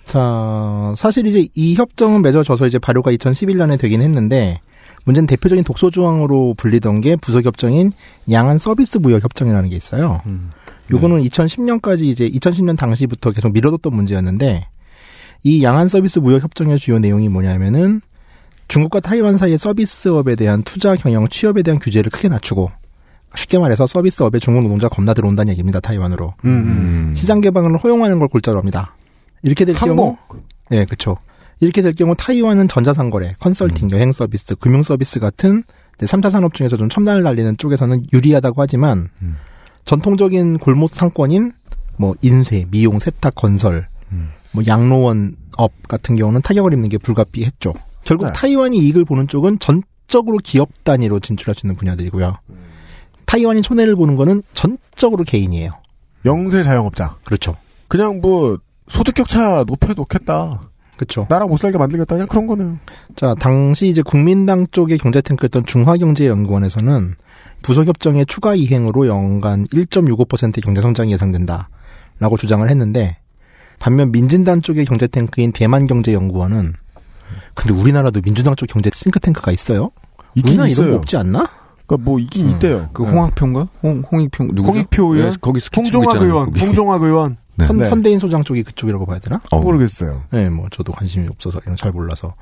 [0.06, 4.60] 자, 사실 이제 이 협정은 맺어져서 이제 발효가 2011년에 되긴 했는데,
[5.06, 7.92] 문제는 대표적인 독소 조항으로 불리던 게 부속 협정인
[8.30, 10.20] 양안 서비스 무역 협정이라는 게 있어요.
[10.90, 14.66] 요거는 2010년까지 이제 2010년 당시부터 계속 미뤄뒀던 문제였는데,
[15.44, 18.00] 이 양안 서비스 무역 협정의 주요 내용이 뭐냐면은
[18.66, 22.72] 중국과 타이완 사이의 서비스업에 대한 투자 경영 취업에 대한 규제를 크게 낮추고
[23.36, 25.78] 쉽게 말해서 서비스업에 중국 노동자 겁나 들어온다는 얘기입니다.
[25.78, 26.34] 타이완으로.
[26.44, 27.14] 음.
[27.16, 28.96] 시장 개방을 허용하는 걸 골자로 합니다.
[29.42, 30.16] 이렇게 될 경우
[30.72, 31.18] 예, 그렇죠.
[31.60, 35.64] 이렇게 될 경우 타이완은 전자상거래, 컨설팅, 여행 서비스, 금융 서비스 같은
[35.98, 39.08] 3차 산업 중에서 좀 첨단을 날리는 쪽에서는 유리하다고 하지만
[39.84, 41.52] 전통적인 골목 상권인
[41.96, 43.88] 뭐 인쇄, 미용, 세탁, 건설,
[44.52, 47.72] 뭐 양로원 업 같은 경우는 타격을 입는 게 불가피했죠.
[48.04, 48.32] 결국 네.
[48.34, 52.36] 타이완이 이익을 보는 쪽은 전적으로 기업 단위로 진출할 수 있는 분야들이고요.
[53.24, 55.72] 타이완이 손해를 보는 거는 전적으로 개인이에요.
[56.26, 57.16] 영세 자영업자.
[57.24, 57.56] 그렇죠.
[57.88, 60.60] 그냥 뭐 소득 격차 높여 놓겠다.
[60.96, 61.26] 그렇죠.
[61.28, 62.14] 나라 못 살게 만들겠다.
[62.14, 62.78] 그냥 그런 거네요.
[63.16, 67.14] 자, 당시 이제 국민당 쪽의 경제 탱크였던 중화경제연구원에서는
[67.62, 73.18] 부속 협정의 추가 이행으로 연간 1.65%의 경제 성장이 예상된다라고 주장을 했는데
[73.78, 76.74] 반면 민진당 쪽의 경제 탱크인 대만경제연구원은
[77.54, 79.90] 근데 우리나라도 민주당 쪽 경제 싱크탱크가 있어요?
[80.34, 80.90] 있긴 우리나라 이런 있어요.
[80.92, 81.48] 거 없지 않나?
[81.86, 82.88] 그러니까 뭐 있긴 있대요.
[82.92, 83.68] 그 홍학표인가?
[83.82, 84.68] 홍 홍익표 누구죠?
[84.68, 86.60] 홍익표 의원, 네, 거기 스케치 홍종학 있잖아요, 의원, 거기.
[86.64, 87.36] 홍종학 의원.
[87.64, 87.84] 선, 네.
[87.86, 89.40] 선대인 소장 쪽이 그쪽이라고 봐야 되나?
[89.50, 89.60] 어.
[89.60, 90.24] 모르겠어요.
[90.30, 92.34] 네, 뭐 저도 관심이 없어서 이런 잘 몰라서.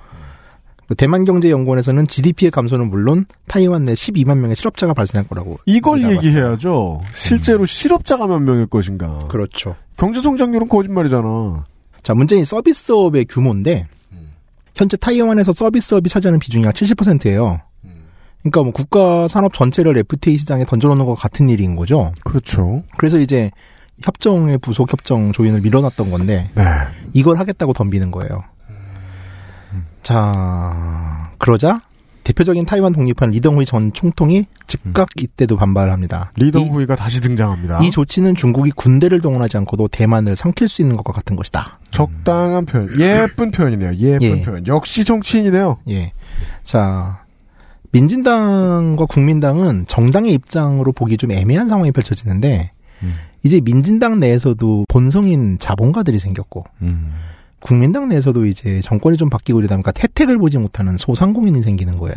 [0.97, 5.57] 대만경제연구원에서는 GDP의 감소는 물론 타이완 내 12만 명의 실업자가 발생할 거라고.
[5.67, 6.03] 이걸.
[6.03, 7.01] 얘기해야죠.
[7.13, 9.27] 실제로 실업자가 몇 명일 것인가.
[9.29, 9.77] 그렇죠.
[9.97, 11.65] 경제 성장률은 거짓말이잖아.
[12.03, 13.87] 자, 문제는 서비스업의 규모인데,
[14.75, 17.61] 현재 타이완에서 서비스업이 차지하는 비중이 약 70%예요.
[18.43, 22.13] 그러니까 뭐 국가 산업 전체를 FTA 시장에 던져놓는 것 같은 일인 거죠.
[22.25, 22.83] 그렇죠.
[22.99, 23.51] 그래서 이제
[24.03, 26.65] 협정의 부속 협정 조인을 밀어놨던 건데, 네.
[27.13, 28.43] 이걸 하겠다고 덤비는 거예요.
[30.03, 31.81] 자, 그러자
[32.25, 36.33] 대표적인 타이완 독립한 리덩후이 전 총통이 즉각 이때도 반발합니다.
[36.37, 37.81] 리덩후이가 다시 등장합니다.
[37.83, 41.79] 이 조치는 중국이 군대를 동원하지 않고도 대만을 삼킬 수 있는 것과 같은 것이다.
[41.91, 42.99] 적당한 표현.
[42.99, 43.95] 예쁜 표현이네요.
[43.97, 44.41] 예쁜 예.
[44.41, 44.67] 표현.
[44.67, 45.79] 역시 정치인이네요.
[45.91, 46.13] 예.
[46.63, 47.23] 자,
[47.93, 52.71] 민진당과 국민당은 정당의 입장으로 보기 좀 애매한 상황이 펼쳐지는데,
[53.45, 56.65] 이제 민진당 내에서도 본성인 자본가들이 생겼고,
[57.61, 62.15] 국민당 내에서도 이제 정권이 좀 바뀌고 이러다 보니까 혜택을 보지 못하는 소상공인이 생기는 거예요.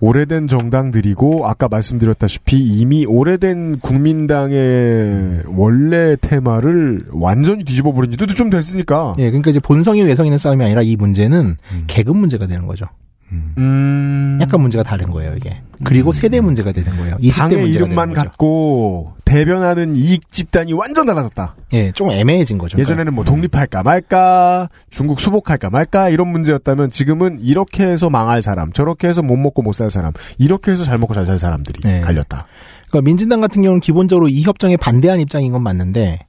[0.00, 9.14] 오래된 정당들이고 아까 말씀드렸다시피 이미 오래된 국민당의 원래 테마를 완전히 뒤집어 버린 지도 좀 됐으니까.
[9.18, 11.56] 예, 그러니까 이제 본성이 외성이는 싸움이 아니라 이 문제는
[11.86, 12.84] 계급 문제가 되는 거죠.
[13.32, 14.38] 음.
[14.40, 15.60] 약간 문제가 다른 거예요, 이게.
[15.84, 17.16] 그리고 세대 문제가 되는 거예요.
[17.18, 18.12] 20대 당의 이름만.
[18.12, 21.54] 갖고 대변하는 이익 집단이 완전 달라졌다.
[21.74, 22.76] 예, 좀 애매해진 거죠.
[22.78, 29.06] 예전에는 뭐 독립할까 말까, 중국 수복할까 말까 이런 문제였다면 지금은 이렇게 해서 망할 사람, 저렇게
[29.08, 32.00] 해서 못 먹고 못 살 사람, 이렇게 해서 잘 먹고 잘 살 사람들이 네.
[32.00, 32.46] 갈렸다.
[32.88, 36.26] 그러니까 민진당 같은 경우는 기본적으로 이 협정에 반대한 입장인 건 맞는데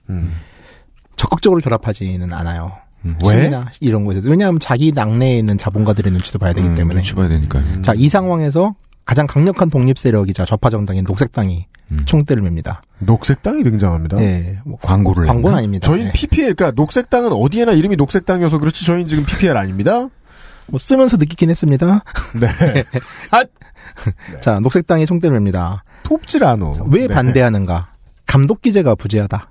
[1.15, 2.73] 적극적으로 결합하지는 않아요.
[3.25, 3.41] 왜?
[3.41, 7.81] 시위나 이런 거에서 왜냐하면 자기 당내에 있는 자본가들의 눈치도 봐야 되기 때문에 눈치 봐야 되니까요.
[7.81, 8.75] 자이 상황에서
[9.05, 11.65] 가장 강력한 독립 세력이자 좌파 정당인 녹색당이
[12.05, 12.81] 총대를 맵니다.
[12.99, 14.17] 녹색당이 등장합니다.
[14.17, 15.85] 네, 뭐 광고를 광고는 아닙니다.
[15.87, 16.11] 저희는 네.
[16.13, 20.07] PPL, 그러니까 녹색당은 어디에나 이름이 녹색당이어서 그렇지 저희는 지금 PPL 아닙니다.
[20.67, 22.03] 뭐 쓰면서 느끼긴 했습니다.
[22.39, 22.85] 네.
[24.39, 25.83] 자 녹색당이 총대를 맵니다.
[26.03, 26.73] 톱질 않어.
[26.89, 27.13] 왜 네.
[27.13, 27.91] 반대하는가?
[28.25, 29.50] 감독 기제가 부재하다.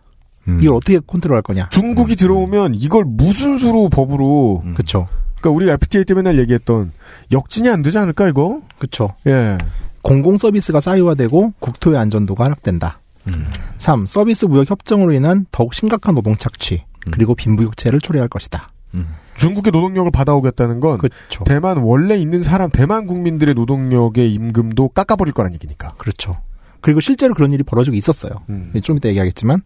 [0.61, 1.69] 이걸 어떻게 컨트롤할 거냐?
[1.71, 5.07] 중국이 들어오면 이걸 무슨 수로 법으로 그렇죠.
[5.41, 6.93] 그러니까 우리가 FTA 때 맨날 얘기했던
[7.33, 8.63] 역진이 안 되지 않을까 이거?
[8.79, 9.11] 그렇죠.
[9.27, 9.59] 예.
[10.03, 13.01] 공공 서비스가 싸이화되고 국토의 안전도가 하락된다.
[13.79, 14.07] 3.
[14.07, 18.71] 서비스 무역 협정으로 인한 더욱 심각한 노동 착취 그리고 빈부격차를 초래할 것이다.
[19.37, 21.45] 중국의 노동력을 받아오겠다는 건 그렇죠.
[21.45, 25.95] 대만 원래 있는 사람 대만 국민들의 노동력의 임금도 깎아버릴 거란 얘기니까.
[25.97, 26.35] 그렇죠.
[26.83, 28.33] 그리고 실제로 그런 일이 벌어지고 있었어요.
[28.83, 29.63] 좀 이따 얘기하겠지만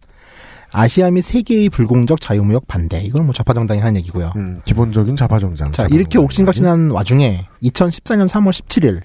[0.75, 4.33] 아시아 및 세계의 불공적 자유무역 반대 이건 뭐 좌파 정당이 하는 얘기고요.
[4.35, 5.71] 음, 기본적인 좌파 정당.
[5.71, 9.01] 자 이렇게 옥신각신한 와중에 2014년 3월 17일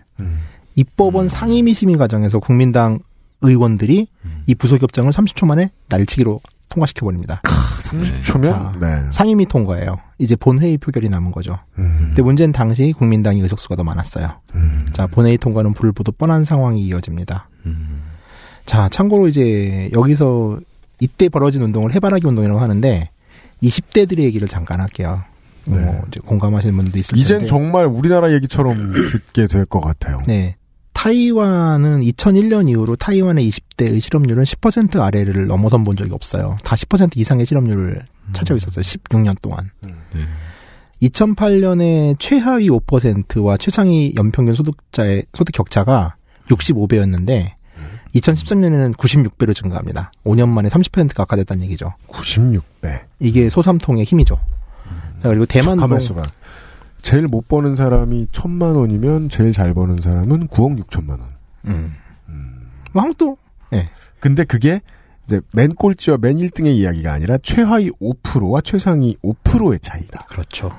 [0.75, 2.99] 입법원 상임위 심의 과정에서 국민당
[3.43, 4.09] 의원들이
[4.47, 7.41] 이 부속협정을 30초 만에 날치기로 통과시켜 버립니다.
[7.45, 9.03] 30초면 네.
[9.11, 9.99] 상임위 통과예요.
[10.19, 11.59] 이제 본회의 표결이 남은 거죠.
[11.79, 12.07] 음.
[12.09, 14.41] 근데 문제는 당시 국민당이 의석수가 더 많았어요.
[14.93, 17.49] 자, 본회의 통과는 불을 보듯 뻔한 상황이 이어집니다.
[18.67, 20.61] 자, 참고로 이제 여기서
[21.01, 23.11] 이때 벌어진 운동을 해바라기 운동이라고 하는데
[23.63, 25.23] 20대들의 얘기를 잠깐 할게요.
[25.65, 25.79] 뭐
[26.09, 27.19] 이제 공감하시는 분들도 있을 텐데.
[27.19, 27.23] 네.
[27.23, 28.77] 이젠 정말 우리나라 얘기처럼
[29.11, 30.21] 듣게 될 것 같아요.
[30.27, 30.57] 네.
[30.93, 36.59] 타이완은 2001년 이후로 타이완의 20대의 실업률은 10% 아래를 넘어선 본 적이 없어요.
[36.65, 38.03] 다 10% 이상의 실업률을
[38.35, 38.83] 차지하고 있었어요.
[38.83, 39.71] 16년 동안.
[41.03, 46.15] 2008년에 최하위 5%와 최상위 연평균 소득자의 소득 격차가
[46.49, 47.53] 65배였는데
[48.15, 50.13] 2013년에는 96배로 증가합니다.
[50.25, 51.95] 5년 만에 30%가 악화됐다는 얘기죠.
[52.09, 53.03] 96배.
[53.19, 54.39] 이게 소삼통의 힘이죠.
[55.23, 56.27] 자, 그리고 대만 가만 있어봐.
[57.03, 61.23] 제일 못 버는 사람이 천만 원이면 제일 잘 버는 사람은 9억 6천만 원.
[61.67, 61.95] 음.
[62.93, 63.37] 뭐 한국도
[63.73, 63.89] 예.
[64.19, 64.81] 근데 그게
[65.27, 70.27] 이제 맨 꼴찌와 맨 1등의 이야기가 아니라 최하위 5%와 최상위 5%의 차이다.
[70.29, 70.77] 그렇죠.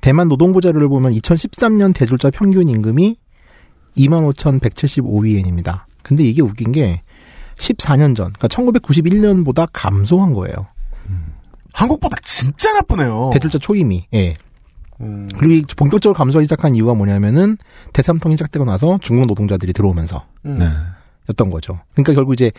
[0.00, 3.16] 대만 노동부 자료를 보면 2013년 대졸자 평균 임금이
[3.96, 5.84] 25,175위엔입니다.
[6.02, 7.02] 근데 이게 웃긴 게
[7.56, 10.66] 14년 전, 그러니까 1991년보다 감소한 거예요.
[11.72, 13.30] 한국보다 진짜 나쁘네요.
[13.32, 14.06] 대졸자 초임이.
[14.14, 14.36] 예.
[14.98, 17.56] 그리고 이 본격적으로 감소하기 시작한 이유가 뭐냐면은
[17.92, 20.64] 대삼통이 시작되고 나서 중국 노동자들이 들어오면서 네.
[21.30, 21.80] 였던 거죠.
[21.94, 22.52] 그러니까 결국 이제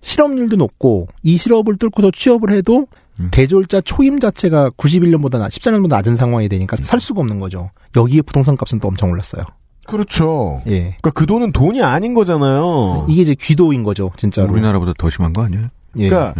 [0.00, 2.86] 실업률도 높고 이 실업을 뚫고서 취업을 해도
[3.32, 7.70] 대졸자 초임 자체가 91년보다 14년보다 낮은 상황이 되니까 살 수가 없는 거죠.
[7.96, 9.44] 여기에 부동산 값은 또 엄청 올랐어요.
[9.86, 10.62] 그렇죠.
[10.66, 10.80] 예.
[10.80, 13.06] 그러니까 그 돈은 돈이 아닌 거잖아요.
[13.08, 14.52] 이게 이제 귀도인 거죠, 진짜로.
[14.52, 15.66] 우리나라보다 더 심한 거 아니에요?
[15.98, 16.08] 예.
[16.08, 16.34] 그러니까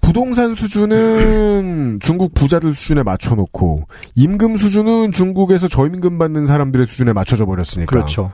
[0.00, 7.90] 부동산 수준은 중국 부자들 수준에 맞춰놓고 임금 수준은 중국에서 저임금 받는 사람들의 수준에 맞춰져 버렸으니까
[7.90, 8.32] 그렇죠.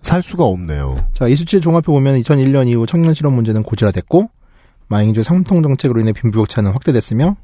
[0.00, 0.96] 살 수가 없네요.
[1.12, 4.30] 자, 이 수치를 종합해 보면 2001년 이후 청년 실업 문제는 고질화됐고
[4.88, 7.36] 마잉주 상통 정책으로 인해 빈부격차는 확대됐으며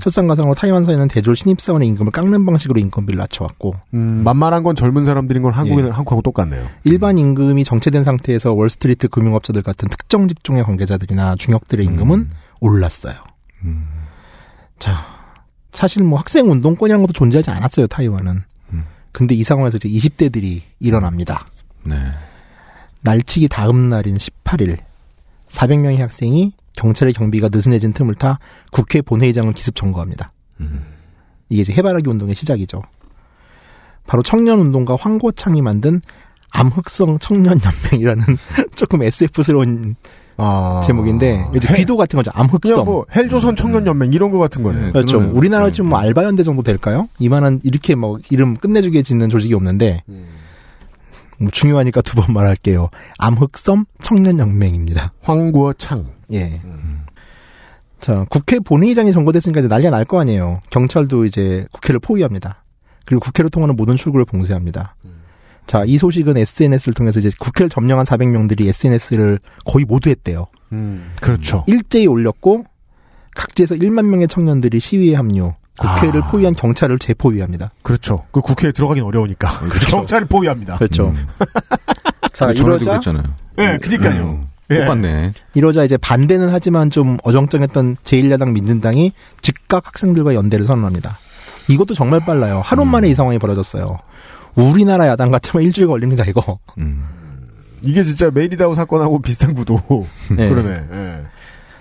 [0.00, 5.42] 설상가상으로 타이완 사회는 대졸 신입사원의 임금을 깎는 방식으로 인건비를 낮춰왔고 음, 만만한 건 젊은 사람들인
[5.42, 6.66] 건 한국에는 한국하고 똑같네요.
[6.84, 12.30] 일반 임금이 정체된 상태에서 월스트리트 금융업자들 같은 특정 직종의 관계자들이나 중역들의 임금은
[12.60, 13.14] 올랐어요.
[14.78, 15.04] 자,
[15.72, 18.42] 사실 뭐 학생 운동권이라는 것도 존재하지 않았어요, 타이완은.
[19.12, 21.44] 근데 이 상황에서 이제 20대들이 일어납니다.
[21.84, 21.96] 네.
[23.00, 24.78] 날치기 다음 날인 18일
[25.48, 28.38] 400명의 학생이 경찰의 경비가 느슨해진 틈을 타
[28.70, 30.32] 국회 본회의장을 기습 점거합니다.
[31.48, 32.82] 이게 이제 해바라기 운동의 시작이죠.
[34.06, 36.00] 바로 청년운동가 황고창이 만든
[36.52, 38.24] 암흑성 청년연맹이라는
[38.76, 39.96] 조금 SF스러운
[40.86, 42.30] 제목인데 이제 해- 비도 같은 거죠.
[42.32, 42.84] 암흑성.
[42.84, 44.92] 뭐 헬조선 청년연맹 이런 거 같은 거네.
[44.92, 45.18] 그렇죠.
[45.34, 47.08] 우리나라 지금 뭐 알바연대 정도 될까요?
[47.18, 50.02] 이만한 이렇게 뭐 이름 끝내주게 짓는 조직이 없는데
[51.40, 52.88] 뭐 중요하니까 두 번 말할게요.
[53.18, 55.12] 암흑섬 청년연맹입니다.
[55.22, 56.17] 황구어창.
[56.32, 56.60] 예.
[58.00, 60.60] 자 국회 본회의장이 점거됐으니까 이제 난리가 날 거 아니에요.
[60.70, 62.64] 경찰도 이제 국회를 포위합니다.
[63.04, 64.94] 그리고 국회를 통하는 모든 출구를 봉쇄합니다.
[65.66, 70.46] 자, 이 소식은 SNS를 통해서 이제 국회를 점령한 400명들이 SNS를 거의 모두 했대요.
[70.72, 71.64] 음, 그렇죠.
[71.66, 72.64] 일제히 올렸고
[73.34, 75.52] 각지에서 1만 명의 청년들이 시위에 합류.
[75.78, 76.30] 국회를 아.
[76.30, 77.70] 포위한 경찰을 재포위합니다.
[77.82, 78.24] 그렇죠.
[78.32, 79.48] 그 국회에 들어가긴 어려우니까
[79.90, 80.76] 경찰을 포위합니다.
[80.78, 81.12] 그렇죠.
[82.32, 83.24] 자, 아, 전화도 이러자 있잖아요.
[83.58, 84.46] 예, 그니까요.
[84.70, 84.80] 예.
[84.80, 85.32] 똑같네.
[85.54, 91.18] 이러자 이제 반대는 하지만 좀 어정쩡했던 제1야당 민진당이 즉각 학생들과 연대를 선언합니다.
[91.68, 92.60] 이것도 정말 빨라요.
[92.64, 92.90] 하루 음.
[92.90, 93.98] 만에 이 상황이 벌어졌어요.
[94.54, 96.58] 우리나라 야당 같으면 일주일 걸립니다, 이거.
[97.82, 99.80] 이게 진짜 메리다우 사건하고 비슷한 구도.
[100.36, 100.48] 네.
[100.48, 100.84] 그러네.
[100.92, 101.22] 예.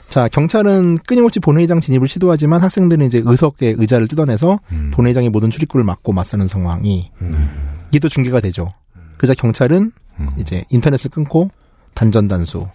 [0.09, 4.59] 자, 경찰은 끊임없이 본회의장 진입을 시도하지만 학생들은 이제 의석의 의자를 뜯어내서
[4.91, 7.11] 본회의장의 모든 출입구를 막고 맞서는 상황이
[7.89, 8.73] 이게 또 중계가 되죠.
[9.18, 9.91] 그러자 경찰은
[10.38, 11.49] 이제 인터넷을 끊고
[11.93, 12.68] 단전단수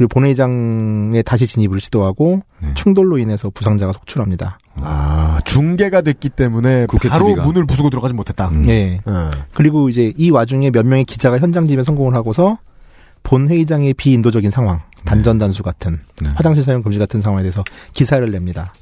[0.00, 2.40] 그리고 본회의장에 다시 진입을 시도하고
[2.74, 4.58] 충돌로 인해서 부상자가 속출합니다.
[4.76, 7.44] 아, 중계가 됐기 때문에 바로 TV가.
[7.44, 8.50] 문을 부수고 들어가지 못했다.
[8.68, 9.02] 예.
[9.52, 12.56] 그리고 이제 이 와중에 몇 명의 기자가 현장 진입에 성공을 하고서
[13.24, 15.98] 본회의장의 비인도적인 상황, 단전 단수 같은
[16.34, 17.62] 화장실 사용 금지 같은 상황에 대해서
[17.92, 18.72] 기사를 냅니다.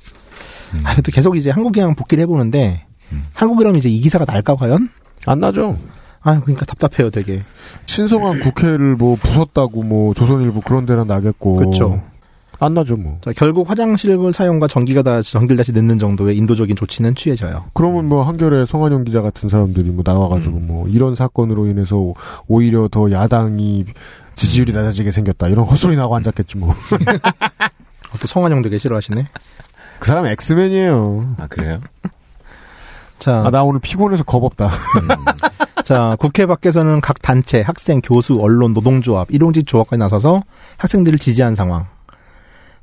[0.85, 2.87] 아, 또 계속 이제 한국이랑 복귀를 해보는데
[3.35, 4.89] 한국이라면 이제 이 기사가 날까 과연?
[5.27, 5.77] 안 나죠.
[6.23, 7.43] 아, 그러니까 답답해요, 되게.
[7.87, 11.55] 신성한 국회를 뭐 부쉈다고 뭐 조선일보 그런 데나 나겠고.
[11.55, 12.03] 그렇죠.
[12.61, 13.19] 안 나죠 뭐.
[13.23, 17.67] 자, 결국 화장실 사용과 전기가 다시 전기를 다시 넣는 정도의 인도적인 조치는 취해져요.
[17.73, 22.15] 그러면 뭐 한겨레 성한영 기자 같은 사람들이 뭐 나와가지고 뭐 이런 사건으로 인해서
[22.49, 23.85] 오히려 더 야당이
[24.35, 26.75] 지지율이 낮아지게 생겼다 이런 헛소리 나고 앉았겠지 뭐.
[28.21, 29.27] 또 성환영 되게 싫어하시네.
[30.01, 31.37] 그 사람 엑스맨이에요.
[31.39, 31.81] 아 그래요?
[33.21, 34.71] 자, 아, 나 오늘 피곤해서 겁없다.
[35.89, 40.43] 자, 국회 밖에서는 각 단체, 학생, 교수, 언론, 노동조합, 일용직 조합까지 나서서
[40.77, 41.87] 학생들을 지지한 상황.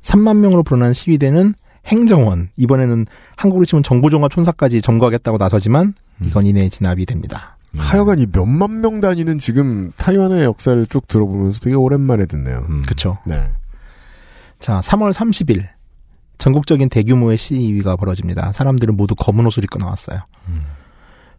[0.02, 1.54] 3만 명으로 불어난 시위대는
[1.86, 3.06] 행정원, 이번에는
[3.36, 7.56] 한국으로 치면 정부종합 촌사까지 점거하겠다고 나서지만 이건 이내 진압이 됩니다.
[7.78, 12.66] 하여간 이 몇만 명 단위는 지금 타이완의 역사를 쭉 들어보면서 되게 오랜만에 듣네요.
[12.88, 13.18] 그쵸.
[13.24, 13.52] 네.
[14.58, 15.68] 자, 3월 30일
[16.38, 18.50] 전국적인 대규모의 시위가 벌어집니다.
[18.50, 20.22] 사람들은 모두 검은 옷을 입고 나왔어요.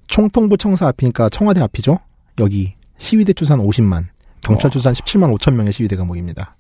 [0.07, 1.99] 총통부 청사 앞이니까 청와대 앞이죠.
[2.39, 4.05] 여기 시위대 추산 50만,
[4.41, 6.55] 경찰 추산 17만 5천 명의 시위대가 모입니다.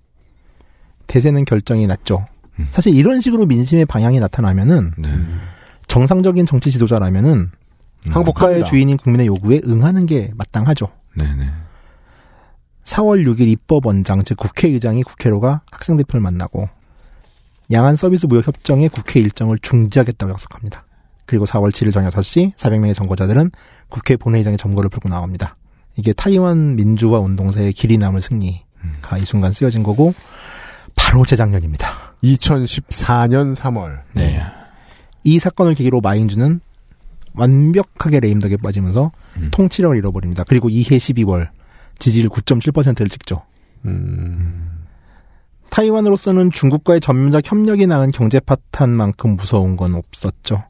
[1.07, 2.25] 대세는 결정이 났죠.
[2.71, 4.93] 사실 이런 식으로 민심의 방향이 나타나면은
[5.87, 7.51] 정상적인 정치 지도자라면은
[8.11, 10.89] 국가의 주인인 국민의 요구에 응하는 게 마땅하죠.
[11.15, 11.49] 네네.
[12.83, 16.69] 4월 6일 입법원장 즉 국회의장이 국회로가 학생 대표를 만나고
[17.71, 20.85] 양안 서비스 무역 협정의 국회 일정을 중지하겠다고 약속합니다.
[21.27, 23.51] 그리고 4월 7일 저녁 6시 400명의 선거자들은
[23.89, 25.55] 국회 본회의장에 점거를 풀고 나옵니다.
[25.95, 30.13] 이게 타이완 민주화 운동사의 길이 남을 승리가 이 순간 쓰여진 거고
[30.95, 31.87] 바로 재작년입니다.
[32.23, 34.01] 2014년 3월.
[34.13, 34.41] 네.
[35.23, 36.59] 이 사건을 계기로 마잉주는
[37.33, 39.11] 완벽하게 레임덕에 빠지면서
[39.51, 40.43] 통치력을 잃어버립니다.
[40.47, 41.49] 그리고 이해 12월
[41.99, 43.43] 지지율 9.7%를 찍죠.
[45.69, 50.63] 타이완으로서는 중국과의 전면적 협력이 낳은 경제 파탄만큼 무서운 건 없었죠.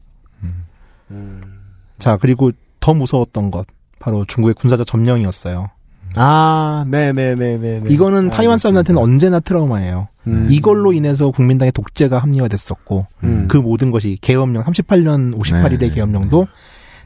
[2.00, 3.66] 자, 그리고 더 무서웠던 것
[4.00, 5.70] 바로 중국의 군사적 점령이었어요.
[6.16, 7.84] 아, 네네네네.
[7.90, 10.08] 이거는 타이완 사람들한테는 언제나 트라우마예요.
[10.28, 10.48] 음.
[10.50, 13.48] 이걸로 인해서 국민당의 독재가 합리화됐었고 음.
[13.48, 15.90] 그 모든 것이 계엄령 38년 58일의 네.
[15.90, 16.48] 계엄령도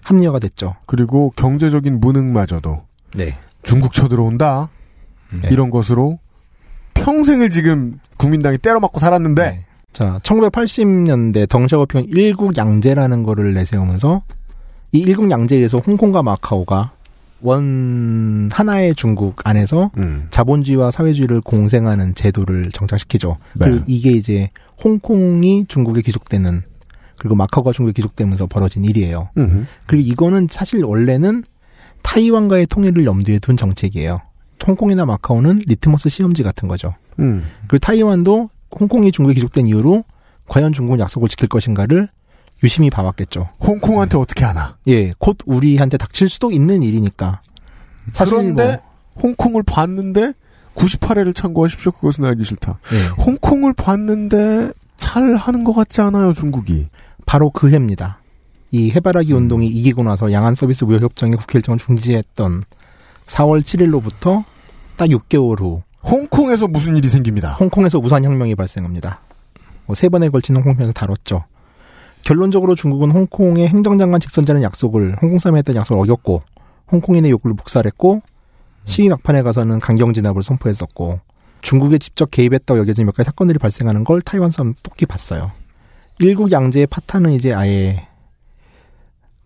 [0.03, 0.75] 합리화가 됐죠.
[0.85, 2.83] 그리고 경제적인 무능마저도
[3.15, 3.37] 네.
[3.63, 4.69] 중국 쳐들어온다
[5.49, 6.19] 이런 것으로
[6.93, 14.23] 평생을 지금 국민당이 때려맞고 살았는데 자, 1980년대 덩샤오핑은 일국 양제라는 거를 내세우면서
[14.93, 16.91] 이 일국 양제에 의해서 홍콩과 마카오가
[17.41, 20.27] 원 하나의 중국 안에서 음.
[20.29, 23.37] 자본주의와 사회주의를 공생하는 제도를 정착시키죠.
[23.53, 23.65] 네.
[23.65, 24.49] 그리고 이게 이제
[24.83, 26.63] 홍콩이 중국에 귀속되는
[27.17, 29.29] 그리고 마카오가 중국에 귀속되면서 벌어진 일이에요.
[29.37, 29.65] 음흠.
[29.85, 31.43] 그리고 이거는 사실 원래는
[32.03, 34.19] 타이완과의 통일을 염두에 둔 정책이에요.
[34.65, 36.93] 홍콩이나 마카오는 리트머스 시험지 같은 거죠.
[37.19, 37.43] 음.
[37.67, 38.49] 그리고 타이완도
[38.79, 40.03] 홍콩이 중국에 귀속된 이후로
[40.47, 42.09] 과연 중국은 약속을 지킬 것인가를
[42.63, 43.49] 유심히 봐왔겠죠.
[43.59, 44.75] 홍콩한테 어떻게 하나?
[44.87, 47.41] 예, 곧 우리한테 닥칠 수도 있는 일이니까.
[48.17, 50.33] 그런데 뭐- 홍콩을 봤는데
[50.75, 51.91] 98회를 참고하십시오.
[51.91, 52.79] 그것은 알기 싫다.
[52.93, 53.07] 예.
[53.23, 56.87] 홍콩을 봤는데 잘 하는 것 같지 않아요, 중국이.
[57.25, 58.19] 바로 그 해입니다.
[58.71, 62.63] 이 해바라기 운동이 이기고 나서 양안 서비스 무역 협정의 국회 일정을 중지했던
[63.25, 64.43] 4월 7일로부터
[64.95, 67.53] 딱 6개월 후 홍콩에서 무슨 일이 생깁니다.
[67.53, 69.19] 홍콩에서 우산 혁명이 발생합니다.
[69.85, 71.43] 뭐 세 번에 걸친 홍콩편에서 다뤘죠.
[72.23, 76.43] 결론적으로 중국은 홍콩의 행정장관 직선제라는 약속을 홍콩 사람이 했던 약속을 어겼고
[76.91, 78.21] 홍콩인의 요구를 묵살했고
[78.85, 81.19] 시위 막판에 가서는 강경 진압을 선포했었고
[81.61, 85.51] 중국에 직접 개입했다고 여겨진 몇 가지 사건들이 발생하는 걸 타이완 사람 똑히 봤어요.
[86.19, 88.07] 일국 양제의 파탄은 이제 아예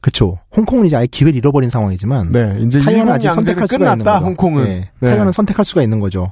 [0.02, 0.38] 그쵸.
[0.56, 4.26] 홍콩은 이제 아예 기회를 잃어버린 상황이지만 네, 이제 타이완은 아직 선택할 수가 있는 끝났다, 거죠.
[4.26, 4.64] 홍콩은.
[4.66, 5.10] 네, 네.
[5.10, 6.32] 타이완은 선택할 수가 있는 거죠.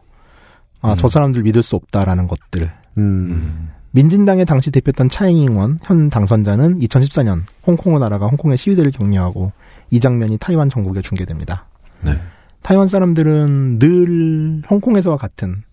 [0.83, 2.69] 아, 저 사람들 믿을 수 없다라는 것들.
[2.97, 3.69] 음.
[3.91, 9.51] 민진당의 당시 대표였던 차잉잉원 현 당선자는 2014년 홍콩을 날아가 홍콩의 시위대를 격려하고
[9.91, 11.67] 이 장면이 타이완 전국에 중계됩니다.
[12.01, 12.19] 네.
[12.63, 15.63] 타이완 사람들은 늘 홍콩에서와 같은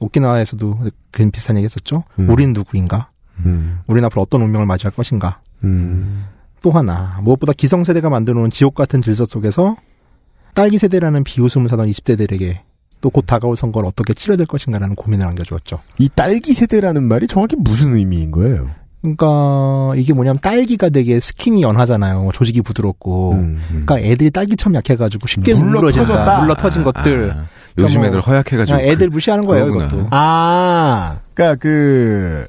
[0.00, 0.80] 오키나와에서도
[1.12, 2.04] 그 비슷한 얘기 했었죠.
[2.18, 2.28] 음.
[2.28, 3.10] 우린 누구인가?
[3.44, 3.80] 음.
[3.86, 5.40] 우린 앞으로 어떤 운명을 맞이할 것인가?
[5.62, 6.24] 음.
[6.62, 9.76] 또 하나 무엇보다 기성세대가 만들어놓은 지옥 같은 질서 속에서
[10.54, 12.58] 딸기 세대라는 비웃음을 사던 20대들에게
[13.00, 15.78] 또 곧 다가올 선거를 어떻게 치러야 될 것인가라는 고민을 안겨주었죠.
[15.98, 18.68] 이 딸기 세대라는 말이 정확히 무슨 의미인 거예요?
[19.02, 22.30] 그러니까 이게 뭐냐면 딸기가 되게 스킨이 연하잖아요.
[22.34, 23.42] 조직이 부드럽고.
[23.68, 25.60] 그러니까 애들이 딸기처럼 약해가지고 쉽게 음.
[25.66, 26.06] 물러 물러진다.
[26.06, 26.40] 터졌다.
[26.42, 27.30] 물러 터진 것들.
[27.32, 27.46] 아,
[27.78, 29.86] 요즘 애들 허약해가지고 애들 그- 무시하는 거예요, 그거구나.
[29.86, 30.08] 이것도.
[30.10, 32.46] 아, 그러니까 그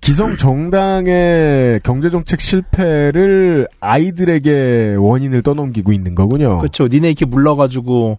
[0.00, 6.58] 기성 정당의 경제 정책 실패를 아이들에게 원인을 떠넘기고 있는 거군요.
[6.58, 6.88] 그렇죠.
[6.88, 8.18] 니네 이렇게 물러가지고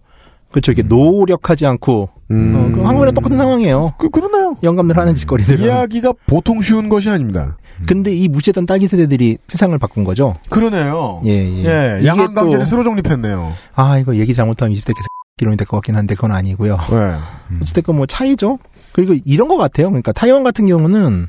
[0.56, 0.72] 그렇죠.
[0.72, 2.54] 이렇게 노력하지 않고 음.
[2.56, 3.92] 어, 그 한국이랑 똑같은 상황이에요.
[3.98, 4.56] 그 그러나요?
[4.62, 5.60] 영감들 하는 짓거리들.
[5.60, 7.58] 이야기가 보통 쉬운 것이 아닙니다.
[7.86, 10.34] 근데 이 무시했던 딸기 세대들이 세상을 바꾼 거죠.
[10.48, 11.20] 그러네요.
[11.26, 11.64] 예, 예.
[11.66, 13.52] 예, 이게 또- 새로 정립했네요.
[13.74, 14.94] 아, 이거 얘기 잘못하면 20대
[15.36, 16.78] 개론이 될 것 같긴 한데 그건 아니고요.
[16.90, 17.56] 네.
[17.60, 18.58] 어쨌든 뭐 차이죠.
[18.92, 19.88] 그리고 이런 것 같아요.
[19.90, 21.26] 그러니까 타이완 같은 경우는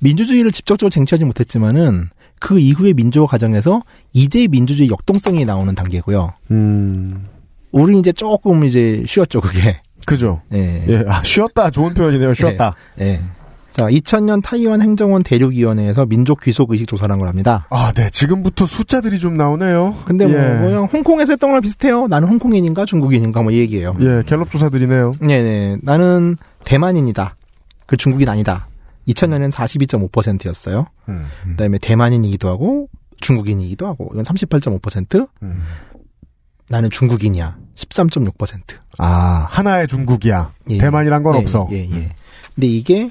[0.00, 2.10] 민주주의를 직접적으로 쟁취하지 못했지만은
[2.40, 6.32] 그 이후의 민주화 과정에서 이제 민주주의 역동성이 나오는 단계고요.
[6.50, 7.24] 음.
[7.74, 9.80] 우리 이제 조금 이제 쉬었죠, 그게.
[10.06, 10.42] 그죠.
[10.52, 10.84] 예.
[10.88, 11.70] 예, 아, 쉬었다.
[11.70, 12.34] 좋은 표현이네요.
[12.34, 12.74] 쉬었다.
[13.00, 13.04] 예.
[13.04, 13.20] 예.
[13.72, 17.66] 자, 2000년 타이완 행정원 대륙위원회에서 민족 귀속 의식 조사라는 걸 합니다.
[17.70, 18.08] 아, 네.
[18.10, 19.96] 지금부터 숫자들이 좀 나오네요.
[20.04, 20.40] 근데 뭐, 예.
[20.60, 22.06] 그냥 홍콩에서 했던 거랑 비슷해요.
[22.06, 23.96] 나는 홍콩인인가 중국인인가 뭐 이 얘기예요.
[24.00, 25.12] 예, 갤럽 조사들이네요.
[25.20, 25.76] 네 네.
[25.82, 27.34] 나는 대만인이다.
[27.86, 28.68] 그 중국인 아니다.
[29.08, 30.86] 2000년엔 42.5%였어요.
[31.08, 31.26] 음.
[31.48, 32.88] 그다음에 대만인이기도 하고
[33.20, 35.28] 중국인이기도 하고 이건 38.5%.
[35.42, 35.62] 음.
[36.74, 37.56] 나는 중국인이야.
[37.76, 38.60] 13.6%.
[38.98, 40.52] 아, 하나의 중국이야.
[40.70, 41.68] 예, 대만이란 건 예, 없어.
[41.70, 42.10] 예, 예.
[42.54, 43.10] 근데 이게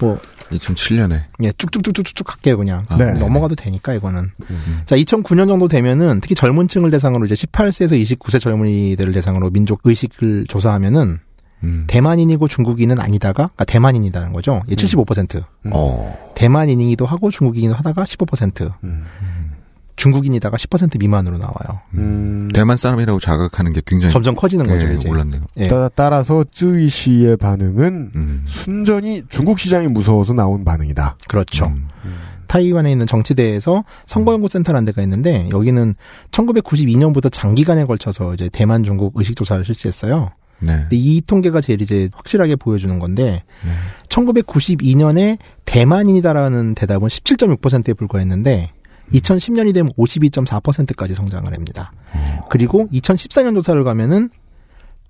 [0.00, 0.18] 뭐
[0.50, 2.86] 2007년에 예, 쭉쭉쭉쭉쭉 갈게요, 그냥.
[2.88, 3.12] 아, 네.
[3.12, 4.32] 넘어가도 되니까, 이거는.
[4.50, 4.80] 음.
[4.86, 10.46] 자, 2009년 정도 되면은, 특히 젊은 층을 대상으로 이제 18세에서 29세 젊은이들을 대상으로 민족 의식을
[10.48, 11.20] 조사하면은,
[11.62, 11.84] 음.
[11.86, 14.62] 대만인이고 중국인은 아니다가, 그러니까 대만인이다는 거죠.
[14.68, 15.44] 예, 75%.
[15.70, 16.32] 어.
[16.34, 18.72] 대만인이기도 하고 중국인이기도 하다가 15%.
[18.82, 19.04] 음.
[19.96, 21.80] 중국인이다가 10% 미만으로 나와요.
[22.52, 25.08] 대만 사람이라고 자각하는 게 굉장히 점점 커지는 거죠, 예, 이제.
[25.08, 25.42] 몰랐네요.
[25.58, 25.68] 예.
[25.68, 28.44] 따, 따라서 쯔이 씨의 반응은 음.
[28.46, 31.16] 순전히 중국 시장이 무서워서 나온 반응이다.
[31.28, 31.66] 그렇죠.
[31.66, 31.88] 음.
[32.46, 35.94] 타이완에 있는 정치대에서 선거연구센터라는 데가 있는데 여기는
[36.30, 40.30] 1992년부터 장기간에 걸쳐서 이제 대만 중국 의식 조사를 실시했어요.
[40.60, 40.86] 네.
[40.92, 43.42] 이 통계가 제일 이제 확실하게 보여주는 건데
[44.08, 48.70] 1992년에 대만인이다라는 대답은 17.6%에 불과했는데
[49.12, 51.92] 2010년이 되면 52.4%까지 성장을 합니다.
[52.50, 54.30] 그리고 2014년 조사를 가면은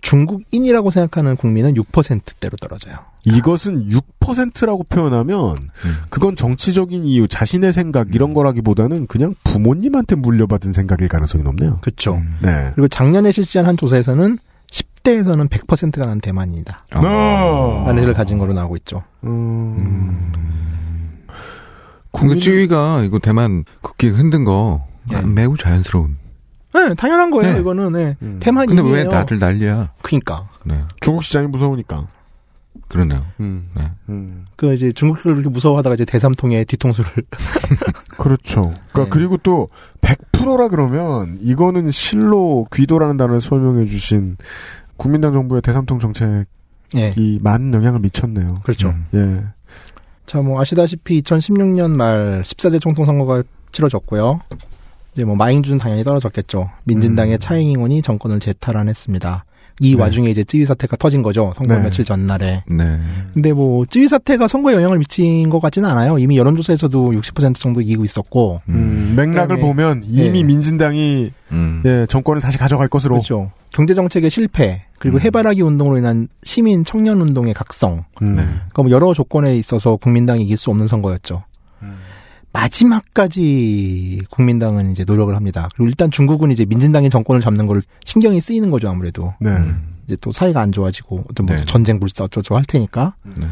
[0.04, 2.96] 중국인이라고 생각하는 국민은 6%대로 떨어져요.
[3.24, 5.70] 이것은 6%라고 표현하면
[6.10, 11.78] 그건 정치적인 이유, 자신의 생각 이런 거라기보다는 그냥 부모님한테 물려받은 생각일 가능성이 높네요.
[11.80, 12.20] 그렇죠.
[12.42, 12.70] 네.
[12.74, 14.38] 그리고 작년에 실시한 한 조사에서는
[14.70, 16.86] 10대에서는 100%가 난 대만인이다.
[16.96, 17.84] 어.
[17.86, 19.02] 라는 식을 가진 거로 나오고 있죠.
[19.24, 20.30] 음.
[22.14, 26.16] 그 찌위가 이거 대만 국기 흔든 거 아, 매우 자연스러운.
[26.72, 27.54] 네, 당연한 거예요.
[27.54, 27.60] 네.
[27.60, 28.16] 이거는 네.
[28.22, 28.38] 음.
[28.40, 28.82] 대만인이에요.
[28.82, 29.92] 근데 왜 다들 난리야?
[30.02, 30.48] 그니까.
[30.64, 30.82] 네.
[31.00, 32.08] 중국 시장이 무서우니까.
[32.88, 33.24] 그러네요.
[33.40, 33.64] 음.
[33.74, 33.90] 네.
[34.08, 34.46] 음.
[34.56, 37.10] 그 이제 중국을 그렇게 무서워하다가 이제 대삼통의 뒤통수를
[38.18, 38.62] 그렇죠.
[38.92, 39.68] 그러니까 그리고 또
[40.00, 44.36] 100%라 그러면 이거는 실로 귀도라는 단어를 설명해 주신
[44.96, 46.44] 국민당 정부의 대삼통 정책이
[46.96, 47.14] 예.
[47.40, 48.60] 많은 영향을 미쳤네요.
[48.62, 48.94] 그렇죠.
[49.14, 49.44] 예.
[50.26, 53.42] 자, 뭐 아시다시피 2016년 말 14대 총통 선거가
[53.72, 54.40] 치러졌고요.
[55.14, 56.70] 이제 뭐 마잉준 당연히 떨어졌겠죠.
[56.84, 59.44] 민진당의 차잉잉원이 정권을 재탈환했습니다.
[59.80, 60.00] 이 네.
[60.00, 61.52] 와중에 이제 찌위 사태가 터진 거죠.
[61.56, 61.82] 선거 네.
[61.82, 62.62] 며칠 전날에.
[62.68, 63.00] 네.
[63.32, 66.16] 근데 뭐 찌위 사태가 선거에 영향을 미친 것 같지는 않아요.
[66.18, 68.60] 이미 여론조사에서도 60% 정도 이기고 있었고.
[68.68, 70.42] 음, 맥락을 그다음에- 보면 이미 예.
[70.44, 71.82] 민진당이 음.
[71.84, 73.16] 예, 정권을 다시 가져갈 것으로.
[73.16, 73.50] 그렇죠.
[73.72, 75.20] 경제 정책의 실패 그리고 음.
[75.22, 78.04] 해바라기 운동으로 인한 시민 청년 운동의 각성.
[78.22, 78.36] 음.
[78.36, 81.42] 그러니까 뭐 여러 조건에 있어서 국민당이 이길 수 없는 선거였죠.
[82.54, 85.68] 마지막까지 국민당은 이제 노력을 합니다.
[85.74, 89.34] 그리고 일단 중국은 이제 민진당의 정권을 잡는 걸 신경이 쓰이는 거죠 아무래도.
[89.40, 89.50] 네.
[90.04, 91.64] 이제 또 사이가 안 좋아지고 어떤 뭐 네.
[91.66, 93.16] 전쟁 불사 어쩌고 할 테니까.
[93.24, 93.46] 네.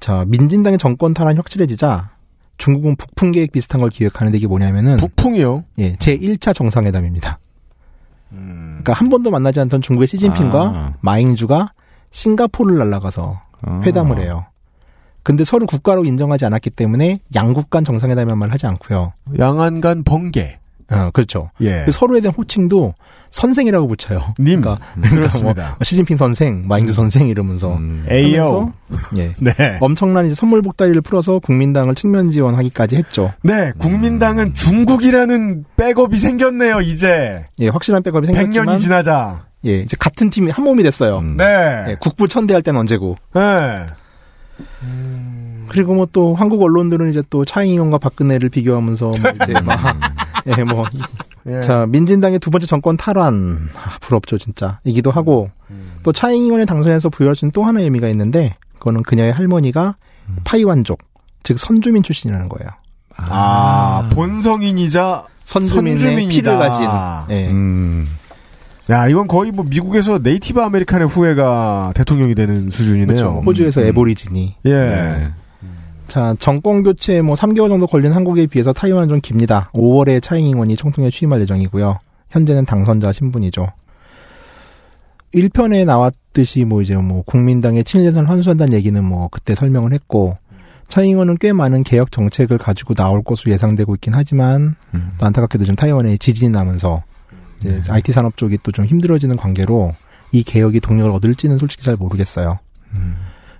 [0.00, 2.10] 자 민진당의 정권 탈환이 확실해지자
[2.58, 5.64] 중국은 북풍 계획 비슷한 걸 기획하는데 이게 뭐냐면은 북풍이요?
[5.78, 7.38] 예, 제 1차 정상회담입니다.
[8.30, 10.94] 그러니까 한 번도 만나지 않던 중국의 시진핑과 아.
[11.00, 11.72] 마잉주가
[12.10, 13.80] 싱가포르를 날아가서 아.
[13.84, 14.46] 회담을 해요.
[15.22, 19.12] 근데 서로 국가로 인정하지 않았기 때문에 양국 간 정상회담만 하지 않고요.
[19.38, 20.58] 양안 간 번개.
[20.90, 21.50] 어, 그렇죠.
[21.60, 21.82] 예.
[21.84, 22.94] 그 서로에 대한 호칭도
[23.30, 24.34] 선생이라고 붙여요.
[24.40, 24.60] 님.
[24.60, 25.38] 그러니까, 음, 그러니까.
[25.38, 27.78] 뭐 시진핑 선생, 마잉주 선생 이러면서
[28.08, 28.42] 에이요.
[28.42, 28.72] 하면서
[29.16, 29.32] 예.
[29.38, 29.78] 네.
[29.80, 33.32] 엄청난 이제 선물 복다리를 풀어서 국민당을 측면 지원하기까지 했죠.
[33.42, 37.44] 네, 국민당은 중국이라는 백업이 생겼네요, 이제.
[37.60, 39.44] 예, 확실한 백업이 생겼지만 100년이 지나자.
[39.66, 41.20] 예, 이제 같은 팀이 한 몸이 됐어요.
[41.20, 41.84] 네.
[41.88, 43.16] 예, 국부 천대할 때는 언제고.
[43.34, 43.86] 네.
[45.68, 49.96] 그리고 뭐 또 한국 언론들은 이제 또 차이잉원과 박근혜를 비교하면서 뭐 이제 막,
[50.46, 50.84] 예, 뭐.
[51.46, 51.60] 예.
[51.62, 53.68] 자, 민진당의 두 번째 정권 탈환.
[53.76, 54.80] 아, 부럽죠, 진짜.
[54.84, 55.50] 이기도 하고,
[56.02, 59.96] 또 차이잉원의 당선에서 부여할 수 있는 또 하나의 의미가 있는데, 그거는 그녀의 할머니가
[60.44, 61.00] 파이완족,
[61.42, 62.70] 즉 선주민 출신이라는 거예요.
[63.16, 66.50] 아, 본성인이자 선주민의 선주민이다.
[66.50, 66.88] 피를 가진.
[67.30, 67.48] 예.
[67.48, 68.08] 음.
[68.88, 73.06] 야, 이건 거의 뭐 미국에서 Native American의 후예가 대통령이 되는 수준이네요.
[73.06, 73.42] 그렇죠.
[73.44, 74.56] 호주에서 Aborigine.
[74.64, 74.72] 예.
[74.72, 75.28] 네.
[76.08, 79.70] 자, 정권 교체 뭐 3개월 정도 걸린 한국에 비해서 타이완은 좀 깁니다.
[79.74, 82.00] 5월에 차잉잉원이 총통에 취임할 예정이고요.
[82.30, 83.68] 현재는 당선자 신분이죠.
[85.34, 90.36] 1편에 나왔듯이 뭐 이제 뭐 국민당의 친일재산을 환수한다는 얘기는 뭐 그때 설명을 했고
[90.88, 94.74] 차잉원은 꽤 많은 개혁 정책을 가지고 나올 것으로 예상되고 있긴 하지만
[95.18, 97.04] 또 안타깝게도 좀 타이완에 지진이 나면서
[97.62, 99.94] 이제 IT 산업 쪽이 또 좀 힘들어지는 관계로
[100.32, 102.58] 이 개혁이 동력을 얻을지는 솔직히 잘 모르겠어요.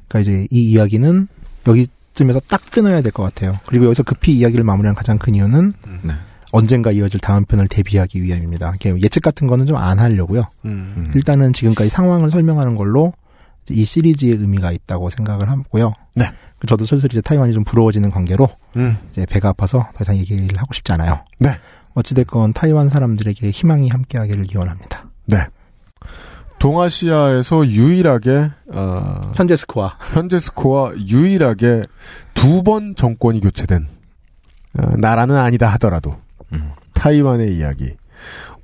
[0.09, 1.29] 그러니까 이제 이 이야기는
[1.67, 3.57] 여기쯤에서 딱 끊어야 될 것 같아요.
[3.67, 5.73] 그리고 여기서 급히 이야기를 마무리한 가장 큰 이유는
[6.03, 6.13] 네.
[6.53, 8.75] 언젠가 이어질 다음 편을 대비하기 위함입니다.
[9.03, 10.45] 예측 같은 거는 좀 안 하려고요.
[10.65, 11.11] 음.
[11.15, 13.13] 일단은 지금까지 상황을 설명하는 걸로
[13.69, 15.93] 이 시리즈의 의미가 있다고 생각을 하고요.
[16.15, 16.25] 네.
[16.67, 18.99] 저도 슬슬 이제 타이완이 좀 부러워지는 관계로 음.
[19.13, 21.25] 이제 배가 아파서 더 이상 얘기를 하고 싶지 않아요.
[21.39, 21.51] 네.
[21.95, 25.07] 어찌됐건 타이완 사람들에게 희망이 함께하기를 기원합니다.
[25.27, 25.47] 네.
[26.59, 31.83] 동아시아에서 유일하게 어, 현재 스코어 현재 스코어 유일하게
[32.35, 33.87] 두 번 정권이 교체된
[34.79, 36.17] 어, 나라는 아니다 하더라도
[36.93, 37.97] 타이완의 이야기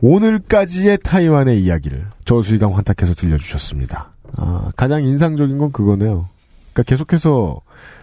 [0.02, 4.10] 오늘까지의 타이완의 이야기를 저수희강 환탁해서 들려주셨습니다.
[4.36, 6.28] 아, 가장 인상적인 건 그거네요.
[6.74, 7.62] 그러니까 계속해서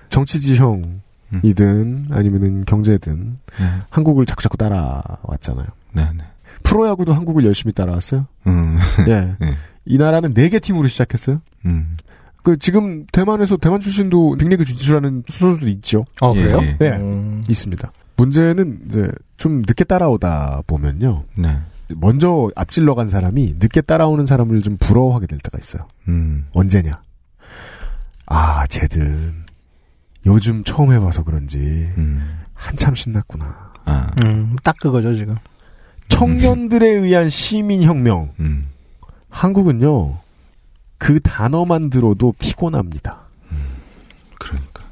[0.10, 1.02] 정치 지형
[1.44, 3.66] 이든 아니면은 경제든 네.
[3.90, 5.68] 한국을 자꾸 자꾸 따라왔잖아요.
[5.94, 6.24] 네, 네.
[6.64, 8.28] 프로야구도 한국을 열심히 따라왔어요.
[8.48, 8.78] 음.
[9.08, 9.36] 예.
[9.40, 9.58] 네.
[9.86, 11.42] 이 나라는 네 개 팀으로 시작했어요.
[11.66, 11.98] 음.
[12.44, 16.06] 그 지금 대만에서 대만 출신도 빅리그 진출하는 선수도 있죠.
[16.22, 16.60] 어, 그래요?
[16.62, 17.42] 예, 네, 음.
[17.48, 17.92] 있습니다.
[18.18, 21.24] 문제는 이제 좀 늦게 따라오다 보면요.
[21.36, 21.58] 네.
[21.96, 25.88] 먼저 앞질러 간 사람이 늦게 따라오는 사람을 좀 부러워하게 될 때가 있어요.
[26.08, 26.46] 음.
[26.54, 27.02] 언제냐?
[28.26, 29.43] 아, 쟤들은
[30.26, 32.40] 요즘 처음 해봐서 그런지 음.
[32.54, 33.74] 한참 신났구나.
[33.86, 34.08] 아.
[34.24, 35.36] 음, 딱 그거죠 지금.
[36.08, 38.32] 청년들에 의한 시민혁명.
[38.40, 38.68] 음.
[39.30, 40.20] 한국은요,
[40.98, 43.20] 그 단어만 들어도 피곤합니다.
[44.40, 44.84] 그러니까.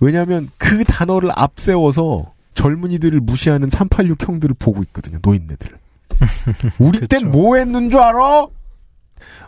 [0.00, 5.78] 왜냐하면 그 단어를 앞세워서 젊은이들을 무시하는 386 형들을 보고 있거든요, 노인네들을.
[6.78, 8.46] 우리 땐뭐 했는 줄 알아?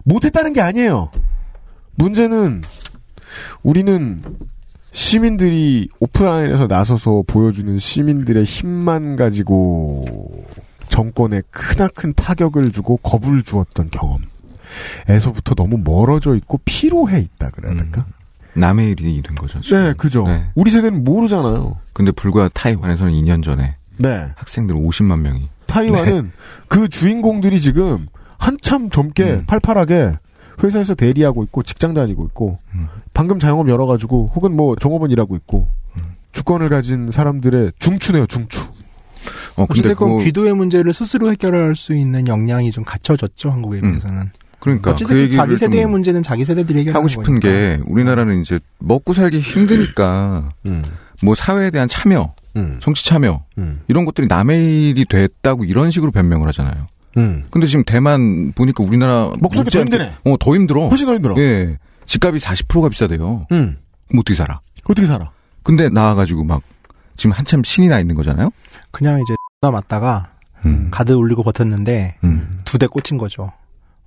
[0.05, 1.11] 못했다는 게 아니에요.
[1.97, 2.62] 문제는
[3.62, 4.23] 우리는
[4.95, 10.05] 시민들이 오프라인에서 나서서 보여주는 시민들의 힘만 가지고
[10.89, 18.07] 정권에 크나큰 타격을 주고 겁을 주었던 경험에서부터 너무 멀어져 있고 피로해 있다 그래야 될까?
[18.55, 19.61] 남의 일이 된 거죠.
[19.61, 19.83] 지금.
[19.83, 20.29] 네, 그죠.
[20.29, 20.45] 네.
[20.55, 21.77] 우리 세대는 모르잖아요.
[21.93, 24.29] 근데 불과 타이완에서는 2년 전에 네.
[24.37, 26.31] 학생들 50만 명이 타이완은
[26.69, 28.07] 그 주인공들이 지금
[28.39, 29.45] 한참 젊게 음.
[29.49, 30.12] 팔팔하게
[30.63, 32.89] 회사에서 대리하고 있고 직장 다니고 있고 음.
[33.13, 36.15] 방금 자영업 열어가지고 혹은 뭐 종업원 일하고 있고 음.
[36.33, 38.61] 주권을 가진 사람들의 중추네요 중추.
[39.57, 43.91] 어 근데 그거 귀도의 문제를 스스로 해결할 수 있는 역량이 좀 갖춰졌죠 한국에 음.
[43.91, 44.31] 비해서는.
[44.61, 47.49] 그러니까 그 어찌됐든 얘기를 자기 세대의 좀 문제는 자기 세대들이 해결하는 하고 싶은 거니까.
[47.49, 50.83] 게 우리나라는 이제 먹고 살기 힘드니까 음.
[51.23, 52.79] 뭐 사회에 대한 참여, 음.
[52.81, 53.81] 정치 참여 음.
[53.89, 56.87] 이런 것들이 남의 일이 됐다고 이런 식으로 변명을 하잖아요.
[57.16, 57.47] 음.
[57.51, 60.12] 근데 지금 대만 보니까 우리나라 먹살기 더 힘드네.
[60.24, 60.89] 어, 더 힘들어.
[60.89, 61.35] 훨씬 더 힘들어.
[61.39, 61.78] 예.
[62.07, 63.47] 집값이 40%가 비싸대요.
[63.53, 63.78] 음.
[64.09, 64.61] 그럼 어떻게 살아?
[64.89, 65.31] 어떻게 살아?
[65.62, 66.62] 근데 나와가지고 막
[67.16, 68.51] 지금 한참 신이 나 있는 거잖아요.
[68.91, 70.32] 그냥 이제 나 맞다가
[70.66, 70.89] 음.
[70.91, 72.61] 가드 올리고 버텼는데 음.
[72.65, 73.53] 두대 꽂힌 거죠.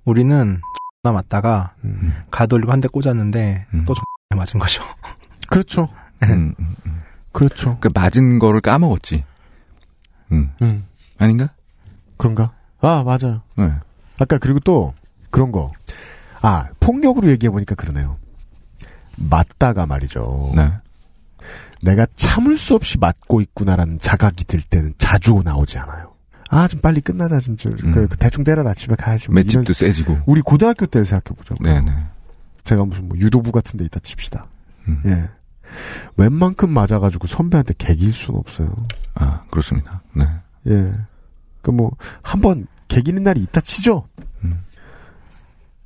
[0.04, 0.60] 우리는
[1.02, 1.74] 나 맞다가
[2.30, 3.94] 가드 올리고 한 대 꽂았는데 또
[4.36, 4.82] 맞은 거죠.
[5.48, 5.88] 그렇죠.
[6.24, 7.02] 음, 음, 음.
[7.32, 7.78] 그렇죠.
[7.80, 9.24] 그 맞은 거를 까먹었지.
[10.32, 10.50] 음.
[10.60, 10.84] 음.
[11.18, 11.50] 아닌가?
[12.16, 12.52] 그런가?
[12.80, 13.42] 아, 맞아요.
[13.56, 13.72] 네.
[14.18, 14.94] 아까 그리고 또
[15.30, 15.72] 그런 거.
[16.40, 18.16] 아, 폭력으로 얘기해 보니까 그러네요.
[19.16, 20.52] 맞다가 말이죠.
[20.54, 20.72] 네.
[21.82, 26.12] 내가 참을 수 없이 맞고 있구나라는 자각이 들 때는 자주 나오지 않아요.
[26.50, 29.28] 아, 좀 빨리 끝나자, 좀, 좀 그, 그 대충 때려라, 집에 가야지.
[29.28, 30.18] 뭐 맷집도 세지고.
[30.26, 31.56] 우리 고등학교 때를 생각해보죠.
[31.60, 31.92] 네네.
[32.64, 34.46] 제가 무슨 뭐 유도부 같은 데 있다 칩시다.
[34.88, 35.02] 음.
[35.06, 35.28] 예.
[36.16, 38.74] 웬만큼 맞아가지고 선배한테 개길 수는 없어요.
[39.14, 40.02] 아, 그렇습니다.
[40.14, 40.26] 네.
[40.68, 40.92] 예.
[41.62, 44.06] 그 뭐, 한 번 개기는 날이 있다 치죠?
[44.44, 44.60] 음.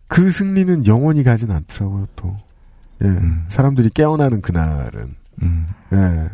[0.09, 2.36] 그 승리는 영원히 가진 않더라고요, 또.
[3.03, 3.07] 예.
[3.07, 3.44] 음.
[3.49, 5.15] 사람들이 깨어나는 그날은.
[5.43, 6.28] 예.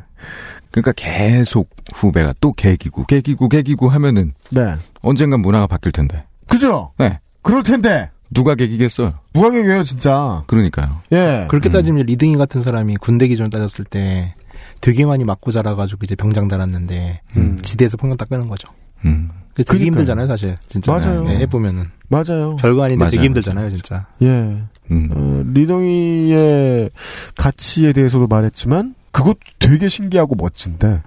[0.71, 4.35] 그러니까 계속 후배가 또 개기고, 개기고, 개기고 하면은.
[4.51, 4.75] 네.
[5.01, 6.25] 언젠간 문화가 바뀔 텐데.
[6.47, 6.93] 그죠?
[6.99, 7.21] 네.
[7.43, 8.11] 그럴 텐데.
[8.31, 9.15] 누가 개기겠어요?
[9.33, 10.45] 누가 개겨요, 진짜.
[10.49, 11.01] 그러니까요.
[11.13, 11.47] 예.
[11.49, 14.35] 그렇게 따지면 리등이 같은 사람이 군대 기준 따졌을 때
[14.83, 17.59] 되게 많이 맞고 자라가지고 이제 병장 달았는데 음.
[17.63, 18.69] 지대에서 폭력 딱 끄는 거죠.
[19.05, 19.31] 음.
[19.53, 19.87] 그게 되게 그러니까요.
[19.87, 20.57] 힘들잖아요, 사실.
[20.69, 20.93] 진짜.
[20.93, 21.29] 맞아요.
[21.31, 21.87] 예, 해보면은.
[22.09, 22.57] 맞아요.
[22.57, 24.07] 별거 아닌데 맞아요, 되게 힘들잖아요, 진짜.
[24.23, 24.63] 예.
[24.91, 25.09] 음.
[25.13, 26.91] 어, 리덩이의
[27.37, 31.03] 가치에 대해서도 말했지만, 그것 되게 신기하고 멋진데,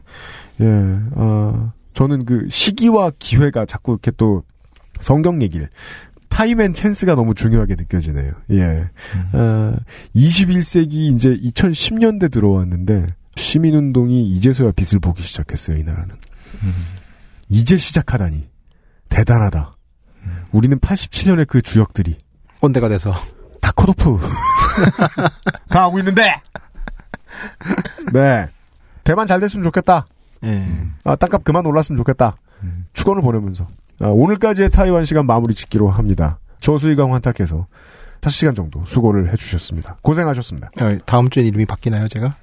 [0.61, 0.65] 예,
[1.15, 4.43] 어, 저는 그 시기와 기회가 자꾸 이렇게 또
[4.99, 5.69] 성경 얘기를,
[6.29, 8.33] time and chance가 너무 중요하게 느껴지네요.
[8.51, 8.89] 예.
[9.33, 9.75] 어,
[10.15, 16.15] 21세기 이제 2010년대 들어왔는데, 시민운동이 이제서야 빛을 보기 시작했어요, 이 나라는.
[17.51, 18.49] 이제 시작하다니.
[19.09, 19.75] 대단하다.
[20.53, 22.17] 우리는 87년에 그 주역들이.
[22.61, 23.13] 꼰대가 돼서.
[23.59, 24.19] 다 컷오프.
[25.69, 26.33] 다 하고 있는데!
[28.13, 28.47] 네.
[29.03, 30.05] 대만 잘 됐으면 좋겠다.
[30.43, 30.65] 예.
[31.03, 32.37] 아, 땅값 그만 올랐으면 좋겠다.
[32.93, 33.67] 축원을 보내면서.
[33.99, 36.39] 아, 오늘까지의 타이완 시간 마무리 짓기로 합니다.
[36.61, 37.67] 저수희강 환탁해서
[38.21, 39.97] 5시간 정도 수고를 해주셨습니다.
[40.01, 40.69] 고생하셨습니다.
[40.79, 42.35] 어, 다음 주에 이름이 바뀌나요, 제가?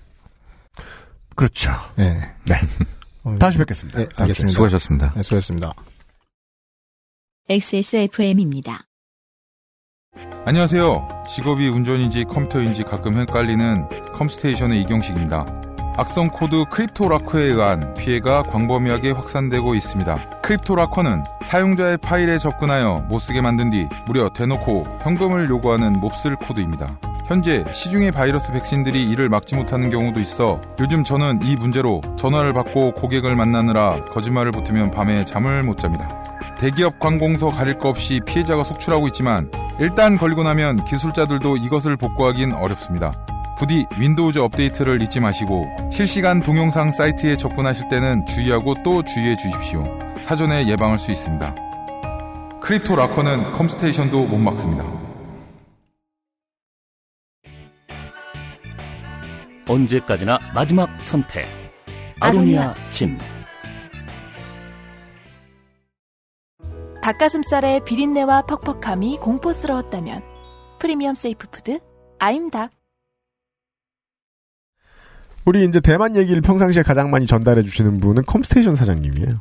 [1.35, 1.71] 그렇죠.
[1.97, 2.21] 네.
[2.45, 2.57] 네.
[3.39, 3.99] 다시 뵙겠습니다.
[3.99, 4.53] 네, 알겠습니다.
[4.53, 5.13] 수고하셨습니다.
[5.15, 5.75] 네, 수고하셨습니다.
[7.49, 8.85] XSFM입니다.
[10.45, 11.25] 안녕하세요.
[11.29, 15.47] 직업이 운전인지 컴퓨터인지 가끔 헷갈리는 컴스테이션의 이경식입니다.
[15.97, 20.41] 악성 코드 CryptoLocker에 의한 피해가 광범위하게 확산되고 있습니다.
[20.43, 26.99] CryptoLocker는 사용자의 파일에 접근하여 못쓰게 만든 뒤 무려 대놓고 현금을 요구하는 몹쓸 코드입니다.
[27.29, 32.93] 현재 시중의 바이러스 백신들이 이를 막지 못하는 경우도 있어 요즘 저는 이 문제로 전화를 받고
[32.95, 36.09] 고객을 만나느라 거짓말을 보태면 밤에 잠을 못 잡니다.
[36.57, 43.13] 대기업 관공서 가릴 거 없이 피해자가 속출하고 있지만 일단 걸리고 나면 기술자들도 이것을 복구하긴 어렵습니다.
[43.59, 49.85] 부디 Windows 업데이트를 잊지 마시고 실시간 동영상 사이트에 접근하실 때는 주의하고 또 주의해 주십시오.
[50.23, 51.55] 사전에 예방할 수 있습니다.
[52.63, 55.08] CryptoLocker는 컴스테이션도 못 막습니다.
[59.69, 61.47] 언제까지나 마지막 선택.
[62.21, 63.19] 아로니아 진.
[67.03, 70.23] 닭가슴살의 비린내와 퍽퍽함이 공포스러웠다면
[70.79, 71.79] premium safe food
[72.19, 72.71] 아임닭
[75.47, 79.41] 우리 이제 대만 얘기를 평상시에 가장 많이 전달해 주시는 분은 컴스테이션 사장님이에요.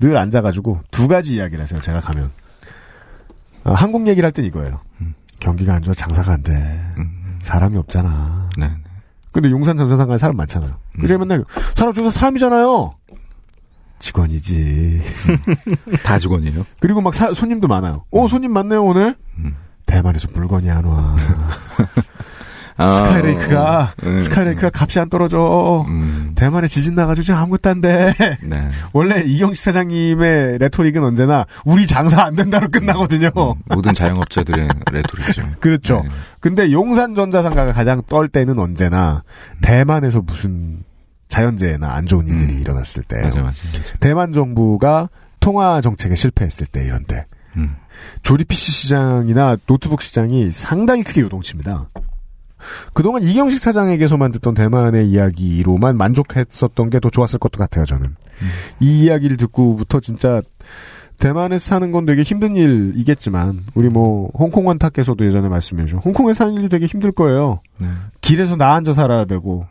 [0.00, 1.80] 늘 앉아가지고 두 가지 이야기를 하세요.
[1.80, 2.32] 제가 가면
[3.62, 4.80] 아, 한국 얘기를 할 땐 이거예요.
[5.38, 6.52] 경기가 안 좋아 장사가 안 돼.
[7.42, 8.50] 사람이 없잖아.
[8.58, 8.70] 네.
[9.34, 10.76] 근데 용산 전자상가에 사람 많잖아요.
[11.00, 11.44] 그래 맨날
[11.74, 12.94] 사람 중에 사람이잖아요.
[13.98, 15.02] 직원이지.
[16.04, 16.64] 다 직원이에요.
[16.80, 18.04] 그리고 막 사- 손님도 많아요.
[18.12, 19.16] 어 손님 많네요 오늘.
[19.86, 21.16] 대만에서 물건이 안 와.
[22.76, 24.20] 아, Skylake가 어, 음.
[24.20, 25.86] Skylake가 값이 안 떨어져.
[26.34, 28.14] 대만에 지진 나가지고 지금 아무것도 안 돼.
[28.42, 28.70] 네.
[28.92, 33.30] 원래 이경식 사장님의 레토릭은 언제나 우리 장사 안 된다로 끝나거든요.
[33.66, 35.42] 모든 자영업자들의 레토릭이죠.
[35.60, 36.04] 그렇죠.
[36.40, 39.22] 근데 용산 전자상가가 가장 떨 때는 언제나
[39.62, 40.82] 대만에서 무슨
[41.28, 43.20] 자연재해나 안 좋은 일들이 일어났을 때.
[43.22, 43.56] 맞아, 맞아,
[44.00, 45.08] 대만 정부가
[45.40, 47.26] 통화 정책에 실패했을 때 이런 때.
[47.56, 47.76] 음.
[48.22, 51.88] 조립 PC 시장이나 노트북 시장이 상당히 크게 요동칩니다.
[52.92, 58.16] 그동안 이경식 사장에게서만 듣던 대만의 이야기로만 만족했었던 게 더 좋았을 것도 같아요, 저는.
[58.80, 60.40] 이 이야기를 듣고부터 진짜
[61.18, 66.52] 대만에서 사는 건 되게 힘든 일이겠지만, 우리 뭐, 홍콩 원탁께서도 예전에 말씀해 주신, 홍콩에 사는
[66.54, 67.60] 일도 되게 힘들 거예요.
[67.78, 67.86] 네.
[68.20, 69.64] 길에서 나 앉아 살아야 되고,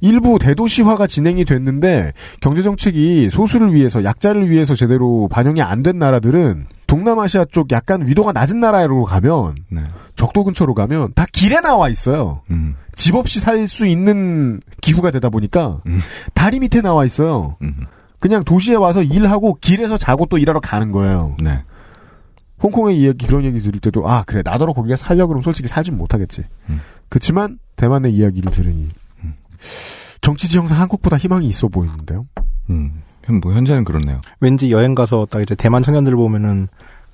[0.00, 6.66] 일부 대도시화가 진행이 됐는데, 경제 정책이 소수를 위해서, 약자를 위해서 제대로 반영이 안 된 나라들은,
[6.98, 9.56] 동남아시아 쪽 약간 위도가 낮은 나라로 가면,
[10.14, 12.42] 적도 근처로 가면, 다 길에 나와 있어요.
[12.94, 15.80] 집 없이 살 수 있는 기후가 되다 보니까,
[16.34, 17.56] 다리 밑에 나와 있어요.
[18.20, 21.36] 그냥 도시에 와서 일하고 길에서 자고 또 일하러 가는 거예요.
[21.42, 21.62] 네.
[22.62, 26.44] 홍콩의 이야기 그런 얘기 들을 때도 아 그래 나더러 거기가 살려 그러면 솔직히 살진 못하겠지.
[27.10, 28.88] 그렇지만 대만의 이야기를 들으니
[30.22, 32.26] 정치 지형상 한국보다 희망이 있어 보이는데요.
[32.70, 34.20] 음, 현- 뭐 현재는 그렇네요.
[34.40, 36.68] 왠지 여행 가서 딱 이제 대만 청년들 보면은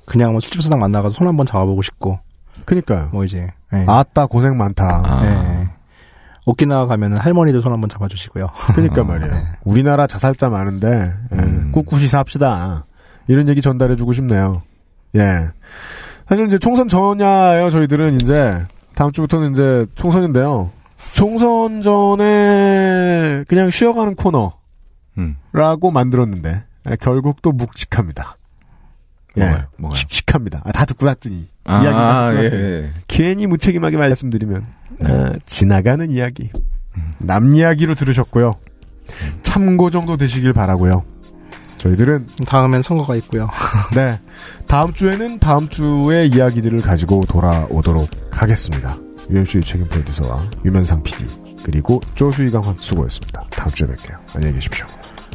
[0.04, 2.18] 그냥 뭐 술집사장 만나가서 손 한번 잡아보고 싶고.
[2.64, 3.10] 그니까요.
[3.12, 3.52] 뭐 이제.
[3.72, 3.84] 예.
[3.86, 5.20] 아따 고생 많다.
[5.22, 5.68] 예.
[6.46, 8.48] 오키나와 가면은 할머니들 손 한번 잡아주시고요.
[8.74, 9.32] 그니까 말이에요.
[9.62, 12.86] 우리나라 자살자 많은데 예, 꿋꿋이 삽시다.
[13.28, 14.62] 이런 얘기 전달해주고 싶네요.
[15.16, 15.48] 예.
[16.26, 17.70] 사실 이제 총선 전야예요.
[17.70, 18.64] 저희들은 이제
[18.94, 20.70] 다음 주부터는 이제 총선인데요.
[21.12, 24.52] 총선 전에 그냥 쉬어가는 코너
[25.52, 28.36] 라고 만들었는데 예, 결국 또 묵직합니다.
[29.36, 29.66] 예, 뭐가요?
[29.78, 29.94] 뭐가요?
[29.94, 30.62] 칙칙합니다.
[30.64, 32.92] 아, 다 듣고 났더니 아, 이야기 다 듣고 예, 났더니 예.
[33.08, 34.66] 괜히 무책임하게 말씀드리면
[35.04, 36.50] 아, 지나가는 이야기,
[37.18, 38.56] 남 이야기로 들으셨고요.
[39.42, 41.04] 참고 정도 되시길 바라고요.
[41.78, 43.48] 저희들은 다음엔 선거가 있고요.
[43.94, 44.20] 네
[44.66, 48.98] 다음 주에는 다음 주의 이야기들을 가지고 돌아오도록 하겠습니다.
[49.30, 51.24] UMC 책임 프로듀서와 유면상 PD
[51.64, 53.44] 그리고 조수희강 수고했습니다.
[53.50, 54.16] 다음 주에 뵐게요.
[54.34, 54.86] 안녕히 계십시오.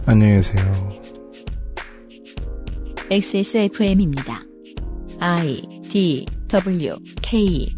[0.08, 0.92] 안녕히 계세요.
[3.10, 4.44] XSFM입니다.
[5.20, 7.74] I D W K